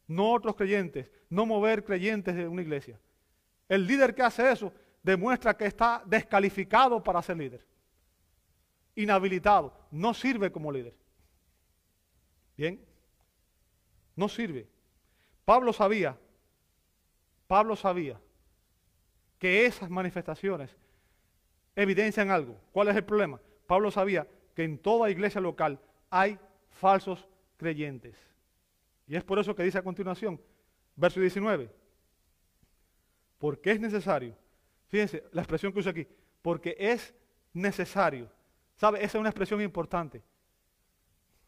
No 0.07 0.33
otros 0.33 0.55
creyentes, 0.55 1.11
no 1.29 1.45
mover 1.45 1.85
creyentes 1.85 2.37
de 2.37 2.47
una 2.47 2.63
iglesia. 2.63 3.01
El 3.69 3.87
líder 3.87 4.15
que 4.15 4.23
hace 4.23 4.53
eso 4.53 4.73
demuestra 5.03 5.57
que 5.57 5.67
está 5.67 6.03
descalificado 6.07 7.03
para 7.03 7.21
ser 7.23 7.37
líder 7.37 7.69
inhabilitado, 8.99 9.73
no 9.93 10.13
sirve 10.13 10.51
como 10.51 10.73
líder. 10.73 10.93
Bien, 12.57 12.85
no 14.17 14.29
sirve. 14.29 14.69
Pablo 15.45 15.73
sabía, 15.73 16.19
Pablo 17.47 17.77
sabía 17.77 18.21
que 19.39 19.67
esas 19.67 19.89
manifestaciones 19.89 20.77
evidencian 21.83 22.31
algo. 22.31 22.61
¿Cuál 22.73 22.89
es 22.89 22.97
el 22.97 23.05
problema? 23.05 23.41
Pablo 23.67 23.91
sabía 23.91 24.27
que 24.55 24.65
en 24.65 24.79
toda 24.79 25.11
iglesia 25.11 25.41
local 25.41 25.81
hay 26.11 26.39
falsos 26.69 27.27
creyentes. 27.57 28.17
Y 29.07 29.17
es 29.17 29.25
por 29.25 29.39
eso 29.39 29.55
que 29.55 29.63
dice 29.63 29.79
a 29.79 29.83
continuación, 29.83 30.41
verso 30.97 31.21
19, 31.21 31.71
porque 33.39 33.71
es 33.71 33.81
necesario, 33.81 34.35
fíjense 34.89 35.25
la 35.33 35.43
expresión 35.43 35.73
que 35.73 35.79
usa 35.79 35.93
aquí, 35.93 36.07
porque 36.43 36.77
es 36.79 37.15
necesario 37.53 38.29
¿Sabe? 38.79 38.99
Esa 38.99 39.19
es 39.19 39.21
una 39.21 39.29
expresión 39.29 39.61
importante. 39.61 40.23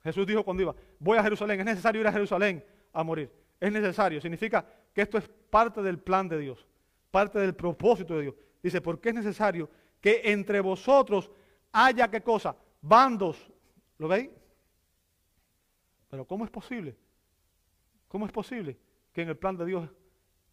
Jesús 0.02 0.26
dijo 0.26 0.42
cuando 0.42 0.64
iba, 0.64 0.74
voy 0.98 1.16
a 1.16 1.22
Jerusalén, 1.22 1.60
es 1.60 1.66
necesario 1.66 2.00
ir 2.00 2.06
a 2.06 2.12
Jerusalén 2.12 2.64
a 2.92 3.04
morir. 3.04 3.30
Es 3.60 3.70
necesario, 3.70 4.20
significa 4.20 4.66
que 4.92 5.02
esto 5.02 5.16
es 5.16 5.28
parte 5.48 5.80
del 5.80 5.98
plan 5.98 6.28
de 6.28 6.38
Dios, 6.38 6.66
parte 7.10 7.38
del 7.38 7.54
propósito 7.54 8.16
de 8.16 8.22
Dios. 8.22 8.34
Dice, 8.62 8.80
porque 8.80 9.10
es 9.10 9.14
necesario 9.14 9.70
que 10.00 10.22
entre 10.24 10.60
vosotros 10.60 11.30
haya 11.72 12.10
qué 12.10 12.22
cosa? 12.22 12.56
Bandos. 12.80 13.36
¿Lo 13.98 14.08
veis? 14.08 14.30
Pero 16.08 16.26
¿cómo 16.26 16.44
es 16.44 16.50
posible? 16.50 16.96
¿Cómo 18.08 18.26
es 18.26 18.32
posible 18.32 18.78
que 19.12 19.22
en 19.22 19.28
el 19.28 19.36
plan 19.36 19.56
de 19.56 19.66
Dios 19.66 19.88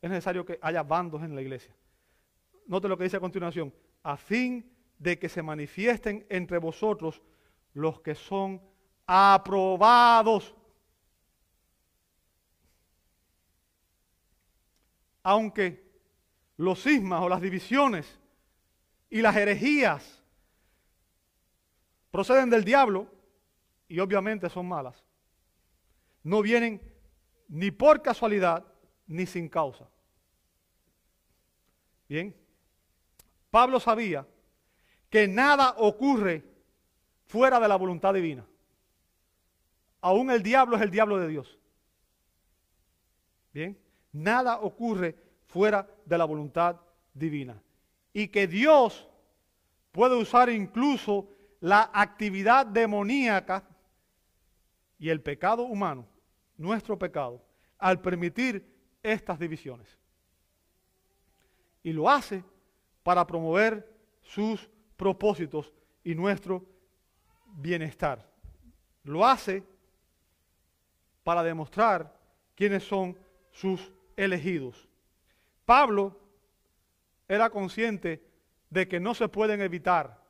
es 0.02 0.10
necesario 0.10 0.46
que 0.46 0.60
haya 0.62 0.84
bandos 0.84 1.24
en 1.24 1.34
la 1.34 1.42
iglesia? 1.42 1.76
Note 2.68 2.88
lo 2.88 2.98
que 2.98 3.06
dice 3.06 3.18
a 3.18 3.22
continuación. 3.22 3.74
A 4.04 4.18
fin 4.18 4.70
de 5.00 5.18
que 5.18 5.30
se 5.30 5.42
manifiesten 5.42 6.26
entre 6.30 6.58
vosotros 6.58 7.22
los 7.74 8.02
que 8.02 8.16
son 8.16 8.62
aprobados. 9.06 10.54
Aunque 15.24 15.88
los 16.58 16.82
sismas 16.82 17.22
o 17.22 17.30
las 17.30 17.42
divisiones 17.42 18.20
y 19.10 19.22
las 19.22 19.36
herejías 19.36 20.22
proceden 22.12 22.50
del 22.50 22.64
diablo, 22.64 23.08
y 23.88 24.00
obviamente 24.00 24.50
son 24.50 24.68
malas, 24.68 25.04
no 26.24 26.42
vienen 26.42 26.82
ni 27.48 27.72
por 27.72 28.02
casualidad 28.02 28.66
ni 29.06 29.26
sin 29.26 29.48
causa. 29.48 29.88
Bien, 32.10 32.36
Pablo 33.50 33.80
sabía 33.80 34.26
que 35.10 35.28
nada 35.28 35.76
ocurre 35.78 36.44
fuera 37.26 37.60
de 37.60 37.68
la 37.68 37.76
voluntad 37.76 38.14
divina. 38.14 38.46
Aún 40.02 40.32
el 40.32 40.44
diablo 40.44 40.76
es 40.76 40.82
el 40.82 40.92
diablo 40.92 41.18
de 41.18 41.28
Dios. 41.28 41.58
Bien, 43.54 43.78
nada 44.12 44.60
ocurre 44.60 45.16
fuera 45.48 45.90
de 46.06 46.18
la 46.18 46.26
voluntad 46.26 46.78
divina. 47.14 47.62
Y 48.18 48.30
que 48.30 48.48
Dios 48.48 49.08
puede 49.92 50.16
usar 50.16 50.50
incluso 50.50 51.30
la 51.60 51.92
actividad 51.94 52.66
demoníaca 52.66 53.64
y 54.98 55.10
el 55.10 55.22
pecado 55.22 55.66
humano, 55.66 56.08
nuestro 56.58 56.98
pecado, 56.98 57.46
al 57.78 58.02
permitir 58.02 58.66
estas 59.04 59.38
divisiones. 59.38 60.00
Y 61.84 61.94
lo 61.94 62.10
hace 62.10 62.44
para 63.04 63.28
promover 63.28 63.88
sus 64.24 64.68
propósitos 64.96 65.72
y 66.04 66.16
nuestro 66.16 66.66
bienestar. 67.54 68.28
Lo 69.04 69.28
hace 69.28 69.64
para 71.24 71.44
demostrar 71.44 72.20
quiénes 72.56 72.84
son 72.84 73.16
sus 73.52 73.94
elegidos. 74.16 74.90
Pablo 75.66 76.27
era 77.28 77.50
consciente 77.50 78.24
de 78.70 78.88
que 78.88 79.00
no 79.00 79.14
se 79.14 79.28
pueden 79.28 79.62
evitar 79.62 80.22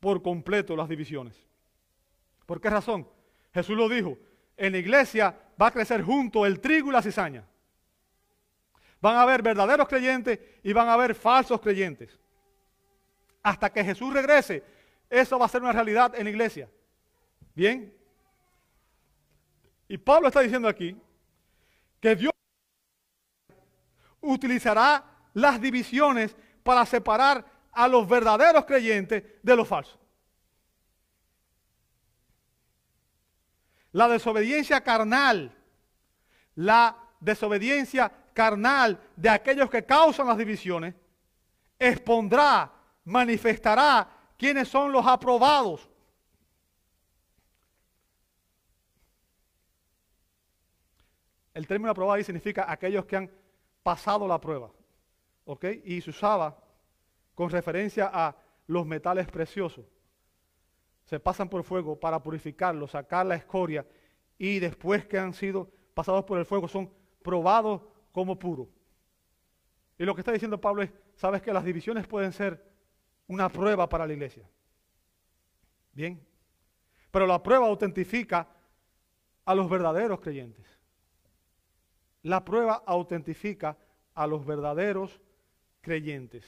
por 0.00 0.22
completo 0.22 0.76
las 0.76 0.88
divisiones. 0.88 1.36
¿Por 2.46 2.60
qué 2.60 2.70
razón? 2.70 3.08
Jesús 3.52 3.76
lo 3.76 3.88
dijo, 3.88 4.18
en 4.56 4.72
la 4.72 4.78
iglesia 4.78 5.36
va 5.60 5.68
a 5.68 5.70
crecer 5.70 6.02
junto 6.02 6.46
el 6.46 6.60
trigo 6.60 6.90
y 6.90 6.92
la 6.92 7.02
cizaña. 7.02 7.44
Van 9.00 9.16
a 9.16 9.22
haber 9.22 9.42
verdaderos 9.42 9.88
creyentes 9.88 10.40
y 10.62 10.72
van 10.72 10.88
a 10.88 10.94
haber 10.94 11.14
falsos 11.14 11.60
creyentes. 11.60 12.18
Hasta 13.42 13.70
que 13.70 13.84
Jesús 13.84 14.12
regrese, 14.12 14.62
eso 15.08 15.38
va 15.38 15.46
a 15.46 15.48
ser 15.48 15.62
una 15.62 15.72
realidad 15.72 16.14
en 16.16 16.24
la 16.24 16.30
iglesia. 16.30 16.68
Bien. 17.54 17.94
Y 19.88 19.96
Pablo 19.98 20.28
está 20.28 20.40
diciendo 20.40 20.68
aquí 20.68 20.96
que 22.00 22.14
Dios 22.16 22.32
utilizará 24.20 25.04
las 25.34 25.60
divisiones 25.60 26.36
para 26.62 26.84
separar 26.84 27.44
a 27.72 27.88
los 27.88 28.08
verdaderos 28.08 28.64
creyentes 28.64 29.22
de 29.42 29.56
los 29.56 29.66
falsos. 29.66 29.98
La 33.92 34.08
desobediencia 34.08 34.80
carnal, 34.82 35.54
la 36.56 36.96
desobediencia 37.20 38.12
carnal 38.34 39.00
de 39.16 39.28
aquellos 39.28 39.70
que 39.70 39.84
causan 39.84 40.26
las 40.26 40.38
divisiones, 40.38 40.94
expondrá, 41.78 42.72
manifestará 43.04 44.08
quiénes 44.36 44.68
son 44.68 44.92
los 44.92 45.06
aprobados. 45.06 45.88
El 51.54 51.66
término 51.66 51.90
aprobado 51.90 52.14
ahí 52.14 52.24
significa 52.24 52.70
aquellos 52.70 53.04
que 53.04 53.16
han 53.16 53.30
pasado 53.82 54.26
la 54.26 54.40
prueba. 54.40 54.70
¿Ok? 55.44 55.64
Y 55.84 56.00
se 56.00 56.10
usaba 56.10 56.56
con 57.34 57.50
referencia 57.50 58.10
a 58.12 58.36
los 58.66 58.86
metales 58.86 59.26
preciosos 59.28 59.86
se 61.08 61.18
pasan 61.18 61.48
por 61.48 61.64
fuego 61.64 61.98
para 61.98 62.22
purificarlos, 62.22 62.90
sacar 62.90 63.24
la 63.24 63.34
escoria 63.34 63.86
y 64.36 64.58
después 64.58 65.06
que 65.06 65.18
han 65.18 65.32
sido 65.32 65.70
pasados 65.94 66.22
por 66.26 66.38
el 66.38 66.44
fuego 66.44 66.68
son 66.68 66.92
probados 67.22 67.80
como 68.12 68.38
puros. 68.38 68.68
Y 69.96 70.04
lo 70.04 70.14
que 70.14 70.20
está 70.20 70.32
diciendo 70.32 70.60
Pablo 70.60 70.82
es, 70.82 70.92
sabes 71.14 71.40
que 71.40 71.50
las 71.50 71.64
divisiones 71.64 72.06
pueden 72.06 72.30
ser 72.30 72.62
una 73.26 73.48
prueba 73.48 73.88
para 73.88 74.06
la 74.06 74.12
iglesia. 74.12 74.46
Bien. 75.92 76.22
Pero 77.10 77.26
la 77.26 77.42
prueba 77.42 77.66
autentifica 77.66 78.46
a 79.46 79.54
los 79.54 79.70
verdaderos 79.70 80.20
creyentes. 80.20 80.77
La 82.22 82.44
prueba 82.44 82.82
autentifica 82.86 83.76
a 84.14 84.26
los 84.26 84.44
verdaderos 84.44 85.20
creyentes. 85.80 86.44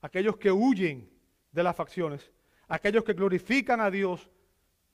Aquellos 0.00 0.36
que 0.36 0.50
huyen 0.50 1.10
de 1.52 1.62
las 1.62 1.76
facciones 1.76 2.32
aquellos 2.72 3.04
que 3.04 3.12
glorifican 3.12 3.82
a 3.82 3.90
Dios 3.90 4.30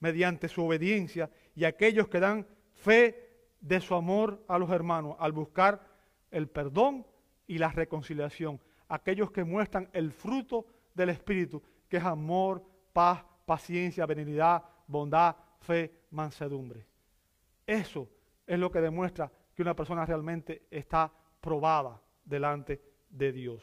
mediante 0.01 0.49
su 0.49 0.65
obediencia 0.65 1.29
y 1.55 1.63
aquellos 1.63 2.09
que 2.09 2.19
dan 2.19 2.45
fe 2.73 3.29
de 3.61 3.79
su 3.79 3.95
amor 3.95 4.43
a 4.49 4.57
los 4.57 4.69
hermanos 4.69 5.15
al 5.17 5.31
buscar 5.31 5.81
el 6.29 6.49
perdón 6.49 7.07
y 7.47 7.57
la 7.57 7.69
reconciliación. 7.69 8.59
Aquellos 8.89 9.31
que 9.31 9.45
muestran 9.45 9.89
el 9.93 10.11
fruto 10.11 10.65
del 10.93 11.07
Espíritu, 11.07 11.63
que 11.87 11.97
es 11.97 12.03
amor, 12.03 12.61
paz, 12.91 13.23
paciencia, 13.45 14.05
benignidad, 14.05 14.61
bondad, 14.85 15.37
fe, 15.61 15.89
mansedumbre. 16.11 16.85
Eso 17.65 18.09
es 18.45 18.59
lo 18.59 18.69
que 18.69 18.81
demuestra 18.81 19.31
que 19.59 19.63
una 19.63 19.75
persona 19.75 20.05
realmente 20.05 20.67
está 20.71 21.11
probada 21.41 22.01
delante 22.23 22.81
de 23.09 23.33
Dios. 23.33 23.61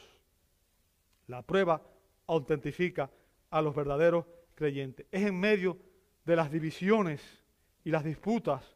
La 1.25 1.41
prueba 1.41 1.81
autentifica 2.27 3.09
a 3.49 3.63
los 3.63 3.73
verdaderos 3.73 4.23
creyentes. 4.53 5.07
Es 5.11 5.25
en 5.25 5.39
medio 5.39 5.75
de 6.23 6.35
las 6.35 6.51
divisiones 6.51 7.43
y 7.83 7.89
las 7.89 8.03
disputas 8.03 8.75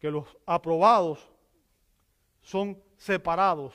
que 0.00 0.10
los 0.10 0.36
aprobados 0.44 1.30
son 2.42 2.82
separados 2.96 3.72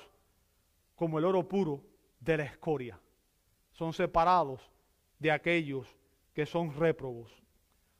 como 0.95 1.19
el 1.19 1.23
oro 1.23 1.47
puro 1.47 1.81
de 2.19 2.35
la 2.35 2.43
escoria. 2.43 2.99
Son 3.71 3.93
separados 3.93 4.69
de 5.17 5.31
aquellos 5.31 5.87
que 6.33 6.45
son 6.45 6.75
réprobos. 6.75 7.31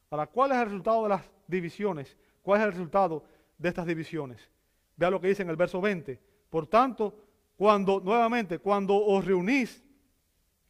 Ahora, 0.09 0.27
¿cuál 0.27 0.51
es 0.51 0.57
el 0.57 0.65
resultado 0.65 1.03
de 1.03 1.09
las 1.09 1.31
divisiones? 1.47 2.17
¿Cuál 2.41 2.59
es 2.59 2.65
el 2.65 2.71
resultado 2.73 3.23
de 3.58 3.70
estas 3.70 3.86
divisiones? 3.86 4.49
Vea 4.95 5.10
lo 5.10 5.20
que 5.20 5.28
dice 5.28 5.43
en 5.43 5.49
el 5.49 5.56
verso 5.56 5.82
20. 5.82 6.20
Por 6.49 6.68
tanto, 6.68 7.16
cuando, 7.56 7.99
nuevamente, 7.99 8.60
cuando 8.60 8.95
os 8.95 9.24
reunís, 9.26 9.84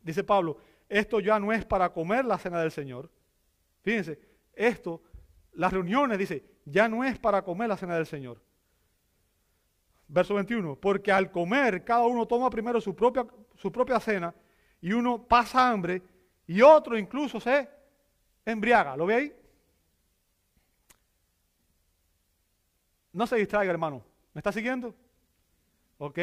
dice 0.02 0.24
Pablo, 0.24 0.58
esto 0.88 1.20
ya 1.20 1.40
no 1.40 1.52
es 1.52 1.66
para 1.66 1.92
comer 1.92 2.26
la 2.26 2.38
cena 2.38 2.60
del 2.62 2.72
Señor. 2.72 3.10
Fíjense, 3.82 4.20
esto, 4.54 5.02
las 5.54 5.74
reuniones, 5.74 6.18
dice, 6.18 6.44
ya 6.66 6.88
no 6.88 7.04
es 7.04 7.18
para 7.20 7.44
comer 7.44 7.70
la 7.70 7.78
cena 7.78 7.96
del 7.96 8.06
Señor. 8.06 8.42
Verso 10.08 10.36
21, 10.36 10.76
porque 10.76 11.12
al 11.12 11.32
comer 11.32 11.84
cada 11.84 12.06
uno 12.06 12.28
toma 12.28 12.50
primero 12.50 12.80
su 12.80 12.96
propia, 12.96 13.26
su 13.56 13.72
propia 13.72 14.00
cena 14.00 14.34
y 14.82 14.94
uno 14.94 15.24
pasa 15.24 15.70
hambre 15.70 16.02
y 16.46 16.62
otro 16.62 16.98
incluso 16.98 17.40
se 17.40 17.68
embriaga. 18.46 18.96
¿Lo 18.96 19.06
ve 19.06 19.16
ahí? 19.16 19.34
No 23.14 23.26
se 23.28 23.38
distraiga, 23.38 23.72
hermano. 23.72 24.04
¿Me 24.34 24.40
está 24.40 24.52
siguiendo? 24.52 24.96
¿Ok? 26.00 26.20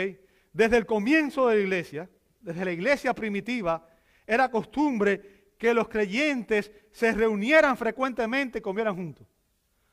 Desde 0.53 0.77
el 0.77 0.85
comienzo 0.85 1.49
de 1.49 1.57
la 1.57 1.63
iglesia, 1.63 2.11
desde 2.41 2.65
la 2.65 2.73
iglesia 2.73 3.15
primitiva, 3.15 3.87
era 4.27 4.51
costumbre 4.51 5.53
que 5.57 5.73
los 5.73 5.89
creyentes 5.89 6.73
se 6.91 7.13
reunieran 7.13 7.77
frecuentemente 7.77 8.59
y 8.59 8.63
comieran 8.63 8.97
juntos. 8.97 9.27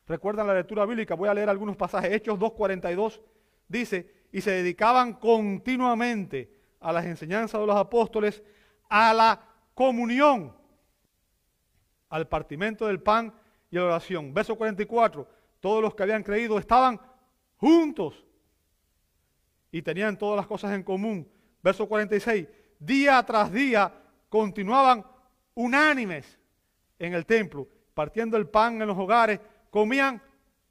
Recuerdan 0.07 0.47
la 0.47 0.55
lectura 0.55 0.85
bíblica, 0.85 1.15
voy 1.15 1.29
a 1.29 1.33
leer 1.33 1.49
algunos 1.49 1.75
pasajes. 1.75 2.11
Hechos 2.11 2.39
2.42 2.39 3.21
dice, 3.67 4.25
y 4.31 4.41
se 4.41 4.51
dedicaban 4.51 5.13
continuamente 5.13 6.49
a 6.79 6.91
las 6.91 7.05
enseñanzas 7.05 7.59
de 7.59 7.67
los 7.67 7.75
apóstoles, 7.75 8.43
a 8.89 9.13
la 9.13 9.41
comunión, 9.73 10.55
al 12.09 12.27
partimento 12.27 12.87
del 12.87 13.01
pan 13.01 13.33
y 13.69 13.77
a 13.77 13.81
la 13.81 13.87
oración. 13.87 14.33
Verso 14.33 14.55
44, 14.55 15.27
todos 15.67 15.83
los 15.83 15.95
que 15.95 16.03
habían 16.03 16.23
creído 16.23 16.57
estaban 16.57 16.97
juntos 17.57 18.25
y 19.69 19.81
tenían 19.81 20.17
todas 20.17 20.37
las 20.37 20.47
cosas 20.47 20.71
en 20.71 20.81
común. 20.81 21.29
Verso 21.61 21.89
46, 21.89 22.47
día 22.79 23.21
tras 23.23 23.51
día 23.51 23.93
continuaban 24.29 25.05
unánimes 25.55 26.39
en 26.97 27.13
el 27.13 27.25
templo, 27.25 27.67
partiendo 27.93 28.37
el 28.37 28.47
pan 28.47 28.81
en 28.81 28.87
los 28.87 28.97
hogares, 28.97 29.41
comían 29.69 30.21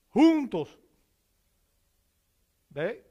juntos, 0.09 0.79
¿ve? 2.71 3.05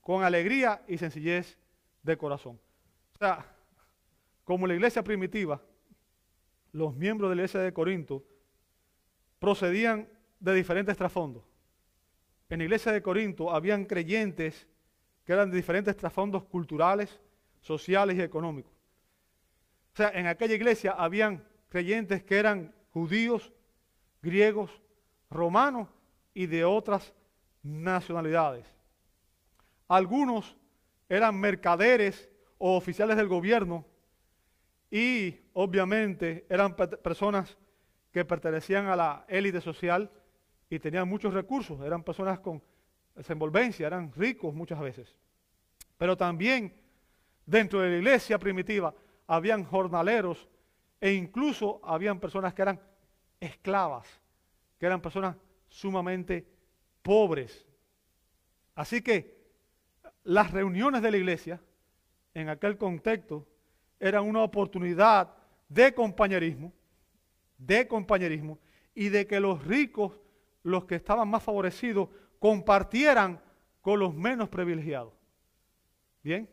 con 0.00 0.24
alegría 0.24 0.82
y 0.88 0.98
sencillez 0.98 1.56
de 2.02 2.18
corazón. 2.18 2.58
O 3.14 3.18
sea, 3.18 3.46
como 4.42 4.66
la 4.66 4.74
iglesia 4.74 5.04
primitiva, 5.04 5.62
los 6.72 6.92
miembros 6.96 7.30
de 7.30 7.36
la 7.36 7.42
iglesia 7.42 7.60
de 7.60 7.72
Corinto 7.72 8.24
procedían 9.38 10.08
de 10.40 10.54
diferentes 10.54 10.96
trasfondos. 10.96 11.44
En 12.48 12.58
la 12.58 12.64
iglesia 12.64 12.90
de 12.90 13.02
Corinto 13.02 13.54
habían 13.54 13.84
creyentes 13.84 14.66
que 15.24 15.32
eran 15.32 15.50
de 15.50 15.56
diferentes 15.56 15.96
trasfondos 15.96 16.44
culturales, 16.44 17.20
sociales 17.60 18.16
y 18.16 18.22
económicos. 18.22 18.72
O 19.92 19.96
sea, 19.96 20.08
en 20.08 20.26
aquella 20.26 20.54
iglesia 20.54 20.92
habían 20.92 21.46
creyentes 21.68 22.24
que 22.24 22.38
eran 22.38 22.74
judíos, 22.92 23.52
griegos, 24.22 24.70
romanos 25.30 25.88
y 26.34 26.46
de 26.46 26.64
otras 26.64 27.14
nacionalidades. 27.62 28.66
Algunos 29.86 30.56
eran 31.08 31.38
mercaderes 31.38 32.30
o 32.58 32.76
oficiales 32.76 33.16
del 33.16 33.28
gobierno 33.28 33.84
y 34.90 35.36
obviamente 35.52 36.46
eran 36.48 36.74
personas 36.74 37.56
que 38.12 38.24
pertenecían 38.24 38.86
a 38.86 38.96
la 38.96 39.24
élite 39.28 39.60
social 39.60 40.10
y 40.70 40.78
tenían 40.78 41.08
muchos 41.08 41.34
recursos, 41.34 41.80
eran 41.82 42.04
personas 42.04 42.38
con 42.38 42.62
desenvolvencia, 43.14 43.88
eran 43.88 44.12
ricos 44.12 44.54
muchas 44.54 44.80
veces. 44.80 45.16
Pero 45.98 46.16
también 46.16 46.72
dentro 47.44 47.80
de 47.80 47.90
la 47.90 47.96
iglesia 47.96 48.38
primitiva 48.38 48.94
habían 49.26 49.64
jornaleros 49.64 50.48
e 51.00 51.12
incluso 51.12 51.80
habían 51.82 52.20
personas 52.20 52.54
que 52.54 52.62
eran 52.62 52.80
esclavas, 53.40 54.06
que 54.78 54.86
eran 54.86 55.02
personas 55.02 55.36
sumamente 55.68 56.46
pobres. 57.02 57.66
Así 58.76 59.02
que 59.02 59.40
las 60.22 60.52
reuniones 60.52 61.02
de 61.02 61.10
la 61.10 61.16
iglesia, 61.16 61.60
en 62.32 62.48
aquel 62.48 62.78
contexto, 62.78 63.46
eran 63.98 64.24
una 64.24 64.42
oportunidad 64.42 65.34
de 65.68 65.92
compañerismo, 65.94 66.72
de 67.58 67.88
compañerismo, 67.88 68.58
y 68.94 69.08
de 69.08 69.26
que 69.26 69.40
los 69.40 69.64
ricos, 69.64 70.19
los 70.62 70.84
que 70.84 70.96
estaban 70.96 71.28
más 71.28 71.42
favorecidos, 71.42 72.08
compartieran 72.38 73.40
con 73.80 73.98
los 73.98 74.14
menos 74.14 74.48
privilegiados. 74.48 75.12
Bien, 76.22 76.48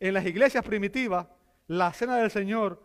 en 0.00 0.14
las 0.14 0.24
iglesias 0.26 0.64
primitivas, 0.64 1.26
la 1.66 1.92
cena 1.92 2.16
del 2.16 2.30
Señor 2.30 2.82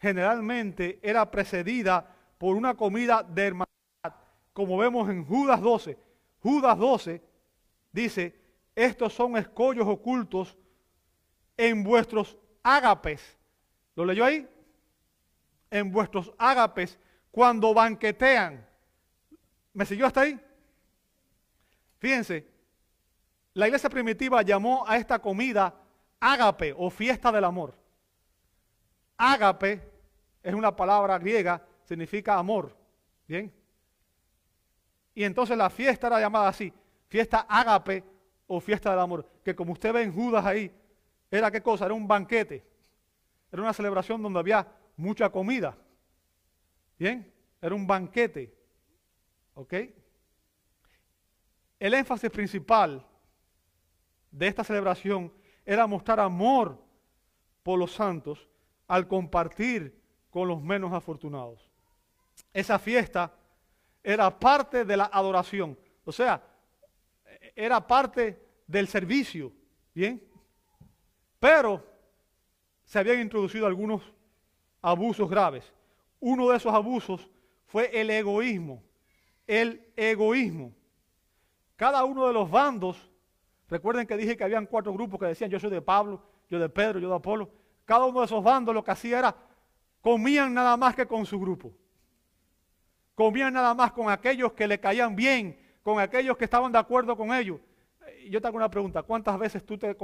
generalmente 0.00 0.98
era 1.02 1.30
precedida 1.30 2.16
por 2.38 2.56
una 2.56 2.74
comida 2.74 3.22
de 3.22 3.46
hermandad, 3.46 3.68
como 4.52 4.76
vemos 4.76 5.08
en 5.08 5.24
Judas 5.24 5.60
12. 5.60 5.98
Judas 6.40 6.76
12 6.76 7.22
dice, 7.92 8.40
estos 8.74 9.12
son 9.12 9.36
escollos 9.36 9.86
ocultos 9.86 10.56
en 11.56 11.84
vuestros 11.84 12.36
ágapes. 12.62 13.38
¿Lo 13.94 14.04
leyó 14.04 14.24
ahí? 14.24 14.48
En 15.70 15.92
vuestros 15.92 16.32
ágapes 16.38 16.98
cuando 17.30 17.72
banquetean. 17.74 18.66
¿Me 19.72 19.86
siguió 19.86 20.06
hasta 20.06 20.22
ahí? 20.22 20.38
Fíjense, 21.98 22.46
la 23.54 23.66
iglesia 23.66 23.88
primitiva 23.88 24.42
llamó 24.42 24.84
a 24.86 24.96
esta 24.96 25.18
comida 25.18 25.74
ágape 26.20 26.74
o 26.76 26.90
fiesta 26.90 27.30
del 27.32 27.44
amor. 27.44 27.74
Ágape 29.16 29.80
es 30.42 30.54
una 30.54 30.74
palabra 30.74 31.18
griega, 31.18 31.64
significa 31.84 32.36
amor. 32.36 32.76
¿Bien? 33.26 33.52
Y 35.14 35.24
entonces 35.24 35.56
la 35.56 35.70
fiesta 35.70 36.06
era 36.06 36.20
llamada 36.20 36.48
así, 36.48 36.72
fiesta 37.08 37.46
ágape 37.48 38.04
o 38.46 38.60
fiesta 38.60 38.90
del 38.90 39.00
amor, 39.00 39.28
que 39.44 39.54
como 39.54 39.72
usted 39.72 39.92
ve 39.92 40.02
en 40.02 40.12
Judas 40.12 40.44
ahí, 40.44 40.70
era 41.30 41.50
qué 41.50 41.62
cosa, 41.62 41.84
era 41.84 41.94
un 41.94 42.06
banquete, 42.06 42.64
era 43.50 43.62
una 43.62 43.72
celebración 43.72 44.22
donde 44.22 44.38
había 44.38 44.66
mucha 44.96 45.30
comida. 45.30 45.76
¿Bien? 46.98 47.32
Era 47.60 47.74
un 47.74 47.86
banquete. 47.86 48.54
¿Ok? 49.54 49.74
El 51.78 51.94
énfasis 51.94 52.30
principal 52.30 53.04
de 54.30 54.46
esta 54.46 54.64
celebración 54.64 55.32
era 55.64 55.86
mostrar 55.86 56.20
amor 56.20 56.80
por 57.62 57.78
los 57.78 57.92
santos 57.92 58.48
al 58.86 59.06
compartir 59.06 60.00
con 60.30 60.48
los 60.48 60.62
menos 60.62 60.92
afortunados. 60.92 61.70
Esa 62.52 62.78
fiesta 62.78 63.32
era 64.02 64.38
parte 64.38 64.84
de 64.84 64.96
la 64.96 65.04
adoración, 65.12 65.78
o 66.04 66.12
sea, 66.12 66.42
era 67.54 67.86
parte 67.86 68.42
del 68.66 68.88
servicio, 68.88 69.52
¿bien? 69.94 70.22
Pero 71.38 71.84
se 72.84 72.98
habían 72.98 73.20
introducido 73.20 73.66
algunos 73.66 74.02
abusos 74.80 75.28
graves. 75.28 75.72
Uno 76.20 76.48
de 76.48 76.56
esos 76.56 76.72
abusos 76.72 77.28
fue 77.66 77.90
el 78.00 78.10
egoísmo, 78.10 78.82
el 79.46 79.92
egoísmo. 79.96 80.72
Cada 81.76 82.04
uno 82.04 82.26
de 82.26 82.32
los 82.32 82.50
bandos, 82.50 83.10
recuerden 83.68 84.06
que 84.06 84.16
dije 84.16 84.36
que 84.36 84.44
habían 84.44 84.66
cuatro 84.66 84.92
grupos 84.92 85.18
que 85.18 85.26
decían 85.26 85.50
yo 85.50 85.58
soy 85.58 85.70
de 85.70 85.82
Pablo, 85.82 86.22
yo 86.48 86.58
de 86.58 86.68
Pedro, 86.68 86.98
yo 87.00 87.08
de 87.08 87.16
Apolo. 87.16 87.50
Cada 87.84 88.04
uno 88.06 88.20
de 88.20 88.26
esos 88.26 88.42
bandos 88.42 88.74
lo 88.74 88.84
que 88.84 88.90
hacía 88.90 89.18
era 89.18 89.36
comían 90.00 90.52
nada 90.52 90.76
más 90.76 90.94
que 90.94 91.06
con 91.06 91.24
su 91.24 91.40
grupo. 91.40 91.72
Comían 93.14 93.52
nada 93.52 93.74
más 93.74 93.92
con 93.92 94.10
aquellos 94.10 94.52
que 94.52 94.66
le 94.66 94.78
caían 94.78 95.14
bien, 95.16 95.58
con 95.82 96.00
aquellos 96.00 96.36
que 96.36 96.44
estaban 96.44 96.72
de 96.72 96.78
acuerdo 96.78 97.16
con 97.16 97.32
ellos. 97.32 97.60
Yo 98.28 98.40
te 98.40 98.48
hago 98.48 98.56
una 98.56 98.70
pregunta, 98.70 99.02
¿cuántas 99.02 99.38
veces 99.38 99.64
tú, 99.64 99.78
te, 99.78 99.96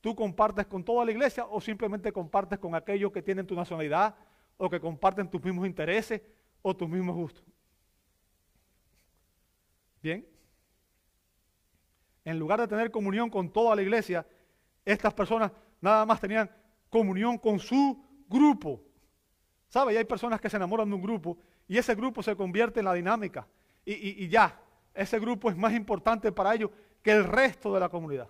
tú 0.00 0.14
compartes 0.14 0.66
con 0.66 0.84
toda 0.84 1.04
la 1.04 1.10
iglesia 1.10 1.44
o 1.46 1.60
simplemente 1.60 2.12
compartes 2.12 2.58
con 2.58 2.74
aquellos 2.74 3.12
que 3.12 3.22
tienen 3.22 3.46
tu 3.46 3.54
nacionalidad 3.54 4.14
o 4.56 4.70
que 4.70 4.80
comparten 4.80 5.28
tus 5.28 5.42
mismos 5.42 5.66
intereses 5.66 6.22
o 6.62 6.74
tus 6.74 6.88
mismos 6.88 7.14
gustos? 7.14 7.44
Bien. 10.02 10.26
En 12.24 12.38
lugar 12.38 12.60
de 12.60 12.68
tener 12.68 12.90
comunión 12.90 13.30
con 13.30 13.52
toda 13.52 13.76
la 13.76 13.82
iglesia, 13.82 14.26
estas 14.84 15.14
personas 15.14 15.52
nada 15.80 16.04
más 16.06 16.20
tenían 16.20 16.50
comunión 16.90 17.38
con 17.38 17.58
su 17.58 18.02
grupo. 18.28 18.82
¿Sabe? 19.68 19.94
Y 19.94 19.96
hay 19.96 20.04
personas 20.04 20.40
que 20.40 20.48
se 20.48 20.56
enamoran 20.56 20.88
de 20.88 20.94
un 20.94 21.02
grupo 21.02 21.38
y 21.68 21.78
ese 21.78 21.94
grupo 21.94 22.22
se 22.22 22.36
convierte 22.36 22.80
en 22.80 22.86
la 22.86 22.94
dinámica. 22.94 23.46
Y, 23.84 24.28
ya, 24.28 24.60
ese 24.94 25.20
grupo 25.20 25.48
es 25.48 25.56
más 25.56 25.72
importante 25.72 26.32
para 26.32 26.54
ellos 26.54 26.70
que 27.02 27.12
el 27.12 27.24
resto 27.24 27.72
de 27.72 27.80
la 27.80 27.88
comunidad. 27.88 28.28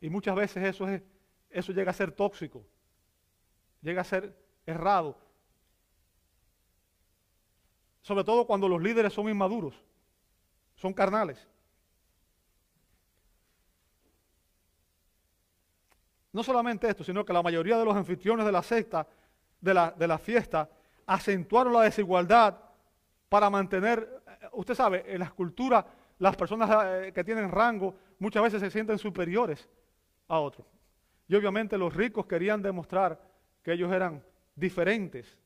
Y 0.00 0.10
muchas 0.10 0.34
veces 0.34 0.64
eso, 0.64 0.88
es, 0.88 1.02
eso 1.48 1.72
llega 1.72 1.90
a 1.90 1.94
ser 1.94 2.12
tóxico, 2.12 2.66
llega 3.80 4.02
a 4.02 4.04
ser 4.04 4.36
errado. 4.66 5.16
Sobre 8.02 8.24
todo 8.24 8.46
cuando 8.46 8.68
los 8.68 8.82
líderes 8.82 9.12
son 9.12 9.28
inmaduros, 9.28 9.74
son 10.74 10.92
carnales. 10.92 11.46
No 16.32 16.42
solamente 16.42 16.88
esto, 16.88 17.04
sino 17.04 17.24
que 17.24 17.32
la 17.32 17.42
mayoría 17.42 17.76
de 17.76 17.84
los 17.84 17.96
anfitriones 17.96 18.46
de 18.46 18.52
la 18.52 18.62
secta, 18.62 19.06
de 19.60 19.74
la, 19.74 19.90
de 19.90 20.06
la 20.06 20.18
fiesta, 20.18 20.68
acentuaron 21.06 21.72
la 21.72 21.82
desigualdad 21.82 22.56
para 23.28 23.50
mantener, 23.50 24.22
eh, 24.26 24.48
usted 24.52 24.74
sabe, 24.74 25.04
en 25.06 25.18
las 25.18 25.32
culturas 25.32 25.84
las 26.18 26.36
personas 26.36 26.70
eh, 26.84 27.12
que 27.12 27.24
tienen 27.24 27.50
rango 27.50 27.94
muchas 28.18 28.42
veces 28.42 28.60
se 28.60 28.70
sienten 28.70 28.98
superiores 28.98 29.68
a 30.28 30.38
otros. 30.38 30.66
Y 31.26 31.34
obviamente 31.34 31.76
los 31.78 31.94
ricos 31.94 32.26
querían 32.26 32.62
demostrar 32.62 33.20
que 33.62 33.72
ellos 33.72 33.92
eran 33.92 34.22
diferentes, 34.54 35.38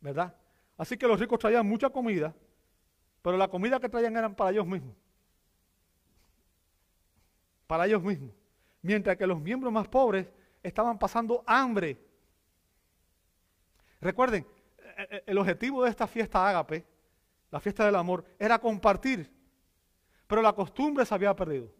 ¿verdad? 0.00 0.34
Así 0.76 0.96
que 0.96 1.06
los 1.06 1.18
ricos 1.18 1.38
traían 1.38 1.66
mucha 1.66 1.90
comida, 1.90 2.34
pero 3.22 3.36
la 3.36 3.48
comida 3.48 3.78
que 3.80 3.88
traían 3.88 4.16
eran 4.16 4.34
para 4.34 4.50
ellos 4.50 4.66
mismos. 4.66 4.94
Para 7.66 7.86
ellos 7.86 8.02
mismos. 8.02 8.32
Mientras 8.82 9.16
que 9.16 9.26
los 9.26 9.40
miembros 9.40 9.72
más 9.72 9.88
pobres 9.88 10.26
estaban 10.62 10.98
pasando 10.98 11.42
hambre. 11.46 11.98
Recuerden, 14.00 14.46
eh, 14.78 15.08
eh, 15.10 15.22
el 15.26 15.38
objetivo 15.38 15.84
de 15.84 15.90
esta 15.90 16.06
fiesta 16.06 16.46
ágape, 16.46 16.84
la 17.50 17.60
fiesta 17.60 17.84
del 17.86 17.94
amor, 17.94 18.24
era 18.38 18.58
compartir. 18.58 19.30
Pero 20.26 20.42
la 20.42 20.52
costumbre 20.52 21.06
se 21.06 21.14
había 21.14 21.34
perdido. 21.34 21.70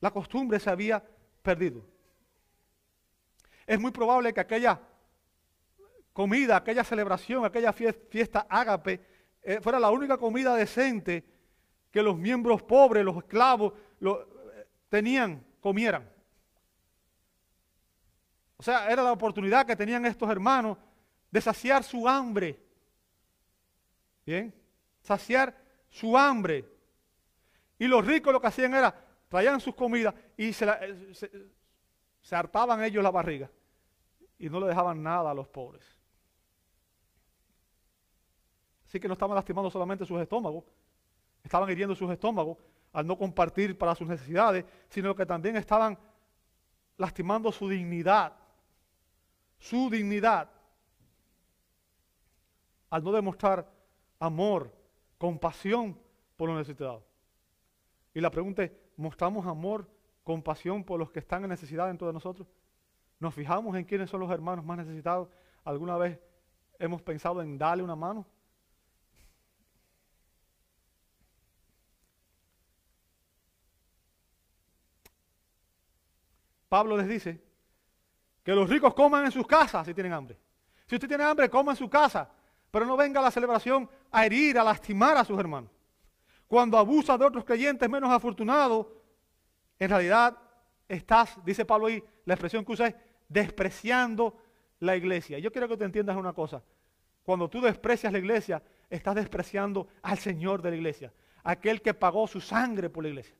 La 0.00 0.10
costumbre 0.10 0.60
se 0.60 0.68
había 0.68 1.02
perdido. 1.42 1.84
Es 3.66 3.80
muy 3.80 3.90
probable 3.90 4.32
que 4.32 4.40
aquella 4.40 4.80
comida, 6.12 6.56
aquella 6.56 6.84
celebración, 6.84 7.44
aquella 7.44 7.72
fiesta 7.72 8.46
ágape, 8.48 9.00
eh, 9.42 9.60
fuera 9.60 9.80
la 9.80 9.90
única 9.90 10.18
comida 10.18 10.54
decente 10.54 11.24
que 11.90 12.02
los 12.02 12.16
miembros 12.16 12.62
pobres, 12.62 13.04
los 13.04 13.16
esclavos, 13.18 13.74
tenían, 14.88 15.44
comieran. 15.60 16.08
O 18.56 18.62
sea, 18.62 18.90
era 18.90 19.02
la 19.02 19.12
oportunidad 19.12 19.66
que 19.66 19.74
tenían 19.74 20.06
estos 20.06 20.30
hermanos 20.30 20.78
de 21.30 21.40
saciar 21.40 21.82
su 21.82 22.08
hambre. 22.08 22.60
Bien, 24.24 24.54
saciar 25.02 25.56
su 25.90 26.16
hambre. 26.16 26.64
Y 27.78 27.88
los 27.88 28.06
ricos 28.06 28.32
lo 28.32 28.40
que 28.40 28.46
hacían 28.46 28.74
era, 28.74 28.94
traían 29.28 29.60
sus 29.60 29.74
comidas 29.74 30.14
y 30.36 30.52
se, 30.52 30.66
eh, 30.66 31.48
se, 32.20 32.36
hartaban 32.36 32.84
ellos 32.84 33.02
la 33.02 33.10
barriga. 33.10 33.50
Y 34.38 34.48
no 34.48 34.60
le 34.60 34.68
dejaban 34.68 35.02
nada 35.02 35.30
a 35.30 35.34
los 35.34 35.48
pobres. 35.48 35.84
Así 38.92 39.00
que 39.00 39.08
no 39.08 39.14
estaban 39.14 39.34
lastimando 39.34 39.70
solamente 39.70 40.04
sus 40.04 40.20
estómagos, 40.20 40.64
estaban 41.42 41.70
hiriendo 41.70 41.94
sus 41.94 42.10
estómagos 42.10 42.58
al 42.92 43.06
no 43.06 43.16
compartir 43.16 43.78
para 43.78 43.94
sus 43.94 44.06
necesidades, 44.06 44.66
sino 44.90 45.16
que 45.16 45.24
también 45.24 45.56
estaban 45.56 45.98
lastimando 46.98 47.50
su 47.50 47.70
dignidad. 47.70 48.34
Su 49.58 49.88
dignidad 49.88 50.50
al 52.90 53.02
no 53.02 53.12
demostrar 53.12 53.66
amor, 54.18 54.70
compasión 55.16 55.98
por 56.36 56.50
los 56.50 56.58
necesitados. 56.58 57.02
Y 58.12 58.20
la 58.20 58.30
pregunta 58.30 58.62
es, 58.62 58.72
¿mostramos 58.98 59.46
amor, 59.46 59.88
compasión 60.22 60.84
por 60.84 60.98
los 60.98 61.10
que 61.10 61.20
están 61.20 61.44
en 61.44 61.48
necesidad 61.48 61.86
dentro 61.86 62.08
de 62.08 62.12
nosotros? 62.12 62.46
¿Nos 63.20 63.32
fijamos 63.32 63.74
en 63.74 63.86
quiénes 63.86 64.10
son 64.10 64.20
los 64.20 64.30
hermanos 64.30 64.66
más 64.66 64.76
necesitados? 64.76 65.30
¿Alguna 65.64 65.96
vez 65.96 66.20
hemos 66.78 67.00
pensado 67.00 67.40
en 67.40 67.56
darle 67.56 67.82
una 67.82 67.96
mano? 67.96 68.26
Pablo 76.72 76.96
les 76.96 77.06
dice 77.06 77.38
que 78.42 78.54
los 78.54 78.66
ricos 78.66 78.94
coman 78.94 79.26
en 79.26 79.30
sus 79.30 79.46
casas 79.46 79.84
si 79.84 79.92
tienen 79.92 80.14
hambre. 80.14 80.38
Si 80.86 80.94
usted 80.94 81.06
tiene 81.06 81.22
hambre, 81.22 81.50
coma 81.50 81.72
en 81.72 81.76
su 81.76 81.90
casa 81.90 82.30
pero 82.70 82.86
no 82.86 82.96
venga 82.96 83.20
a 83.20 83.24
la 83.24 83.30
celebración 83.30 83.86
a 84.10 84.24
herir, 84.24 84.58
a 84.58 84.64
lastimar 84.64 85.18
a 85.18 85.24
sus 85.26 85.38
hermanos. 85.38 85.70
Cuando 86.48 86.78
abusa 86.78 87.18
de 87.18 87.26
otros 87.26 87.44
creyentes 87.44 87.90
menos 87.90 88.10
afortunados, 88.10 88.86
en 89.78 89.90
realidad 89.90 90.38
estás, 90.88 91.38
dice 91.44 91.66
Pablo 91.66 91.88
ahí, 91.88 92.02
la 92.24 92.32
expresión 92.32 92.64
que 92.64 92.72
usa 92.72 92.86
es 92.86 92.94
despreciando 93.28 94.38
la 94.80 94.96
iglesia. 94.96 95.38
Yo 95.40 95.52
quiero 95.52 95.68
que 95.68 95.76
te 95.76 95.84
entiendas 95.84 96.16
una 96.16 96.32
cosa. 96.32 96.62
Cuando 97.22 97.50
tú 97.50 97.60
desprecias 97.60 98.10
la 98.10 98.18
iglesia, 98.18 98.62
estás 98.88 99.14
despreciando 99.14 99.88
al 100.00 100.16
Señor 100.16 100.62
de 100.62 100.70
la 100.70 100.76
iglesia, 100.76 101.12
aquel 101.44 101.82
que 101.82 101.92
pagó 101.92 102.26
su 102.26 102.40
sangre 102.40 102.88
por 102.88 103.02
la 103.04 103.10
iglesia. 103.10 103.36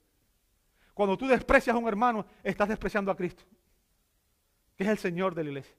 Cuando 0.94 1.16
tú 1.16 1.26
desprecias 1.26 1.74
a 1.74 1.78
un 1.78 1.88
hermano, 1.88 2.26
estás 2.42 2.68
despreciando 2.68 3.10
a 3.10 3.16
Cristo, 3.16 3.44
que 4.76 4.84
es 4.84 4.90
el 4.90 4.98
Señor 4.98 5.34
de 5.34 5.44
la 5.44 5.50
iglesia. 5.50 5.76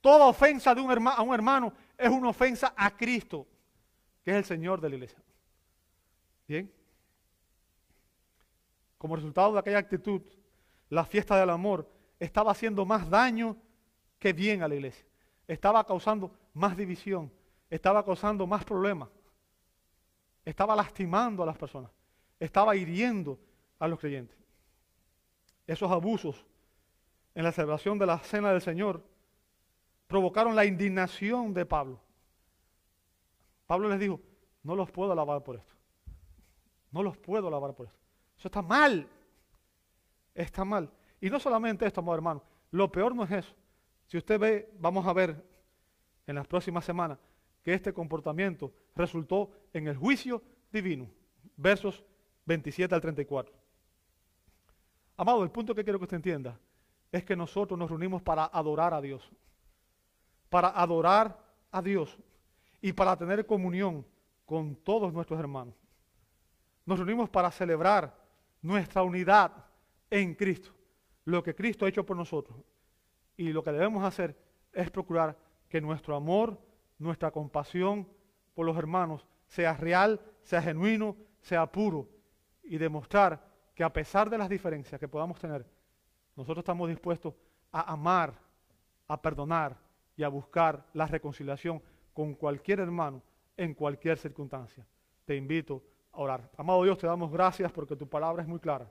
Toda 0.00 0.26
ofensa 0.26 0.74
de 0.74 0.80
un 0.80 1.08
a 1.08 1.22
un 1.22 1.32
hermano 1.32 1.72
es 1.96 2.10
una 2.10 2.30
ofensa 2.30 2.74
a 2.76 2.90
Cristo, 2.96 3.46
que 4.24 4.32
es 4.32 4.36
el 4.36 4.44
Señor 4.44 4.80
de 4.80 4.88
la 4.88 4.94
iglesia. 4.96 5.18
Bien. 6.48 6.72
Como 8.98 9.16
resultado 9.16 9.52
de 9.52 9.60
aquella 9.60 9.78
actitud, 9.78 10.22
la 10.88 11.04
fiesta 11.04 11.38
del 11.38 11.50
amor 11.50 11.88
estaba 12.18 12.50
haciendo 12.50 12.84
más 12.84 13.08
daño 13.08 13.56
que 14.18 14.32
bien 14.32 14.62
a 14.62 14.68
la 14.68 14.74
iglesia. 14.74 15.06
Estaba 15.46 15.84
causando 15.84 16.32
más 16.52 16.76
división, 16.76 17.32
estaba 17.70 18.04
causando 18.04 18.46
más 18.46 18.64
problemas, 18.64 19.08
estaba 20.44 20.76
lastimando 20.76 21.42
a 21.42 21.46
las 21.46 21.56
personas, 21.56 21.90
estaba 22.38 22.76
hiriendo 22.76 23.38
a 23.82 23.88
los 23.88 23.98
creyentes. 23.98 24.38
Esos 25.66 25.90
abusos 25.90 26.46
en 27.34 27.42
la 27.42 27.50
celebración 27.50 27.98
de 27.98 28.06
la 28.06 28.20
cena 28.20 28.52
del 28.52 28.62
Señor 28.62 29.02
provocaron 30.06 30.54
la 30.54 30.64
indignación 30.64 31.52
de 31.52 31.66
Pablo. 31.66 32.00
Pablo 33.66 33.88
les 33.88 33.98
dijo, 33.98 34.20
no 34.62 34.76
los 34.76 34.88
puedo 34.88 35.10
alabar 35.10 35.42
por 35.42 35.56
esto. 35.56 35.74
No 36.92 37.02
los 37.02 37.16
puedo 37.16 37.48
alabar 37.48 37.74
por 37.74 37.86
esto. 37.86 37.98
Eso 38.38 38.46
está 38.46 38.62
mal. 38.62 39.08
Está 40.32 40.64
mal. 40.64 40.88
Y 41.20 41.28
no 41.28 41.40
solamente 41.40 41.84
esto, 41.84 42.02
amado 42.02 42.14
hermano. 42.14 42.42
Lo 42.70 42.92
peor 42.92 43.16
no 43.16 43.24
es 43.24 43.32
eso. 43.32 43.54
Si 44.06 44.16
usted 44.16 44.38
ve, 44.38 44.72
vamos 44.78 45.04
a 45.08 45.12
ver 45.12 45.44
en 46.28 46.36
las 46.36 46.46
próximas 46.46 46.84
semanas 46.84 47.18
que 47.64 47.74
este 47.74 47.92
comportamiento 47.92 48.72
resultó 48.94 49.50
en 49.72 49.88
el 49.88 49.96
juicio 49.96 50.40
divino. 50.70 51.10
Versos 51.56 52.04
27 52.46 52.94
al 52.94 53.00
34. 53.00 53.61
Amado, 55.22 55.44
el 55.44 55.52
punto 55.52 55.72
que 55.72 55.84
quiero 55.84 56.00
que 56.00 56.06
usted 56.06 56.16
entienda 56.16 56.58
es 57.12 57.22
que 57.22 57.36
nosotros 57.36 57.78
nos 57.78 57.88
reunimos 57.88 58.20
para 58.22 58.46
adorar 58.46 58.92
a 58.92 59.00
Dios. 59.00 59.30
Para 60.48 60.70
adorar 60.70 61.38
a 61.70 61.80
Dios 61.80 62.18
y 62.80 62.92
para 62.92 63.16
tener 63.16 63.46
comunión 63.46 64.04
con 64.44 64.74
todos 64.74 65.12
nuestros 65.12 65.38
hermanos. 65.38 65.76
Nos 66.84 66.98
reunimos 66.98 67.30
para 67.30 67.52
celebrar 67.52 68.12
nuestra 68.62 69.04
unidad 69.04 69.52
en 70.10 70.34
Cristo, 70.34 70.72
lo 71.24 71.40
que 71.40 71.54
Cristo 71.54 71.86
ha 71.86 71.88
hecho 71.88 72.04
por 72.04 72.16
nosotros. 72.16 72.58
Y 73.36 73.52
lo 73.52 73.62
que 73.62 73.70
debemos 73.70 74.02
hacer 74.02 74.36
es 74.72 74.90
procurar 74.90 75.38
que 75.68 75.80
nuestro 75.80 76.16
amor, 76.16 76.60
nuestra 76.98 77.30
compasión 77.30 78.08
por 78.54 78.66
los 78.66 78.76
hermanos 78.76 79.24
sea 79.46 79.76
real, 79.76 80.20
sea 80.42 80.60
genuino, 80.60 81.16
sea 81.42 81.70
puro 81.70 82.08
y 82.64 82.76
demostrar 82.76 83.51
que 83.74 83.84
a 83.84 83.92
pesar 83.92 84.28
de 84.28 84.38
las 84.38 84.48
diferencias 84.48 84.98
que 84.98 85.08
podamos 85.08 85.38
tener, 85.38 85.64
nosotros 86.36 86.62
estamos 86.62 86.88
dispuestos 86.88 87.34
a 87.70 87.92
amar, 87.92 88.34
a 89.08 89.20
perdonar 89.20 89.76
y 90.16 90.22
a 90.22 90.28
buscar 90.28 90.84
la 90.92 91.06
reconciliación 91.06 91.82
con 92.12 92.34
cualquier 92.34 92.80
hermano 92.80 93.22
en 93.56 93.74
cualquier 93.74 94.18
circunstancia. 94.18 94.86
Te 95.24 95.36
invito 95.36 95.82
a 96.12 96.20
orar. 96.20 96.50
Amado 96.56 96.82
Dios, 96.84 96.98
te 96.98 97.06
damos 97.06 97.30
gracias 97.30 97.72
porque 97.72 97.96
tu 97.96 98.08
palabra 98.08 98.42
es 98.42 98.48
muy 98.48 98.58
clara. 98.58 98.90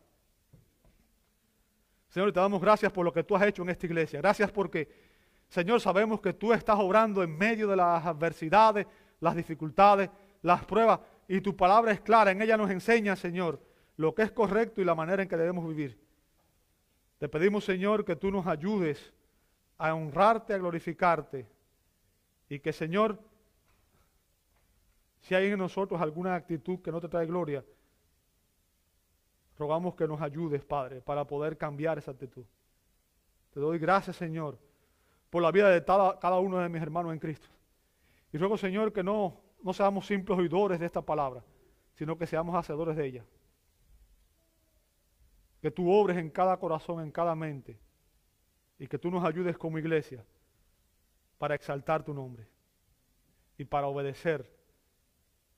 Señor, 2.10 2.34
te 2.34 2.40
damos 2.40 2.62
gracias 2.62 2.92
por 2.92 3.06
lo 3.06 3.14
que 3.14 3.24
tú 3.24 3.36
has 3.36 3.44
hecho 3.44 3.62
en 3.62 3.70
esta 3.70 3.86
iglesia. 3.86 4.20
Gracias 4.20 4.52
porque, 4.52 4.90
Señor, 5.48 5.80
sabemos 5.80 6.20
que 6.20 6.34
tú 6.34 6.52
estás 6.52 6.78
obrando 6.78 7.24
en 7.24 7.38
medio 7.38 7.68
de 7.68 7.76
las 7.78 8.06
adversidades, 8.06 8.86
las 9.20 9.36
dificultades, 9.36 10.10
las 10.42 10.66
pruebas, 10.66 11.00
y 11.28 11.40
tu 11.40 11.56
palabra 11.56 11.92
es 11.92 12.02
clara. 12.02 12.32
En 12.32 12.42
ella 12.42 12.58
nos 12.58 12.70
enseña, 12.70 13.16
Señor, 13.16 13.62
lo 13.98 14.16
que 14.16 14.24
es 14.24 14.32
correcto 14.32 14.82
y 14.82 14.86
la 14.86 14.96
manera 14.96 15.24
en 15.24 15.30
que 15.30 15.38
debemos 15.38 15.68
vivir. 15.68 16.00
Te 17.20 17.30
pedimos, 17.30 17.66
Señor, 17.66 18.04
que 18.04 18.16
tú 18.16 18.32
nos 18.32 18.48
ayudes 18.48 19.14
a 19.78 19.94
honrarte, 19.94 20.54
a 20.54 20.58
glorificarte, 20.58 21.48
y 22.50 22.60
que, 22.60 22.74
Señor, 22.74 23.20
si 25.22 25.36
hay 25.36 25.48
en 25.48 25.60
nosotros 25.60 26.02
alguna 26.02 26.36
actitud 26.36 26.80
que 26.82 26.92
no 26.92 27.00
te 27.00 27.08
trae 27.08 27.26
gloria, 27.26 27.64
rogamos 29.58 29.96
que 29.96 30.08
nos 30.08 30.22
ayudes, 30.22 30.66
Padre, 30.66 31.02
para 31.02 31.26
poder 31.26 31.58
cambiar 31.58 31.98
esa 31.98 32.12
actitud. 32.12 32.44
Te 33.54 33.60
doy 33.60 33.78
gracias, 33.78 34.16
Señor, 34.16 34.58
por 35.30 35.44
la 35.44 35.52
vida 35.52 35.70
de 35.70 35.86
cada, 35.86 36.40
uno 36.40 36.58
de 36.58 36.70
mis 36.70 36.82
hermanos 36.82 37.14
en 37.14 37.20
Cristo. 37.20 37.48
Y 38.34 38.38
ruego, 38.38 38.58
Señor, 38.58 38.92
que 38.92 39.04
no, 39.04 39.40
no 39.62 39.74
seamos 39.74 40.06
simples 40.06 40.38
oidores 40.38 40.80
de 40.80 40.88
esta 40.88 41.02
palabra, 41.02 41.44
sino 41.94 42.18
que 42.18 42.26
seamos 42.26 42.56
hacedores 42.56 42.96
de 42.96 43.06
ella. 43.06 43.26
Que 45.62 45.72
tú 45.72 45.92
obres 45.92 46.18
en 46.18 46.30
cada 46.30 46.58
corazón, 46.58 47.02
en 47.02 47.12
cada 47.12 47.36
mente, 47.36 47.80
y 48.80 48.88
que 48.88 48.98
tú 48.98 49.12
nos 49.12 49.24
ayudes 49.24 49.58
como 49.58 49.78
iglesia 49.78 50.26
para 51.38 51.56
exaltar 51.56 52.04
tu 52.04 52.14
nombre 52.14 52.48
y 53.58 53.66
para 53.66 53.88
obedecer 53.88 54.52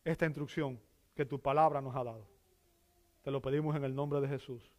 esta 0.03 0.25
instrucción 0.25 0.79
que 1.15 1.25
tu 1.25 1.39
palabra 1.39 1.81
nos 1.81 1.95
ha 1.95 2.03
dado. 2.03 2.27
Te 3.21 3.31
lo 3.31 3.41
pedimos 3.41 3.75
en 3.75 3.85
el 3.85 3.95
nombre 3.95 4.19
de 4.19 4.27
Jesús. 4.27 4.69